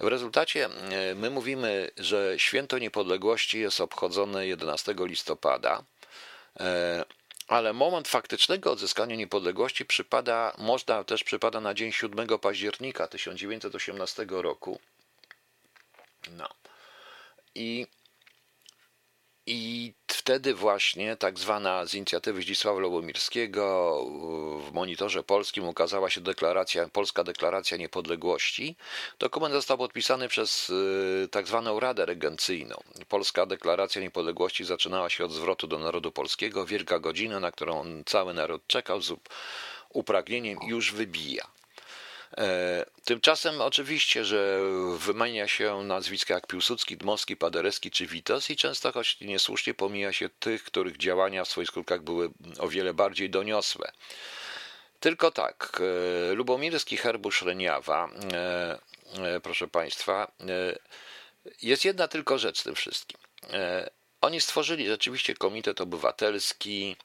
w 0.01 0.07
rezultacie 0.07 0.65
e, 0.67 1.15
my 1.15 1.31
mówimy, 1.31 1.91
że 1.97 2.35
święto 2.37 2.79
niepodległości 2.79 3.61
jest 3.61 3.81
obchodzone 3.81 4.47
11 4.47 4.95
listopada, 4.99 5.83
e, 6.61 7.05
ale 7.49 7.73
moment 7.73 8.09
faktycznego 8.09 8.73
odzyskania 8.73 9.17
niepodległości 9.17 9.85
przypada, 9.85 10.55
można 10.59 11.05
też 11.05 11.25
przypada 11.25 11.61
na 11.61 11.75
dzień 11.75 11.93
7 11.93 12.39
października 12.39 13.07
1918 13.07 14.27
roku. 14.29 14.81
No. 16.31 16.49
I 17.55 17.87
i 19.47 19.93
wtedy 20.07 20.55
właśnie 20.55 21.17
tak 21.17 21.39
zwana 21.39 21.87
z 21.87 21.95
inicjatywy 21.95 22.43
Zdzisława 22.43 22.81
Lobomirskiego 22.81 24.05
w 24.69 24.73
monitorze 24.73 25.23
polskim 25.23 25.69
ukazała 25.69 26.11
się 26.11 26.21
deklaracja, 26.21 26.89
Polska 26.89 27.25
Deklaracja 27.25 27.77
Niepodległości. 27.77 28.77
Dokument 29.19 29.55
został 29.55 29.79
podpisany 29.79 30.29
przez 30.29 30.71
y, 30.71 31.29
tak 31.31 31.47
zwaną 31.47 31.81
Radę 31.81 32.07
Regencyjną. 32.07 32.77
Polska 33.09 33.47
Deklaracja 33.47 34.03
Niepodległości 34.03 34.65
zaczynała 34.65 35.11
się 35.11 35.25
od 35.25 35.33
zwrotu 35.33 35.67
do 35.67 35.79
narodu 35.79 36.13
polskiego. 36.13 36.67
Wielka 36.67 36.99
godzina, 36.99 37.41
na 37.41 37.53
którą 37.53 38.03
cały 38.07 38.35
naród 38.35 38.67
czekał 38.67 39.03
z 39.03 39.13
upragnieniem, 39.89 40.59
już 40.67 40.93
wybija. 40.93 41.47
E, 42.39 42.85
tymczasem 43.05 43.61
oczywiście, 43.61 44.25
że 44.25 44.59
wymienia 44.99 45.49
się 45.49 45.83
nazwiska 45.83 46.35
jak 46.35 46.47
Piłsudski, 46.47 46.97
Dmowski, 46.97 47.37
Paderewski 47.37 47.91
czy 47.91 48.07
Witos 48.07 48.51
i 48.51 48.57
często, 48.57 48.93
choć 48.93 49.21
niesłusznie, 49.21 49.75
pomija 49.75 50.13
się 50.13 50.29
tych, 50.29 50.65
których 50.65 50.97
działania 50.97 51.45
w 51.45 51.49
swoich 51.49 51.69
skutkach 51.69 52.03
były 52.03 52.31
o 52.59 52.69
wiele 52.69 52.95
bardziej 52.95 53.31
doniosłe. 53.31 53.93
Tylko 55.01 55.31
tak, 55.31 55.81
e, 56.31 56.35
Lubomirski 56.35 56.97
Herbusz 56.97 57.43
Reniawa, 57.43 58.09
e, 58.33 59.41
proszę 59.43 59.69
Państwa, 59.69 60.33
jest 61.63 61.85
jedna 61.85 62.09
tylko 62.09 62.39
rzecz 62.39 62.61
w 62.61 62.65
tym 62.65 62.75
wszystkim. 62.75 63.19
Oni 64.21 64.41
stworzyli 64.41 64.87
rzeczywiście 64.87 65.35
Komitet 65.35 65.81
Obywatelski, 65.81 66.97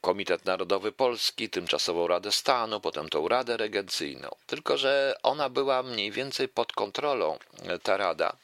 Komitet 0.00 0.44
Narodowy 0.44 0.92
Polski, 0.92 1.50
tymczasową 1.50 2.06
Radę 2.06 2.32
Stanu, 2.32 2.80
potem 2.80 3.08
tą 3.08 3.28
Radę 3.28 3.56
Regencyjną. 3.56 4.28
Tylko, 4.46 4.76
że 4.76 5.14
ona 5.22 5.48
była 5.48 5.82
mniej 5.82 6.10
więcej 6.10 6.48
pod 6.48 6.72
kontrolą, 6.72 7.38
e, 7.62 7.78
ta 7.78 7.96
rada, 7.96 8.36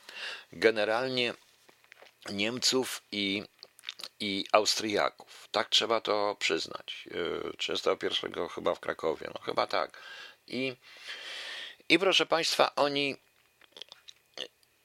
generalnie 0.53 1.35
Niemców 2.31 3.03
i, 3.13 3.45
i 4.21 4.45
Austriaków. 4.53 5.49
Tak 5.51 5.69
trzeba 5.69 6.01
to 6.01 6.37
przyznać. 6.39 7.09
31 7.59 8.45
e, 8.45 8.49
chyba 8.49 8.75
w 8.75 8.81
Krakowie, 8.81 9.31
no 9.35 9.41
chyba 9.41 9.67
tak. 9.67 9.99
I, 10.47 10.77
i 11.89 11.99
proszę 11.99 12.27
Państwa, 12.27 12.75
oni 12.75 13.17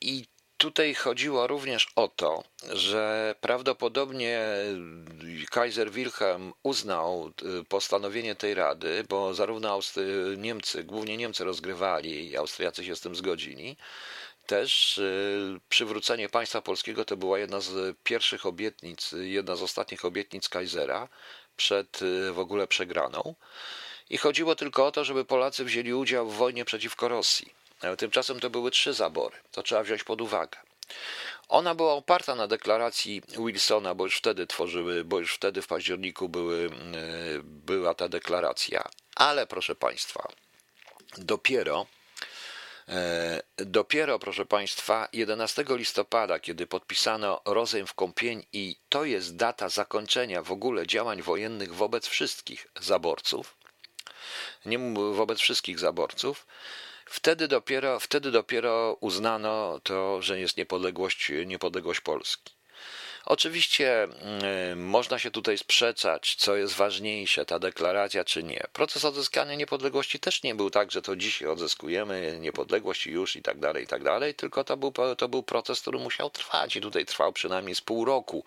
i 0.02 0.26
tutaj 0.66 0.96
chodziło 0.96 1.48
również 1.48 1.88
o 1.96 2.08
to, 2.08 2.44
że 2.74 3.36
prawdopodobnie 3.42 4.46
Kaiser 5.52 5.92
Wilhelm 5.92 6.54
uznał 6.64 7.32
y, 7.62 7.64
postanowienie 7.64 8.36
tej 8.36 8.54
rady, 8.54 9.06
bo 9.10 9.34
zarówno 9.34 9.70
Austry 9.70 10.36
Niemcy, 10.38 10.84
głównie 10.84 11.18
Niemcy 11.18 11.44
rozgrywali 11.44 12.30
i 12.30 12.38
Austriacy 12.38 12.86
się 12.86 12.96
z 12.96 13.02
tym 13.02 13.16
zgodzili. 13.16 13.78
Też 14.46 14.98
y, 14.98 15.60
przywrócenie 15.70 16.30
państwa 16.30 16.62
polskiego 16.62 17.06
to 17.06 17.18
była 17.18 17.40
jedna 17.40 17.60
z 17.60 17.98
pierwszych 18.04 18.46
obietnic, 18.46 19.16
jedna 19.18 19.56
z 19.56 19.62
ostatnich 19.62 20.06
obietnic 20.06 20.50
Kaisera 20.50 21.08
przed 21.58 22.02
y, 22.02 22.32
w 22.32 22.40
ogóle 22.40 22.68
przegraną. 22.68 23.36
I 24.10 24.18
chodziło 24.18 24.56
tylko 24.56 24.86
o 24.86 24.92
to, 24.92 25.04
żeby 25.04 25.26
Polacy 25.26 25.66
wzięli 25.66 25.94
udział 25.94 26.30
w 26.30 26.36
wojnie 26.36 26.66
przeciwko 26.66 27.08
Rosji. 27.08 27.65
Tymczasem 27.98 28.40
to 28.40 28.50
były 28.50 28.72
trzy 28.72 28.94
zabory. 28.94 29.38
To 29.52 29.64
trzeba 29.64 29.84
wziąć 29.84 30.04
pod 30.04 30.22
uwagę. 30.22 30.58
Ona 31.50 31.76
była 31.76 31.94
oparta 31.94 32.36
na 32.36 32.48
deklaracji 32.48 33.22
Wilsona, 33.46 33.96
bo 33.96 34.04
już 34.04 34.18
wtedy 34.18 34.48
tworzyły, 34.48 35.04
bo 35.04 35.20
już 35.20 35.36
wtedy 35.36 35.62
w 35.62 35.68
październiku 35.68 36.30
były, 36.30 36.66
e, 36.66 36.70
była 37.44 37.94
ta 37.94 38.10
deklaracja. 38.10 38.90
Ale 39.16 39.48
proszę 39.48 39.76
Państwa, 39.76 40.28
dopiero 41.18 41.86
e, 42.88 43.42
Dopiero, 43.58 44.20
proszę 44.20 44.46
Państwa, 44.46 45.08
11 45.14 45.66
listopada, 45.70 46.40
kiedy 46.40 46.68
podpisano 46.68 47.42
rozejm 47.46 47.88
w 47.88 47.94
Kąpień 47.94 48.46
i 48.54 48.76
to 48.90 49.06
jest 49.06 49.36
data 49.36 49.70
zakończenia 49.70 50.42
w 50.42 50.52
ogóle 50.52 50.88
działań 50.88 51.22
wojennych 51.22 51.76
wobec 51.76 52.08
wszystkich 52.08 52.68
zaborców, 52.82 53.58
nie 54.66 54.80
wobec 55.14 55.40
wszystkich 55.40 55.80
zaborców, 55.80 56.48
Wtedy 57.06 57.48
dopiero, 57.48 58.00
wtedy 58.00 58.32
dopiero 58.32 58.98
uznano 59.00 59.80
to, 59.84 60.22
że 60.22 60.40
jest 60.40 60.58
niepodległość, 60.58 61.32
niepodległość 61.46 62.02
Polski. 62.02 62.56
Oczywiście 63.26 64.08
y, 64.72 64.76
można 64.76 65.20
się 65.20 65.32
tutaj 65.32 65.58
sprzeczać, 65.58 66.36
co 66.36 66.56
jest 66.56 66.74
ważniejsze, 66.74 67.46
ta 67.46 67.60
deklaracja 67.60 68.24
czy 68.24 68.44
nie. 68.44 68.64
Proces 68.74 69.06
odzyskania 69.06 69.56
niepodległości 69.56 70.20
też 70.20 70.44
nie 70.44 70.56
był 70.56 70.70
tak, 70.70 70.92
że 70.92 71.02
to 71.02 71.16
dzisiaj 71.16 71.48
odzyskujemy 71.48 72.38
niepodległość 72.40 73.06
już 73.06 73.36
i 73.36 73.42
tak 73.42 73.60
dalej, 73.60 73.84
i 73.84 73.88
tak 73.88 74.04
dalej, 74.04 74.36
tylko 74.36 74.64
to 74.64 74.78
był, 74.78 74.94
to 75.18 75.28
był 75.30 75.44
proces, 75.44 75.82
który 75.82 76.00
musiał 76.00 76.30
trwać 76.30 76.76
i 76.76 76.82
tutaj 76.82 77.06
trwał 77.06 77.34
przynajmniej 77.34 77.76
z 77.76 77.82
pół 77.82 78.06
roku 78.06 78.46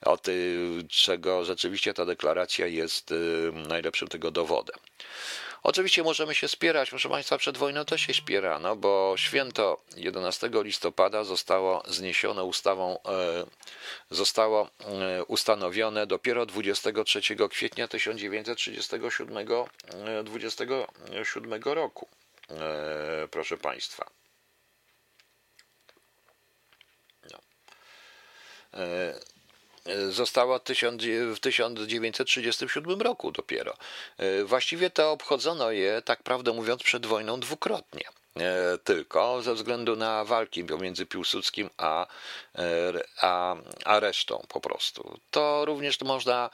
o 0.00 0.16
tym, 0.16 0.86
czego 0.90 1.44
rzeczywiście 1.44 1.94
ta 1.94 2.06
deklaracja 2.06 2.66
jest 2.66 3.12
y, 3.12 3.52
najlepszym 3.68 4.08
tego 4.08 4.30
dowodem. 4.30 4.76
Oczywiście 5.64 6.02
możemy 6.02 6.34
się 6.34 6.48
spierać, 6.48 6.90
proszę 6.90 7.08
Państwa, 7.08 7.38
przed 7.38 7.56
wojną 7.56 7.84
to 7.84 7.98
się 7.98 8.14
spierano, 8.14 8.76
bo 8.76 9.14
święto 9.16 9.82
11 9.96 10.50
listopada 10.52 11.24
zostało 11.24 11.82
zniesione 11.88 12.44
ustawą, 12.44 12.98
e, 13.02 13.46
zostało 14.10 14.68
e, 14.80 15.24
ustanowione 15.24 16.06
dopiero 16.06 16.46
23 16.46 17.20
kwietnia 17.50 17.88
1937 17.88 19.46
27 20.24 21.52
e, 21.52 21.74
roku, 21.74 22.08
proszę 23.30 23.56
Państwa. 23.56 24.10
No 27.30 27.38
została 30.10 30.58
w 31.34 31.40
1937 31.40 33.00
roku 33.02 33.32
dopiero. 33.32 33.76
E, 34.16 34.44
właściwie 34.44 34.90
to 34.90 35.12
obchodzono 35.12 35.70
je, 35.70 36.02
tak 36.02 36.22
prawdę 36.22 36.52
mówiąc, 36.52 36.82
przed 36.82 37.06
wojną 37.06 37.40
dwukrotnie. 37.40 38.04
E, 38.36 38.78
tylko 38.78 39.42
ze 39.42 39.54
względu 39.54 39.96
na 39.96 40.24
walki 40.24 40.64
pomiędzy 40.64 41.06
Piłsudskim 41.06 41.70
a, 41.76 42.06
e, 42.54 42.92
a, 43.20 43.56
a 43.84 44.00
resztą 44.00 44.44
po 44.48 44.60
prostu. 44.60 45.18
To 45.30 45.64
również 45.64 46.00
można 46.00 46.50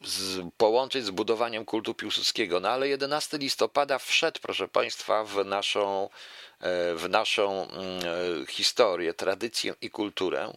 z, 0.00 0.40
połączyć 0.56 1.04
z 1.04 1.10
budowaniem 1.10 1.64
kultu 1.64 1.94
Piłsudskiego. 1.94 2.60
No 2.60 2.68
ale 2.68 2.88
11 2.88 3.38
listopada 3.38 3.98
wszedł, 3.98 4.40
proszę 4.42 4.68
Państwa, 4.68 5.24
w 5.24 5.44
naszą, 5.44 6.08
w 6.94 7.06
naszą 7.08 7.68
mm, 7.68 8.46
historię, 8.46 9.14
tradycję 9.14 9.74
i 9.80 9.90
kulturę. 9.90 10.52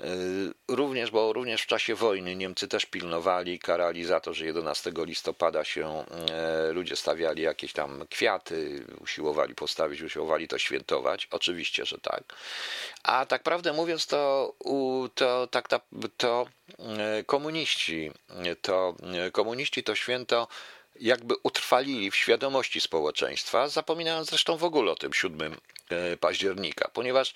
E, 0.00 0.04
również, 0.68 1.10
bo 1.10 1.32
również 1.32 1.62
w 1.62 1.66
czasie 1.66 1.94
wojny 1.94 2.36
Niemcy 2.36 2.68
też 2.68 2.86
pilnowali, 2.86 3.58
karali 3.58 4.04
za 4.04 4.20
to, 4.20 4.34
że 4.34 4.46
11 4.46 4.92
listopada 4.96 5.64
się 5.64 6.04
e, 6.30 6.72
ludzie 6.72 6.96
stawiali 6.96 7.42
jakieś 7.42 7.72
tam 7.72 8.06
kwiaty, 8.10 8.86
usiłowali 9.00 9.54
postawić, 9.54 10.02
usiłowali 10.02 10.48
to 10.48 10.58
świętować. 10.58 11.28
Oczywiście, 11.30 11.86
że 11.86 11.98
tak. 11.98 12.22
A 13.02 13.26
tak 13.26 13.42
prawdę 13.42 13.72
mówiąc, 13.72 14.06
to, 14.06 14.54
to, 15.14 15.46
tak, 15.46 15.68
to 16.16 16.46
e, 16.78 17.24
komuniści, 17.24 18.10
to 18.62 18.94
komuniści 19.32 19.82
to 19.82 19.94
święto 19.94 20.48
jakby 21.00 21.34
utrwalili 21.42 22.10
w 22.10 22.16
świadomości 22.16 22.80
społeczeństwa, 22.80 23.68
zapominając 23.68 24.28
zresztą 24.28 24.56
w 24.56 24.64
ogóle 24.64 24.92
o 24.92 24.96
tym 24.96 25.12
7 25.12 25.56
października, 26.20 26.90
ponieważ 26.92 27.34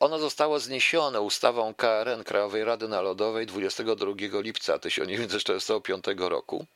ono 0.00 0.18
zostało 0.18 0.60
zniesione 0.60 1.20
ustawą 1.20 1.74
KRN 1.74 2.24
Krajowej 2.24 2.64
Rady 2.64 2.88
Narodowej 2.88 3.46
22 3.46 4.12
lipca 4.40 4.78
1945 4.78 6.04
roku 6.18 6.66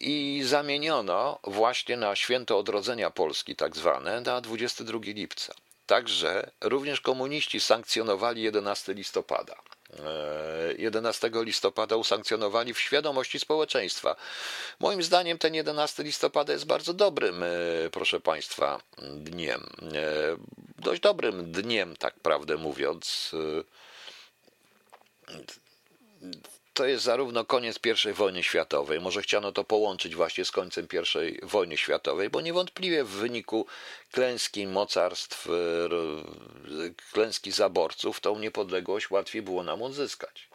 i 0.00 0.42
zamieniono 0.44 1.38
właśnie 1.44 1.96
na 1.96 2.16
święto 2.16 2.58
odrodzenia 2.58 3.10
Polski, 3.10 3.56
tak 3.56 3.76
zwane, 3.76 4.20
na 4.20 4.40
22 4.40 4.98
lipca. 5.02 5.54
Także 5.86 6.50
również 6.60 7.00
komuniści 7.00 7.60
sankcjonowali 7.60 8.42
11 8.42 8.94
listopada. 8.94 9.56
11 10.78 11.28
e, 11.28 11.44
listopada 11.44 11.96
usankcjonowali 11.96 12.74
w 12.74 12.80
świadomości 12.80 13.40
społeczeństwa. 13.40 14.16
Moim 14.80 15.02
zdaniem 15.02 15.38
ten 15.38 15.54
11 15.54 16.02
listopada 16.02 16.52
jest 16.52 16.66
bardzo 16.66 16.94
dobrym, 16.94 17.42
e, 17.42 17.46
proszę 17.92 18.20
Państwa, 18.20 18.80
dniem. 19.16 19.66
E, 19.82 20.36
dość 20.78 21.00
dobrym 21.00 21.52
dniem, 21.52 21.96
tak 21.96 22.14
prawdę 22.20 22.56
mówiąc 22.56 23.30
to 26.74 26.86
jest 26.86 27.04
zarówno 27.04 27.44
koniec 27.44 27.80
I 28.10 28.12
wojny 28.12 28.42
światowej, 28.42 29.00
może 29.00 29.22
chciano 29.22 29.52
to 29.52 29.64
połączyć 29.64 30.14
właśnie 30.14 30.44
z 30.44 30.50
końcem 30.50 30.88
I 30.92 31.46
wojny 31.46 31.76
światowej, 31.76 32.30
bo 32.30 32.40
niewątpliwie 32.40 33.04
w 33.04 33.08
wyniku 33.08 33.66
klęski 34.12 34.66
mocarstw, 34.66 35.48
klęski 37.12 37.52
zaborców, 37.52 38.20
tą 38.20 38.38
niepodległość 38.38 39.10
łatwiej 39.10 39.42
było 39.42 39.62
nam 39.62 39.82
odzyskać. 39.82 40.51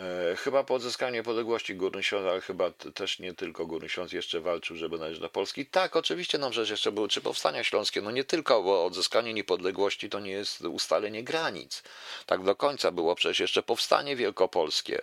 No. 0.00 0.06
E, 0.32 0.36
chyba 0.36 0.64
po 0.64 0.74
odzyskaniu 0.74 1.12
niepodległości 1.12 1.74
Górny 1.74 2.02
Śląsk, 2.02 2.28
ale 2.28 2.40
chyba 2.40 2.70
też 2.70 3.18
nie 3.18 3.34
tylko 3.34 3.66
Górny 3.66 3.88
Śląsk 3.88 4.12
jeszcze 4.12 4.40
walczył, 4.40 4.76
żeby 4.76 4.98
należeć 4.98 5.20
do 5.20 5.28
Polski. 5.28 5.66
Tak, 5.66 5.96
oczywiście 5.96 6.38
nam 6.38 6.52
rzecz 6.52 6.70
jeszcze 6.70 6.92
były 6.92 7.08
trzy 7.08 7.20
powstania 7.20 7.64
śląskie. 7.64 8.02
No 8.02 8.10
nie 8.10 8.24
tylko, 8.24 8.62
bo 8.62 8.84
odzyskanie 8.84 9.34
niepodległości 9.34 10.10
to 10.10 10.20
nie 10.20 10.30
jest 10.30 10.60
ustalenie 10.60 11.24
granic. 11.24 11.82
Tak 12.26 12.44
do 12.44 12.56
końca 12.56 12.92
było 12.92 13.14
przecież 13.14 13.40
jeszcze 13.40 13.62
powstanie 13.62 14.16
wielkopolskie, 14.16 15.02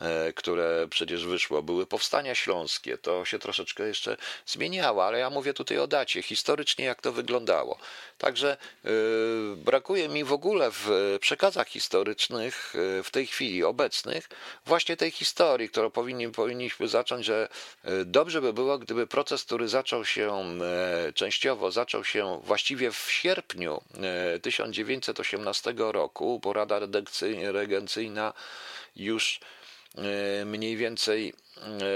e, 0.00 0.32
które 0.32 0.86
przecież 0.90 1.26
wyszło. 1.26 1.62
Były 1.62 1.86
powstania 1.86 2.34
śląskie. 2.34 2.98
To 2.98 3.24
się 3.24 3.38
troszeczkę 3.38 3.86
jeszcze 3.86 4.16
zmieniało, 4.46 5.04
ale 5.04 5.18
ja 5.18 5.30
mówię 5.30 5.54
tutaj 5.54 5.78
o 5.78 5.86
dacie, 5.86 6.22
historycznie 6.22 6.84
jak 6.84 7.00
to 7.00 7.12
wyglądało. 7.12 7.78
Także 8.18 8.56
yy, 8.84 8.90
brakuje 9.56 10.08
mi 10.08 10.24
w 10.24 10.32
ogóle 10.32 10.70
w 10.70 11.16
przekazach 11.20 11.68
historycznych 11.68 12.74
w 13.04 13.10
tej 13.10 13.26
chwili 13.26 13.64
obecnych 13.64 14.28
właśnie 14.66 14.96
tej 14.96 15.10
historii, 15.10 15.68
którą 15.68 15.90
powinni, 15.90 16.28
powinniśmy 16.28 16.88
zacząć, 16.88 17.26
że 17.26 17.48
e, 17.84 18.04
dobrze 18.04 18.40
by 18.40 18.52
było, 18.52 18.78
gdyby 18.78 19.06
proces, 19.06 19.44
który 19.44 19.68
zaczął 19.68 20.04
się 20.04 20.34
e, 20.34 21.12
częściowo, 21.12 21.70
zaczął 21.70 22.04
się 22.04 22.40
właściwie 22.44 22.92
w 22.92 23.10
sierpniu 23.10 23.82
1918 24.42 25.70
e, 25.70 25.92
roku, 25.92 26.40
bo 26.42 26.52
Rada 26.52 26.80
Regencyjna 27.52 28.32
już 28.96 29.40
mniej 30.44 30.76
więcej 30.76 31.34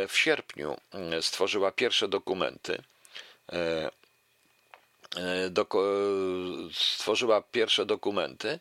w 0.08 0.18
sierpniu 0.18 0.76
stworzyła 1.20 1.70
pierwsze 1.70 2.08
dokumenty. 2.08 2.82
stworzyła 6.72 7.42
pierwsze 7.42 7.86
dokumenty, 7.86 8.58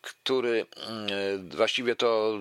który 0.00 0.66
mm, 0.76 1.06
e, 1.52 1.56
właściwie 1.56 1.96
to 1.96 2.38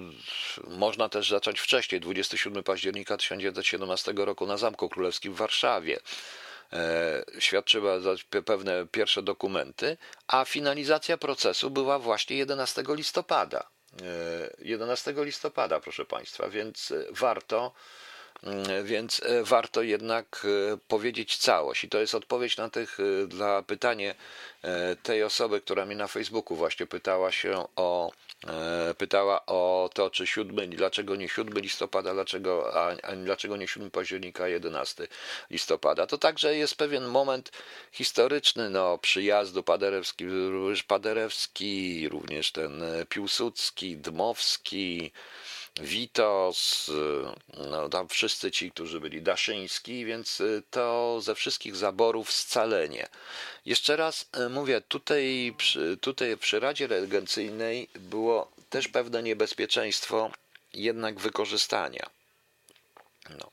można 0.67 1.09
też 1.09 1.29
zacząć 1.29 1.59
wcześniej, 1.59 2.01
27 2.01 2.63
października 2.63 3.17
1917 3.17 4.13
roku 4.15 4.45
na 4.47 4.57
Zamku 4.57 4.89
Królewskim 4.89 5.33
w 5.33 5.37
Warszawie. 5.37 5.99
E, 6.73 7.23
świadczyła 7.39 7.93
pewne 8.45 8.87
pierwsze 8.91 9.21
dokumenty, 9.21 9.97
a 10.27 10.45
finalizacja 10.45 11.17
procesu 11.17 11.69
była 11.69 11.99
właśnie 11.99 12.37
11 12.37 12.83
listopada. 12.87 13.67
11 14.59 15.13
listopada, 15.17 15.79
proszę 15.79 16.05
Państwa, 16.05 16.49
więc 16.49 16.93
warto 17.09 17.73
więc 18.83 19.21
e, 19.23 19.43
warto 19.43 19.81
jednak 19.81 20.45
e, 20.73 20.77
powiedzieć 20.87 21.37
całość. 21.37 21.83
I 21.83 21.89
to 21.89 21.99
jest 21.99 22.15
odpowiedź 22.15 22.57
na 22.57 22.69
tych, 22.69 22.97
e, 22.99 23.27
dla 23.27 23.61
pytanie 23.61 24.15
tej 25.03 25.23
osoby, 25.23 25.61
która 25.61 25.85
mi 25.85 25.95
na 25.95 26.07
Facebooku 26.07 26.57
właśnie 26.57 26.85
pytała 26.85 27.31
się 27.31 27.65
o, 27.75 28.11
pytała 28.97 29.45
o 29.45 29.89
to, 29.93 30.09
czy 30.09 30.27
7, 30.27 30.69
dlaczego 30.69 31.15
nie 31.15 31.29
7 31.29 31.53
listopada, 31.59 32.13
dlaczego, 32.13 32.73
a, 32.73 32.95
a 33.03 33.15
dlaczego 33.15 33.57
nie 33.57 33.67
7 33.67 33.91
października, 33.91 34.47
11 34.47 35.07
listopada. 35.49 36.07
To 36.07 36.17
także 36.17 36.55
jest 36.55 36.75
pewien 36.75 37.05
moment 37.05 37.51
historyczny, 37.91 38.69
no, 38.69 38.97
przyjazdu 38.97 39.63
Paderewski, 39.63 40.25
Paderewski, 40.87 42.09
również 42.09 42.51
ten 42.51 42.83
Piłsudski, 43.09 43.97
Dmowski, 43.97 45.11
Witos, 45.81 46.91
no 47.71 47.89
tam 47.89 48.07
wszyscy 48.07 48.51
ci, 48.51 48.71
którzy 48.71 48.99
byli 48.99 49.21
Daszyński, 49.21 50.05
więc 50.05 50.41
y, 50.41 50.63
to 50.71 51.17
ze 51.21 51.35
wszystkich 51.35 51.75
zaborów 51.75 52.31
scalenie. 52.31 53.07
Jeszcze 53.65 53.95
raz 53.95 54.29
y, 54.37 54.49
mówię, 54.49 54.81
tutaj, 54.81 55.55
tutaj 56.01 56.37
przy 56.37 56.59
Radzie 56.59 56.87
Regencyjnej 56.87 57.89
było 57.95 58.51
też 58.69 58.87
pewne 58.87 59.23
niebezpieczeństwo 59.23 60.31
jednak 60.73 61.19
wykorzystania. 61.19 62.09
No. 63.29 63.51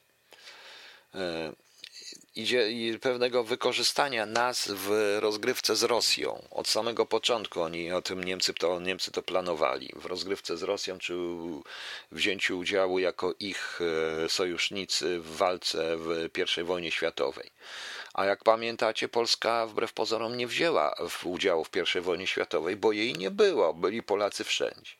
Idzie 2.37 2.68
pewnego 3.01 3.45
wykorzystania 3.45 4.26
nas 4.26 4.68
w 4.74 5.16
rozgrywce 5.20 5.76
z 5.76 5.83
Rosją. 5.83 6.47
Od 6.51 6.68
samego 6.68 7.07
początku 7.07 7.62
oni 7.62 7.93
o 7.93 8.03
tym 8.03 8.24
Niemcy 8.24 8.55
to, 8.55 8.81
Niemcy 8.81 9.11
to 9.12 9.22
planowali. 9.22 9.89
W 9.97 10.07
rozgrywce 10.07 10.57
z 10.57 10.62
Rosją, 10.62 10.99
czy 10.99 11.14
wzięciu 12.12 12.59
udziału 12.59 12.99
jako 12.99 13.35
ich 13.41 13.81
e, 14.24 14.28
sojusznicy 14.28 15.20
w 15.20 15.37
walce 15.37 15.97
w 15.97 16.28
I 16.59 16.62
wojnie 16.62 16.91
światowej. 16.91 17.51
A 18.14 18.24
jak 18.24 18.45
pamiętacie, 18.45 19.09
Polska 19.09 19.66
wbrew 19.66 19.93
pozorom 19.93 20.37
nie 20.37 20.47
wzięła 20.47 20.95
udziału 21.24 21.64
w 21.64 21.70
I 21.97 22.01
wojnie 22.01 22.26
światowej, 22.26 22.76
bo 22.76 22.93
jej 22.93 23.14
nie 23.14 23.31
było. 23.31 23.74
Byli 23.74 24.03
Polacy 24.03 24.45
wszędzie. 24.45 24.99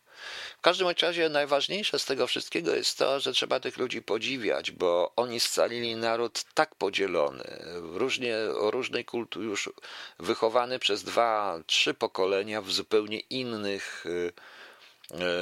W 0.59 0.61
każdym 0.61 0.89
razie 1.03 1.29
najważniejsze 1.29 1.99
z 1.99 2.05
tego 2.05 2.27
wszystkiego 2.27 2.75
jest 2.75 2.99
to, 2.99 3.21
że 3.21 3.33
trzeba 3.33 3.61
tych 3.61 3.79
ludzi 3.79 4.03
podziwiać, 4.03 4.71
bo 4.71 5.13
oni 5.17 5.41
scalili 5.41 5.97
naród 5.97 6.45
tak 6.55 6.75
podzielony, 6.75 7.63
różnie, 7.75 8.37
o 8.61 8.71
różnej 8.71 9.05
kulturze, 9.05 9.47
już 9.47 9.71
wychowany 10.19 10.79
przez 10.79 11.05
dwa, 11.05 11.61
trzy 11.67 11.95
pokolenia 11.95 12.63
w 12.63 12.73
zupełnie 12.73 13.21
innych, 13.21 14.05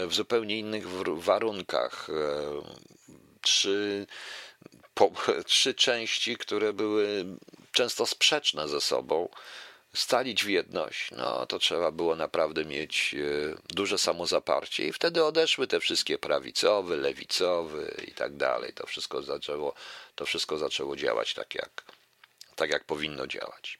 w 0.06 0.14
zupełnie 0.14 0.58
innych 0.58 0.88
warunkach. 1.18 2.08
Trzy, 3.40 4.06
po, 4.94 5.12
trzy 5.44 5.74
części, 5.74 6.36
które 6.36 6.72
były 6.72 7.24
często 7.72 8.06
sprzeczne 8.06 8.68
ze 8.68 8.80
sobą 8.80 9.28
stalić 9.94 10.44
w 10.44 10.48
jedność, 10.48 11.10
no 11.10 11.46
to 11.46 11.58
trzeba 11.58 11.90
było 11.90 12.16
naprawdę 12.16 12.64
mieć 12.64 13.14
e, 13.14 13.74
duże 13.74 13.98
samozaparcie 13.98 14.86
i 14.86 14.92
wtedy 14.92 15.24
odeszły 15.24 15.66
te 15.66 15.80
wszystkie 15.80 16.18
prawicowy, 16.18 16.96
lewicowy 16.96 18.04
i 18.08 18.12
tak 18.12 18.36
dalej. 18.36 18.72
To 18.72 18.86
wszystko 18.86 19.22
zaczęło, 19.22 19.74
to 20.14 20.26
wszystko 20.26 20.58
zaczęło 20.58 20.96
działać 20.96 21.34
tak 21.34 21.54
jak, 21.54 21.84
tak 22.56 22.70
jak 22.70 22.84
powinno 22.84 23.26
działać. 23.26 23.78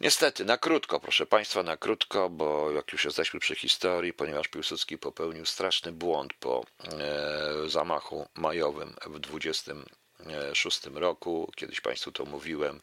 Niestety, 0.00 0.44
na 0.44 0.58
krótko, 0.58 1.00
proszę 1.00 1.26
Państwa, 1.26 1.62
na 1.62 1.76
krótko, 1.76 2.30
bo 2.30 2.70
jak 2.70 2.92
już 2.92 3.04
jesteśmy 3.04 3.40
przy 3.40 3.54
historii, 3.54 4.12
ponieważ 4.12 4.48
Piłsudski 4.48 4.98
popełnił 4.98 5.46
straszny 5.46 5.92
błąd 5.92 6.32
po 6.34 6.64
e, 6.84 7.68
zamachu 7.68 8.28
majowym 8.34 8.94
w 9.06 9.18
26 9.18 10.80
roku, 10.94 11.52
kiedyś 11.56 11.80
Państwu 11.80 12.12
to 12.12 12.24
mówiłem, 12.24 12.80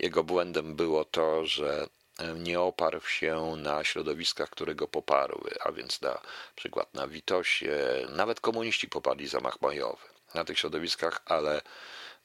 jego 0.00 0.24
błędem 0.24 0.76
było 0.76 1.04
to, 1.04 1.46
że 1.46 1.86
nie 2.34 2.60
oparł 2.60 3.00
się 3.00 3.54
na 3.56 3.84
środowiskach, 3.84 4.50
które 4.50 4.74
go 4.74 4.88
poparły, 4.88 5.50
a 5.60 5.72
więc 5.72 6.00
na 6.00 6.20
przykład 6.56 6.94
na 6.94 7.08
Witosie, 7.08 8.06
nawet 8.08 8.40
komuniści 8.40 8.88
poparli 8.88 9.28
zamach 9.28 9.60
majowy 9.60 10.06
na 10.34 10.44
tych 10.44 10.58
środowiskach, 10.58 11.22
ale 11.26 11.62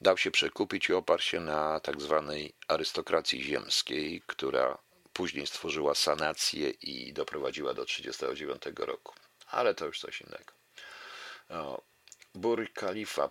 dał 0.00 0.16
się 0.16 0.30
przekupić 0.30 0.88
i 0.88 0.92
oparł 0.92 1.22
się 1.22 1.40
na 1.40 1.80
tak 1.80 2.00
zwanej 2.00 2.52
arystokracji 2.68 3.42
ziemskiej, 3.42 4.22
która 4.26 4.78
później 5.12 5.46
stworzyła 5.46 5.94
sanację 5.94 6.70
i 6.70 7.12
doprowadziła 7.12 7.74
do 7.74 7.86
1939 7.86 8.88
roku. 8.88 9.14
Ale 9.50 9.74
to 9.74 9.86
już 9.86 10.00
coś 10.00 10.20
innego. 10.20 10.52
O, 11.48 11.82
Burj 12.34 12.68
Khalifa 12.68 13.30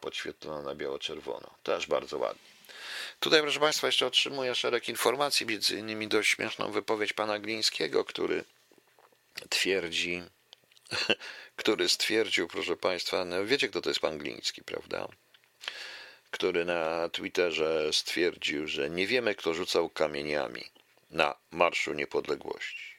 na 0.64 0.76
biało-czerwono. 0.76 1.56
Też 1.64 1.88
bardzo 1.88 2.18
ładnie. 2.18 2.55
Tutaj, 3.20 3.42
proszę 3.42 3.60
Państwa, 3.60 3.88
jeszcze 3.88 4.08
otrzymuję 4.08 4.56
szereg 4.56 4.90
informacji, 4.90 5.46
między 5.46 5.80
innymi 5.80 6.08
dość 6.08 6.30
śmieszną 6.30 6.72
wypowiedź 6.72 7.14
pana 7.14 7.40
Glińskiego, 7.40 8.06
który 8.06 8.44
twierdzi, 9.50 10.24
który 11.56 11.90
stwierdził, 11.90 12.48
proszę 12.48 12.78
Państwa, 12.78 13.26
no 13.26 13.46
wiecie 13.46 13.70
kto 13.70 13.82
to 13.82 13.90
jest 13.90 14.00
pan 14.00 14.18
Gliński, 14.18 14.64
prawda? 14.64 15.08
Który 16.32 16.66
na 16.66 17.10
Twitterze 17.10 17.94
stwierdził, 17.94 18.68
że 18.68 18.90
nie 18.90 19.08
wiemy, 19.08 19.36
kto 19.36 19.54
rzucał 19.54 19.90
kamieniami 19.90 20.64
na 21.10 21.36
Marszu 21.52 21.94
Niepodległości. 21.94 22.96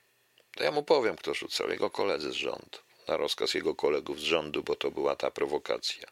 To 0.56 0.64
ja 0.64 0.70
mu 0.70 0.82
powiem, 0.82 1.16
kto 1.16 1.34
rzucał. 1.34 1.70
Jego 1.70 1.90
koledzy 1.90 2.32
z 2.32 2.34
rządu. 2.34 2.78
Na 3.08 3.16
rozkaz 3.16 3.54
jego 3.54 3.74
kolegów 3.74 4.20
z 4.20 4.22
rządu, 4.22 4.62
bo 4.62 4.76
to 4.76 4.90
była 4.90 5.16
ta 5.16 5.30
prowokacja. 5.30 6.08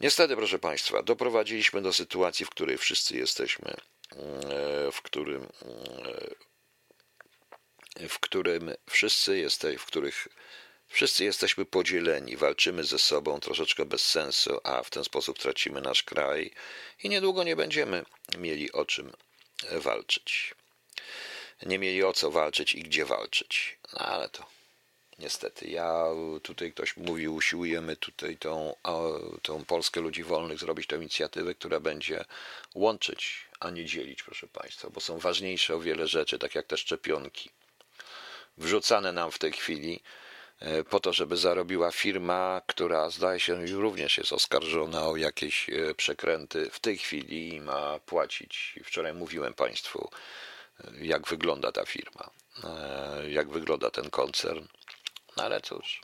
Niestety, 0.00 0.36
proszę 0.36 0.58
Państwa, 0.58 1.02
doprowadziliśmy 1.02 1.82
do 1.82 1.92
sytuacji, 1.92 2.46
w 2.46 2.50
której 2.50 2.78
wszyscy 2.78 3.16
jesteśmy, 3.16 3.70
e, 3.70 3.76
w 4.92 5.02
którym, 5.02 5.48
e, 7.96 8.08
w 8.08 8.18
którym 8.20 8.74
wszyscy 8.90 9.38
jesteśmy, 9.38 9.78
w 9.78 9.86
których 9.86 10.28
wszyscy 10.88 11.24
jesteśmy 11.24 11.64
podzieleni, 11.64 12.36
walczymy 12.36 12.84
ze 12.84 12.98
sobą 12.98 13.40
troszeczkę 13.40 13.84
bez 13.84 14.04
sensu, 14.04 14.60
a 14.64 14.82
w 14.82 14.90
ten 14.90 15.04
sposób 15.04 15.38
tracimy 15.38 15.80
nasz 15.80 16.02
kraj 16.02 16.50
i 17.02 17.08
niedługo 17.08 17.44
nie 17.44 17.56
będziemy 17.56 18.04
mieli 18.38 18.72
o 18.72 18.84
czym 18.84 19.12
walczyć. 19.72 20.54
Nie 21.66 21.78
mieli 21.78 22.04
o 22.04 22.12
co 22.12 22.30
walczyć 22.30 22.74
i 22.74 22.82
gdzie 22.82 23.04
walczyć. 23.04 23.78
No 23.92 23.98
ale 23.98 24.28
to 24.28 24.57
Niestety, 25.18 25.68
ja 25.68 26.04
tutaj 26.42 26.72
ktoś 26.72 26.96
mówił, 26.96 27.34
usiłujemy 27.34 27.96
tutaj 27.96 28.36
tą, 28.36 28.74
tą 29.42 29.64
Polskę 29.64 30.00
Ludzi 30.00 30.24
Wolnych 30.24 30.58
zrobić 30.58 30.86
tę 30.86 30.96
inicjatywę, 30.96 31.54
która 31.54 31.80
będzie 31.80 32.24
łączyć, 32.74 33.46
a 33.60 33.70
nie 33.70 33.84
dzielić, 33.84 34.22
proszę 34.22 34.46
Państwa, 34.46 34.90
bo 34.90 35.00
są 35.00 35.18
ważniejsze 35.18 35.74
o 35.74 35.80
wiele 35.80 36.08
rzeczy, 36.08 36.38
tak 36.38 36.54
jak 36.54 36.66
te 36.66 36.76
szczepionki, 36.76 37.50
wrzucane 38.58 39.12
nam 39.12 39.30
w 39.30 39.38
tej 39.38 39.52
chwili 39.52 40.00
e, 40.60 40.84
po 40.84 41.00
to, 41.00 41.12
żeby 41.12 41.36
zarobiła 41.36 41.90
firma, 41.90 42.60
która 42.66 43.10
zdaje 43.10 43.40
się 43.40 43.66
również 43.66 44.18
jest 44.18 44.32
oskarżona 44.32 45.06
o 45.06 45.16
jakieś 45.16 45.70
e, 45.70 45.94
przekręty. 45.94 46.70
W 46.70 46.80
tej 46.80 46.98
chwili 46.98 47.60
ma 47.60 47.98
płacić. 47.98 48.78
Wczoraj 48.84 49.14
mówiłem 49.14 49.54
Państwu, 49.54 50.10
e, 50.84 51.06
jak 51.06 51.28
wygląda 51.28 51.72
ta 51.72 51.86
firma, 51.86 52.30
jak 53.28 53.50
wygląda 53.50 53.90
ten 53.90 54.10
koncern. 54.10 54.64
No 55.38 55.44
ale 55.44 55.60
cóż, 55.60 56.00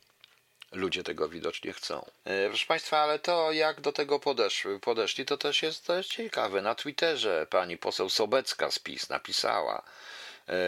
ludzie 0.73 1.03
tego 1.03 1.29
widocznie 1.29 1.73
chcą. 1.73 2.07
E, 2.25 2.49
proszę 2.49 2.67
Państwa, 2.67 2.99
ale 2.99 3.19
to 3.19 3.53
jak 3.53 3.81
do 3.81 3.93
tego 3.93 4.21
podeszły, 4.21 4.81
podeszli, 4.81 5.25
to 5.25 5.37
też 5.37 5.63
jest, 5.63 5.87
to 5.87 6.03
ciekawe. 6.03 6.63
Na 6.63 6.75
Twitterze 6.75 7.47
pani 7.51 7.77
poseł 7.79 8.09
Sobecka 8.09 8.71
z 8.71 8.79
PiS 8.79 9.09
napisała, 9.09 9.83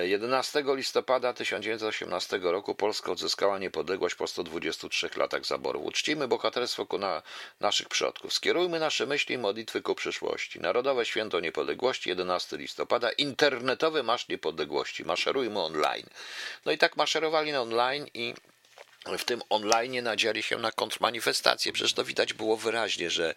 11 0.02 0.58
e, 0.60 0.76
listopada 0.76 1.32
1918 1.32 2.38
roku 2.42 2.74
Polska 2.74 3.12
odzyskała 3.12 3.58
niepodległość 3.58 4.14
po 4.14 4.26
123 4.26 5.10
latach 5.16 5.44
zaboru. 5.44 5.80
Uczcimy 5.80 6.28
bohaterstwo 6.28 6.86
ku 6.86 6.98
na 6.98 7.22
naszych 7.60 7.88
przodków. 7.88 8.32
Skierujmy 8.32 8.80
nasze 8.80 9.06
myśli 9.06 9.34
i 9.34 9.38
modlitwy 9.38 9.82
ku 9.82 9.94
przyszłości. 9.94 10.60
Narodowe 10.60 11.04
Święto 11.04 11.40
Niepodległości 11.40 12.08
11 12.08 12.56
listopada. 12.56 13.10
Internetowy 13.10 14.02
Marsz 14.02 14.28
Niepodległości. 14.28 15.04
Maszerujmy 15.04 15.60
online. 15.60 16.06
No 16.64 16.72
i 16.72 16.78
tak 16.78 16.96
maszerowali 16.96 17.54
online 17.54 18.06
i 18.14 18.34
w 19.18 19.24
tym 19.24 19.42
online 19.50 20.04
nadziali 20.04 20.42
się 20.42 20.58
na 20.58 20.72
kontrmanifestację. 20.72 21.72
Przecież 21.72 21.92
to 21.92 22.04
widać 22.04 22.32
było 22.32 22.56
wyraźnie, 22.56 23.10
że 23.10 23.34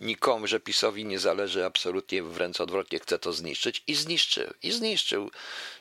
nikomu, 0.00 0.46
że 0.46 0.60
PiSowi 0.60 1.04
nie 1.04 1.18
zależy 1.18 1.64
absolutnie, 1.64 2.22
wręcz 2.22 2.60
odwrotnie 2.60 2.98
chce 2.98 3.18
to 3.18 3.32
zniszczyć 3.32 3.82
i 3.86 3.94
zniszczył, 3.94 4.54
i 4.62 4.72
zniszczył. 4.72 5.30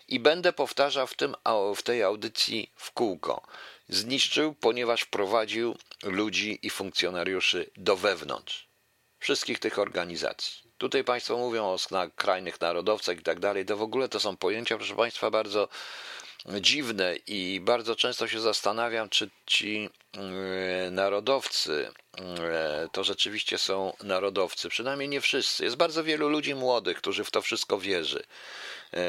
I 0.08 0.20
będę 0.20 0.54
powtarzał 0.54 1.08
w, 1.08 1.16
tym, 1.16 1.36
w 1.76 1.82
tej 1.82 2.04
audycji 2.04 2.72
w 2.76 2.92
kółko. 2.92 3.42
Zniszczył, 3.90 4.54
ponieważ 4.54 5.02
wprowadził 5.02 5.76
ludzi 6.04 6.60
i 6.62 6.70
funkcjonariuszy 6.70 7.72
do 7.78 7.96
wewnątrz 7.96 8.72
wszystkich 9.22 9.60
tych 9.60 9.80
organizacji. 9.80 10.62
Tutaj 10.78 11.04
Państwo 11.04 11.38
mówią 11.38 11.72
o 11.72 11.78
skrajnych 11.78 12.62
narodowcach 12.62 13.20
i 13.20 13.24
tak 13.24 13.40
dalej. 13.40 13.66
To 13.66 13.78
w 13.78 13.82
ogóle 13.82 14.10
to 14.10 14.20
są 14.20 14.38
pojęcia, 14.38 14.78
proszę 14.78 14.96
Państwa, 14.96 15.32
bardzo 15.32 15.68
dziwne 16.46 17.16
i 17.28 17.60
bardzo 17.64 17.96
często 17.96 18.28
się 18.28 18.40
zastanawiam, 18.40 19.10
czy 19.10 19.30
ci 19.46 19.90
mm, 20.14 20.96
narodowcy 20.96 21.90
mm, 22.18 22.40
to 22.92 23.04
rzeczywiście 23.04 23.58
są 23.58 23.94
narodowcy. 24.04 24.70
Przynajmniej 24.70 25.10
nie 25.10 25.22
wszyscy. 25.22 25.64
Jest 25.64 25.76
bardzo 25.76 26.04
wielu 26.04 26.30
ludzi 26.30 26.56
młodych, 26.56 26.98
którzy 26.98 27.24
w 27.24 27.32
to 27.32 27.42
wszystko 27.42 27.80
wierzy. 27.80 28.24
E, 28.94 29.00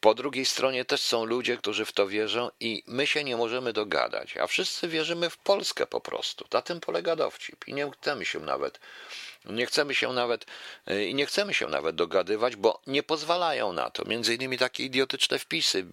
po 0.00 0.14
drugiej 0.14 0.44
stronie 0.44 0.84
też 0.84 1.00
są 1.00 1.24
ludzie, 1.24 1.56
którzy 1.56 1.84
w 1.84 1.92
to 1.92 2.06
wierzą 2.06 2.50
i 2.60 2.82
my 2.86 3.06
się 3.06 3.24
nie 3.24 3.36
możemy 3.36 3.72
dogadać, 3.72 4.36
a 4.36 4.46
wszyscy 4.46 4.88
wierzymy 4.88 5.30
w 5.30 5.36
Polskę 5.36 5.86
po 5.86 6.00
prostu. 6.00 6.44
Na 6.52 6.62
tym 6.62 6.80
polega 6.80 7.16
dowcip 7.16 7.68
i 7.68 7.74
nie 7.74 7.90
chcemy 7.90 8.24
się 8.24 8.40
nawet 8.40 8.80
nie 9.44 9.66
chcemy 9.66 9.94
się 9.94 10.12
nawet 10.12 10.46
e, 10.86 11.04
i 11.04 11.14
nie 11.14 11.26
chcemy 11.26 11.54
się 11.54 11.66
nawet 11.66 11.96
dogadywać, 11.96 12.56
bo 12.56 12.82
nie 12.86 13.02
pozwalają 13.02 13.72
na 13.72 13.90
to. 13.90 14.04
Między 14.04 14.34
innymi 14.34 14.58
takie 14.58 14.84
idiotyczne 14.84 15.38
wpisy, 15.38 15.86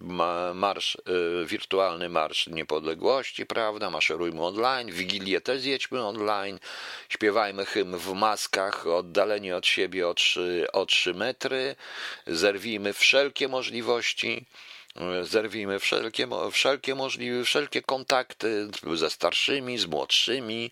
marsz, 0.54 0.96
e, 0.96 1.46
wirtualny 1.46 2.08
marsz 2.08 2.46
niepodległości, 2.46 3.46
prawda, 3.46 3.90
maszerujmy 3.90 4.44
online, 4.44 4.92
wigilię 4.92 5.40
też 5.40 5.60
zjedźmy 5.60 6.04
online, 6.06 6.58
śpiewajmy 7.08 7.64
hymn 7.64 7.96
w 7.96 8.12
maskach, 8.12 8.86
oddaleni 8.86 9.52
od 9.52 9.66
siebie 9.66 10.08
o 10.08 10.14
3, 10.14 10.66
o 10.72 10.86
3 10.86 11.14
metry, 11.14 11.76
zerwijmy 12.26 12.92
wszelkie 12.92 13.48
możliwości 13.48 14.46
Zerwijmy 15.22 15.78
wszelkie, 15.78 16.28
wszelkie 16.52 16.94
możliwe, 16.94 17.44
wszelkie 17.44 17.82
kontakty 17.82 18.68
ze 18.94 19.10
starszymi, 19.10 19.78
z 19.78 19.86
młodszymi. 19.86 20.70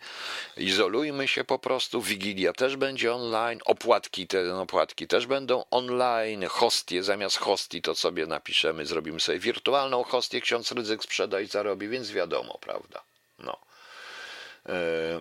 Izolujmy 0.56 1.28
się 1.28 1.44
po 1.44 1.58
prostu. 1.58 2.02
Wigilia 2.02 2.52
też 2.52 2.76
będzie 2.76 3.14
online. 3.14 3.60
Opłatki, 3.64 4.26
te 4.26 4.56
opłatki 4.56 5.06
też 5.06 5.26
będą 5.26 5.64
online. 5.70 6.46
Hostie, 6.46 7.02
zamiast 7.02 7.38
hostii 7.38 7.82
to 7.82 7.94
sobie 7.94 8.26
napiszemy, 8.26 8.86
zrobimy 8.86 9.20
sobie 9.20 9.38
wirtualną 9.38 10.04
hostię. 10.04 10.40
Ksiądz 10.40 10.72
Rydzyk 10.72 11.02
sprzeda 11.02 11.40
i 11.40 11.46
zarobi, 11.46 11.88
więc 11.88 12.10
wiadomo, 12.10 12.58
prawda? 12.60 13.02
No. 13.38 13.58
E, 14.66 15.20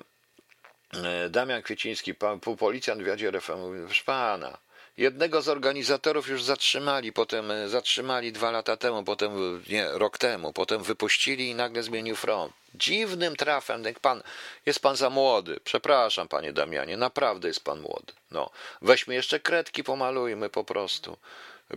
e, 1.04 1.30
Damian 1.30 1.62
Kwieciński, 1.62 2.16
pan, 2.16 2.40
policjant 2.40 3.04
w 3.04 3.06
Jadzie 3.06 3.28
RFM 3.28 3.60
mówi, 3.60 3.80
proszę 3.86 4.04
pana, 4.06 4.58
Jednego 4.98 5.42
z 5.42 5.48
organizatorów 5.48 6.28
już 6.28 6.44
zatrzymali, 6.44 7.14
potem 7.14 7.52
e, 7.52 7.70
zatrzymali 7.70 8.32
dwa 8.32 8.52
lata 8.52 8.78
temu, 8.78 9.04
potem 9.04 9.64
nie, 9.70 9.88
rok 9.92 10.18
temu, 10.18 10.54
potem 10.54 10.84
wypuścili 10.84 11.50
i 11.50 11.56
nagle 11.56 11.84
zmienił 11.84 12.16
front. 12.16 12.54
Dziwnym 12.76 13.36
trafem, 13.36 13.84
jak 13.84 14.00
pan, 14.00 14.24
jest 14.66 14.80
pan 14.80 14.96
za 14.96 15.10
młody. 15.10 15.60
Przepraszam, 15.64 16.28
panie 16.28 16.54
Damianie, 16.54 16.98
naprawdę 16.98 17.48
jest 17.48 17.64
pan 17.64 17.82
młody. 17.82 18.14
No, 18.32 18.50
weźmy 18.82 19.14
jeszcze 19.14 19.40
kredki, 19.40 19.84
pomalujmy 19.84 20.50
po 20.50 20.64
prostu. 20.64 21.18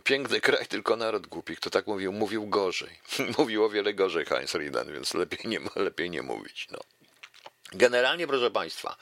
Piękny 0.05 0.41
kraj, 0.41 0.67
tylko 0.67 0.97
naród 0.97 1.27
głupi. 1.27 1.57
Kto 1.57 1.71
tak 1.71 1.87
mówił, 1.87 2.13
mówił 2.13 2.47
gorzej. 2.47 2.99
mówił 3.39 3.65
o 3.65 3.69
wiele 3.69 3.95
gorzej 3.95 4.25
Heinz 4.25 4.55
Riedan, 4.55 4.93
więc 4.93 5.15
lepiej 5.15 5.41
nie, 5.45 5.61
lepiej 5.77 6.11
nie 6.11 6.23
mówić. 6.23 6.69
No. 6.71 6.79
Generalnie, 7.77 8.27
proszę 8.27 8.51
państwa, 8.51 8.97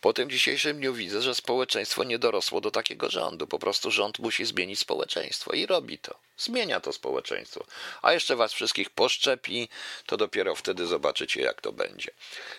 po 0.00 0.12
tym 0.12 0.30
dzisiejszym 0.30 0.76
dniu 0.76 0.94
widzę, 0.94 1.22
że 1.22 1.34
społeczeństwo 1.34 2.04
nie 2.04 2.18
dorosło 2.18 2.60
do 2.60 2.70
takiego 2.70 3.10
rządu. 3.10 3.46
Po 3.46 3.58
prostu 3.58 3.90
rząd 3.90 4.18
musi 4.18 4.44
zmienić 4.44 4.78
społeczeństwo 4.78 5.52
i 5.52 5.66
robi 5.66 5.98
to. 5.98 6.14
Zmienia 6.36 6.80
to 6.80 6.92
społeczeństwo. 6.92 7.64
A 8.02 8.12
jeszcze 8.12 8.36
was 8.36 8.52
wszystkich 8.52 8.90
poszczepi, 8.90 9.68
to 10.06 10.16
dopiero 10.16 10.54
wtedy 10.54 10.86
zobaczycie, 10.86 11.42
jak 11.42 11.60
to 11.60 11.72
będzie. 11.72 12.10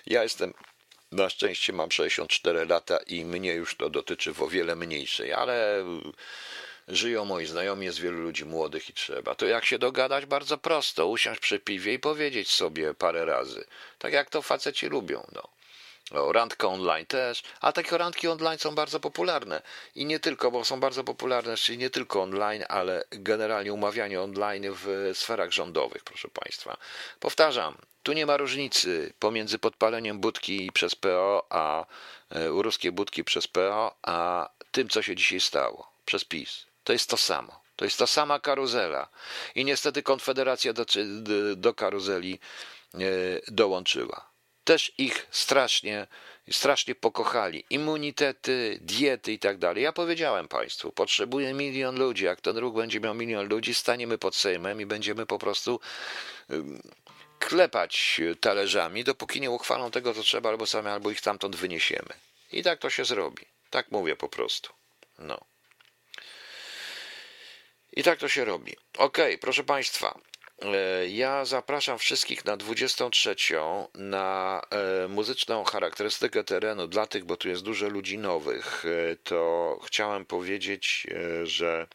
Ja 0.06 0.24
jestem. 0.24 0.54
Na 1.12 1.30
szczęście 1.30 1.74
mam 1.74 1.92
64 1.92 2.66
lata 2.66 2.98
i 3.08 3.26
mnie 3.26 3.54
już 3.54 3.76
to 3.76 3.90
dotyczy 3.90 4.34
w 4.34 4.42
o 4.44 4.48
wiele 4.48 4.76
mniejszej, 4.76 5.34
ale 5.34 5.86
żyją 6.92 7.26
moi 7.26 7.46
znajomi, 7.46 7.86
jest 7.86 8.00
wielu 8.00 8.22
ludzi 8.22 8.46
młodych 8.46 8.90
i 8.90 8.94
trzeba. 8.94 9.36
To 9.36 9.46
jak 9.46 9.66
się 9.66 9.80
dogadać? 9.80 10.26
Bardzo 10.26 10.58
prosto. 10.58 11.08
Usiąść 11.08 11.40
przy 11.40 11.60
piwie 11.60 11.94
i 11.94 12.00
powiedzieć 12.00 12.52
sobie 12.52 12.94
parę 12.94 13.26
razy. 13.26 13.66
Tak 14.00 14.14
jak 14.14 14.30
to 14.30 14.42
faceci 14.42 14.88
lubią. 14.88 15.28
No. 15.36 15.48
O, 16.12 16.32
randka 16.32 16.68
online 16.68 17.06
też, 17.06 17.44
a 17.62 17.72
takie 17.72 17.98
randki 17.98 18.28
online 18.28 18.60
są 18.60 18.76
bardzo 18.76 19.00
popularne. 19.00 19.62
I 19.96 20.06
nie 20.06 20.20
tylko, 20.20 20.52
bo 20.52 20.66
są 20.66 20.80
bardzo 20.80 21.04
popularne, 21.04 21.58
czyli 21.58 21.78
nie 21.78 21.90
tylko 21.90 22.22
online, 22.22 22.64
ale 22.70 23.04
generalnie 23.12 23.74
umawianie 23.74 24.22
online 24.22 24.66
w 24.70 25.12
sferach 25.14 25.52
rządowych, 25.52 26.04
proszę 26.04 26.28
Państwa. 26.28 26.78
Powtarzam, 27.20 27.78
tu 28.04 28.14
nie 28.14 28.26
ma 28.26 28.38
różnicy 28.38 29.14
pomiędzy 29.20 29.60
podpaleniem 29.60 30.20
budki 30.20 30.72
przez 30.74 30.96
PO, 30.96 31.46
a 31.50 31.86
e, 32.30 32.48
ruskiej 32.48 32.92
budki 32.92 33.24
przez 33.24 33.48
PO, 33.48 33.96
a 34.02 34.50
tym, 34.72 34.90
co 34.90 35.02
się 35.02 35.16
dzisiaj 35.16 35.40
stało 35.40 35.92
przez 36.06 36.26
PiS. 36.26 36.71
To 36.92 36.94
jest 36.94 37.10
to 37.10 37.18
samo. 37.18 37.62
To 37.76 37.86
jest 37.86 37.98
ta 37.98 38.08
sama 38.08 38.40
karuzela. 38.40 39.08
I 39.56 39.66
niestety 39.66 40.04
Konfederacja 40.04 40.74
do, 40.74 40.86
do 41.56 41.74
karuzeli 41.74 42.40
e, 42.94 42.98
dołączyła 43.48 44.32
też 44.64 44.92
ich 44.98 45.28
strasznie, 45.32 46.08
strasznie 46.52 46.96
pokochali. 46.96 47.64
Immunitety, 47.70 48.80
diety 48.82 49.32
i 49.32 49.40
tak 49.40 49.58
dalej. 49.58 49.84
Ja 49.84 49.94
powiedziałem 49.94 50.48
Państwu, 50.48 50.92
potrzebuje 50.92 51.54
milion 51.54 52.00
ludzi. 52.00 52.26
Jak 52.26 52.42
ten 52.42 52.58
ruch 52.58 52.76
będzie 52.76 53.00
miał 53.00 53.16
milion 53.16 53.48
ludzi, 53.48 53.74
staniemy 53.74 54.18
pod 54.18 54.36
Sejmem 54.36 54.82
i 54.82 54.86
będziemy 54.86 55.26
po 55.26 55.40
prostu 55.40 55.80
klepać 57.40 58.22
talerzami, 58.42 59.04
dopóki 59.04 59.42
nie 59.42 59.52
uchwalą 59.52 59.92
tego, 59.92 60.14
co 60.14 60.24
trzeba, 60.24 60.50
albo 60.50 60.66
sami, 60.66 60.88
albo 60.88 61.12
ich 61.12 61.20
stamtąd 61.20 61.56
wyniesiemy. 61.56 62.14
I 62.52 62.64
tak 62.64 62.80
to 62.80 62.90
się 62.90 63.06
zrobi. 63.06 63.46
Tak 63.70 63.92
mówię 63.92 64.16
po 64.16 64.30
prostu. 64.30 64.74
No. 65.20 65.51
I 67.94 68.04
tak 68.04 68.20
to 68.20 68.28
się 68.28 68.46
robi. 68.46 68.76
Okay, 68.98 69.38
proszę 69.38 69.64
Państwa. 69.64 70.20
E, 70.62 71.08
ja 71.08 71.46
zapraszam 71.46 72.00
wszystkich 72.00 72.46
na 72.46 72.58
23 72.58 73.36
na 73.96 74.62
e, 74.70 75.08
muzyczną 75.08 75.64
charakterystykę 75.64 76.44
terenu 76.44 76.88
dla 76.88 77.08
tych, 77.08 77.26
bo 77.26 77.38
tu 77.38 77.50
jest 77.50 77.64
dużo 77.64 77.90
ludzi 77.90 78.18
nowych. 78.18 78.84
E, 78.86 79.16
to 79.16 79.80
chciałem 79.86 80.26
powiedzieć, 80.26 81.08
że 81.44 81.88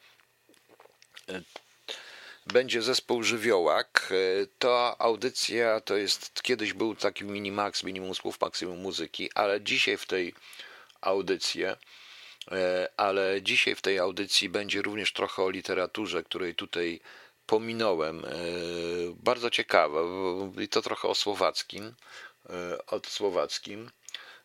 będzie 2.46 2.82
zespół 2.82 3.22
Żywiołak. 3.22 4.12
Ta 4.58 4.98
audycja 4.98 5.80
to 5.80 5.96
jest, 5.96 6.42
kiedyś 6.42 6.72
był 6.72 6.94
taki 6.94 7.24
minimax, 7.24 7.82
minimum 7.82 8.14
słów, 8.14 8.40
maksimum 8.40 8.78
muzyki, 8.78 9.30
ale 9.34 9.60
dzisiaj 9.60 9.96
w 9.96 10.06
tej 10.06 10.34
audycji 11.00 11.64
ale 12.96 13.42
dzisiaj 13.42 13.74
w 13.74 13.82
tej 13.82 13.98
audycji 13.98 14.48
będzie 14.48 14.82
również 14.82 15.12
trochę 15.12 15.42
o 15.42 15.50
literaturze, 15.50 16.22
której 16.22 16.54
tutaj 16.54 17.00
pominąłem. 17.46 18.24
E, 18.24 18.28
bardzo 19.14 19.50
ciekawe 19.50 20.00
i 20.62 20.68
to 20.68 20.82
trochę 20.82 21.08
o 21.08 21.14
słowackim. 21.14 21.94
E, 22.50 22.86
o 22.86 23.00
słowackim, 23.08 23.90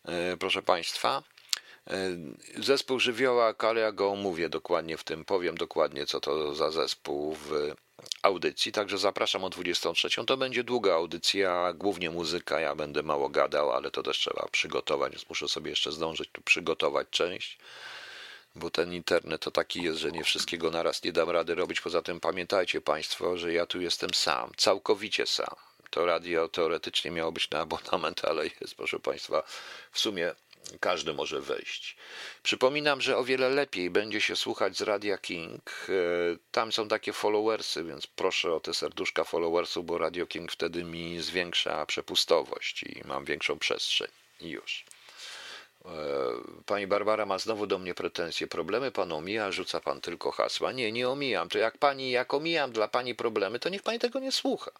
e, 0.05 0.37
proszę 0.37 0.61
Państwa. 0.61 1.23
Zespół 2.57 2.99
żywioła, 2.99 3.53
ja 3.75 3.91
go 3.91 4.09
omówię 4.11 4.49
dokładnie 4.49 4.97
w 4.97 5.03
tym, 5.03 5.25
powiem 5.25 5.57
dokładnie, 5.57 6.05
co 6.05 6.19
to 6.19 6.55
za 6.55 6.71
zespół 6.71 7.35
w 7.35 7.73
audycji. 8.21 8.71
Także 8.71 8.97
zapraszam 8.97 9.43
o 9.43 9.49
23. 9.49 10.25
To 10.25 10.37
będzie 10.37 10.63
długa 10.63 10.93
audycja, 10.93 11.73
głównie 11.73 12.09
muzyka. 12.09 12.59
Ja 12.59 12.75
będę 12.75 13.03
mało 13.03 13.29
gadał, 13.29 13.71
ale 13.71 13.91
to 13.91 14.03
też 14.03 14.17
trzeba 14.17 14.47
przygotować, 14.51 15.11
więc 15.11 15.29
muszę 15.29 15.47
sobie 15.47 15.69
jeszcze 15.69 15.91
zdążyć 15.91 16.29
tu 16.31 16.41
przygotować 16.41 17.07
część 17.09 17.57
bo 18.55 18.69
ten 18.69 18.93
internet 18.93 19.41
to 19.41 19.51
taki 19.51 19.83
jest, 19.83 19.99
że 19.99 20.11
nie 20.11 20.23
wszystkiego 20.23 20.71
naraz 20.71 21.03
nie 21.03 21.11
dam 21.11 21.29
rady 21.29 21.55
robić. 21.55 21.81
Poza 21.81 22.01
tym 22.01 22.19
pamiętajcie 22.19 22.81
Państwo, 22.81 23.37
że 23.37 23.53
ja 23.53 23.65
tu 23.65 23.81
jestem 23.81 24.13
sam, 24.13 24.51
całkowicie 24.57 25.25
sam. 25.27 25.55
To 25.89 26.05
radio 26.05 26.49
teoretycznie 26.49 27.11
miało 27.11 27.31
być 27.31 27.49
na 27.49 27.59
abonament, 27.59 28.25
ale 28.25 28.43
jest, 28.61 28.75
proszę 28.75 28.99
Państwa, 28.99 29.43
w 29.91 29.99
sumie 29.99 30.35
każdy 30.79 31.13
może 31.13 31.41
wejść. 31.41 31.95
Przypominam, 32.43 33.01
że 33.01 33.17
o 33.17 33.23
wiele 33.23 33.49
lepiej 33.49 33.89
będzie 33.89 34.21
się 34.21 34.35
słuchać 34.35 34.77
z 34.77 34.81
Radia 34.81 35.17
King. 35.17 35.87
E, 35.89 35.93
tam 36.51 36.71
są 36.71 36.87
takie 36.87 37.13
followersy, 37.13 37.83
więc 37.83 38.07
proszę 38.07 38.53
o 38.53 38.59
te 38.59 38.73
serduszka 38.73 39.23
followersów, 39.23 39.85
bo 39.85 39.97
Radio 39.97 40.27
King 40.27 40.51
wtedy 40.51 40.83
mi 40.83 41.21
zwiększa 41.21 41.85
przepustowość 41.85 42.83
i 42.83 43.01
mam 43.05 43.25
większą 43.25 43.59
przestrzeń. 43.59 44.07
I 44.41 44.49
już. 44.49 44.85
E, 45.85 45.89
pani 46.65 46.87
Barbara 46.87 47.25
ma 47.25 47.37
znowu 47.39 47.67
do 47.67 47.79
mnie 47.79 47.93
pretensje. 47.93 48.47
Problemy 48.47 48.91
pan 48.91 49.11
omija, 49.11 49.51
rzuca 49.51 49.79
pan 49.79 50.01
tylko 50.01 50.31
hasła. 50.31 50.71
Nie, 50.71 50.91
nie 50.91 51.09
omijam. 51.09 51.49
To 51.49 51.57
jak 51.57 51.77
pani, 51.77 52.11
jak 52.11 52.33
omijam 52.33 52.71
dla 52.71 52.87
pani 52.87 53.15
problemy, 53.15 53.59
to 53.59 53.69
niech 53.69 53.83
pani 53.83 53.99
tego 53.99 54.19
nie 54.19 54.31
słucha. 54.31 54.71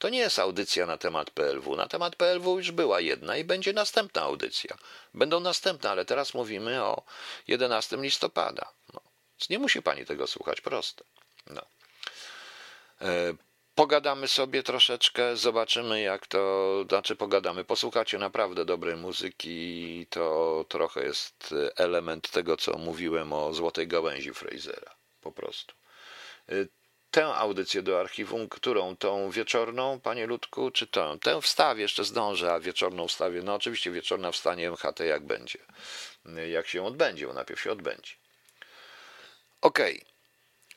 To 0.00 0.08
nie 0.08 0.18
jest 0.18 0.38
audycja 0.38 0.86
na 0.86 0.96
temat 0.96 1.30
PLW. 1.30 1.76
Na 1.76 1.88
temat 1.88 2.16
PLW 2.16 2.58
już 2.58 2.70
była 2.70 3.00
jedna 3.00 3.36
i 3.36 3.44
będzie 3.44 3.72
następna 3.72 4.22
audycja. 4.22 4.76
Będą 5.14 5.40
następne, 5.40 5.90
ale 5.90 6.04
teraz 6.04 6.34
mówimy 6.34 6.84
o 6.84 7.02
11 7.48 7.96
listopada. 7.96 8.72
No. 8.94 9.00
Nie 9.50 9.58
musi 9.58 9.82
pani 9.82 10.06
tego 10.06 10.26
słuchać, 10.26 10.60
proste. 10.60 11.04
No. 11.46 11.62
E, 13.00 13.34
Pogadamy 13.74 14.28
sobie 14.28 14.62
troszeczkę, 14.62 15.36
zobaczymy 15.36 16.00
jak 16.00 16.26
to, 16.26 16.84
znaczy 16.88 17.16
pogadamy, 17.16 17.64
posłuchacie 17.64 18.18
naprawdę 18.18 18.64
dobrej 18.64 18.96
muzyki, 18.96 20.06
to 20.10 20.64
trochę 20.68 21.04
jest 21.04 21.54
element 21.76 22.30
tego, 22.30 22.56
co 22.56 22.78
mówiłem 22.78 23.32
o 23.32 23.54
Złotej 23.54 23.88
Gałęzi 23.88 24.34
Frasera, 24.34 24.94
po 25.20 25.32
prostu. 25.32 25.74
Tę 27.10 27.26
audycję 27.26 27.82
do 27.82 28.00
archiwum, 28.00 28.48
którą 28.48 28.96
tą 28.96 29.30
wieczorną, 29.30 30.00
panie 30.00 30.26
Ludku, 30.26 30.70
czy 30.70 30.86
tą? 30.86 31.18
Tę 31.18 31.42
wstawię, 31.42 31.82
jeszcze 31.82 32.04
zdążę, 32.04 32.52
a 32.52 32.60
wieczorną 32.60 33.08
wstawię, 33.08 33.42
no 33.42 33.54
oczywiście 33.54 33.90
wieczorna 33.90 34.32
wstanie 34.32 34.70
MHT 34.70 35.00
jak 35.00 35.26
będzie, 35.26 35.58
jak 36.50 36.66
się 36.66 36.84
odbędzie, 36.84 37.26
bo 37.26 37.32
najpierw 37.32 37.60
się 37.60 37.72
odbędzie. 37.72 38.12
Okej. 39.60 39.96
Okay. 39.96 40.10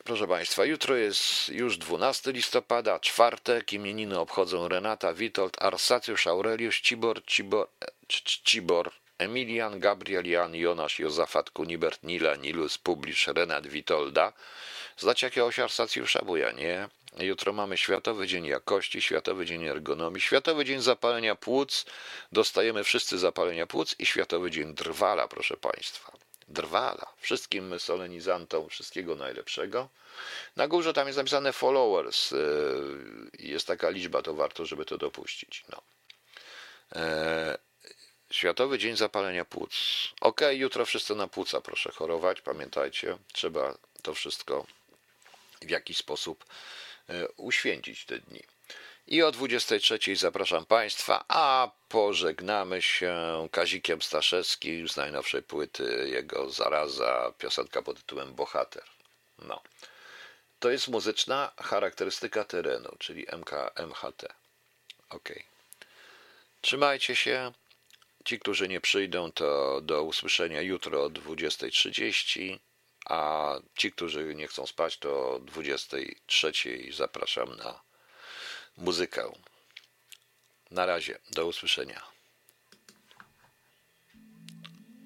Proszę 0.04 0.28
Państwa, 0.28 0.66
jutro 0.66 0.96
jest 0.96 1.50
już 1.50 1.78
12 1.78 2.32
listopada, 2.32 3.00
czwartek, 3.00 3.74
imieniny 3.74 4.20
obchodzą 4.20 4.68
Renata, 4.68 5.14
Witold, 5.14 5.62
Arsacjusz, 5.62 6.28
Aureliusz, 6.28 6.82
Cibor, 6.82 7.26
Cibor, 7.26 7.68
Cibor, 8.44 8.92
Emilian, 9.18 9.80
Gabriel, 9.80 10.26
Jan, 10.26 10.56
Jonasz, 10.56 11.00
Jozafat, 11.00 11.50
Kunibert, 11.50 12.04
Nila, 12.04 12.36
Nilus, 12.36 12.78
Publisz, 12.78 13.28
Renat, 13.28 13.68
Witolda. 13.68 14.34
Znacie 14.98 15.28
jakiegoś 15.28 15.60
Arsacjusza, 15.60 16.26
bo 16.26 16.38
ja 16.38 16.52
nie. 16.52 16.90
Jutro 17.20 17.54
mamy 17.54 17.78
Światowy 17.78 18.28
Dzień 18.28 18.46
Jakości, 18.46 19.02
Światowy 19.02 19.46
Dzień 19.46 19.66
Ergonomii, 19.66 20.22
Światowy 20.22 20.66
Dzień 20.66 20.82
Zapalenia 20.82 21.36
Płuc. 21.36 21.86
Dostajemy 22.32 22.84
wszyscy 22.84 23.18
zapalenia 23.18 23.68
płuc 23.68 23.96
i 24.00 24.06
Światowy 24.06 24.52
Dzień 24.52 24.74
Drwala, 24.74 25.28
proszę 25.28 25.58
Państwa 25.58 26.12
drwala. 26.48 27.14
Wszystkim 27.18 27.80
solenizantom 27.80 28.70
wszystkiego 28.70 29.16
najlepszego. 29.16 29.90
Na 30.56 30.68
górze 30.68 30.94
tam 30.94 31.08
jest 31.08 31.18
napisane 31.18 31.54
followers. 31.54 32.32
Y, 32.32 32.38
jest 33.40 33.68
taka 33.68 33.90
liczba, 33.90 34.22
to 34.22 34.34
warto, 34.34 34.66
żeby 34.66 34.86
to 34.86 34.98
dopuścić. 34.98 35.64
No. 35.70 35.82
E, 36.96 37.58
Światowy 38.32 38.78
Dzień 38.78 38.96
Zapalenia 38.98 39.46
Płuc. 39.46 39.72
Ok, 40.22 40.42
jutro 40.52 40.86
wszyscy 40.86 41.16
na 41.16 41.28
płuca 41.28 41.62
proszę 41.62 41.92
chorować. 41.92 42.42
Pamiętajcie, 42.42 43.18
trzeba 43.34 43.78
to 44.02 44.14
wszystko 44.14 44.66
w 45.66 45.70
jakiś 45.70 45.98
sposób 45.98 46.46
e, 47.10 47.28
uświęcić 47.28 48.06
te 48.06 48.20
dni. 48.20 48.44
I 49.08 49.24
o 49.24 49.32
23 49.32 50.16
zapraszam 50.16 50.66
Państwa, 50.66 51.26
a 51.28 51.72
pożegnamy 51.90 52.82
się 52.82 53.48
Kazikiem 53.52 54.02
Staszewskim 54.02 54.90
z 54.90 54.98
najnowszej 54.98 55.44
płyty 55.44 56.10
jego 56.12 56.50
Zaraza, 56.50 57.34
piosenka 57.38 57.82
pod 57.82 57.98
tytułem 57.98 58.34
Bohater. 58.34 58.84
No. 59.40 59.62
To 60.60 60.70
jest 60.70 60.88
muzyczna 60.88 61.52
charakterystyka 61.58 62.44
terenu, 62.44 62.96
czyli 63.00 63.26
MK, 63.38 63.52
MHT. 63.76 64.26
Ok. 65.10 65.30
Trzymajcie 66.62 67.16
się. 67.16 67.52
Ci, 68.26 68.40
którzy 68.40 68.68
nie 68.68 68.82
przyjdą, 68.82 69.32
to 69.32 69.82
do 69.82 70.04
usłyszenia 70.04 70.62
jutro 70.62 71.04
o 71.04 71.10
20.30, 71.10 72.60
a 73.06 73.54
ci, 73.76 73.92
którzy 73.92 74.36
nie 74.36 74.48
chcą 74.48 74.68
spać, 74.68 74.98
to 74.98 75.32
o 75.32 75.40
23.00 75.40 76.94
zapraszam 76.94 77.56
na 77.56 77.82
muzykę. 78.78 79.32
Na 80.72 80.86
razie, 80.86 81.20
do 81.32 81.46
usłyszenia. 81.46 82.13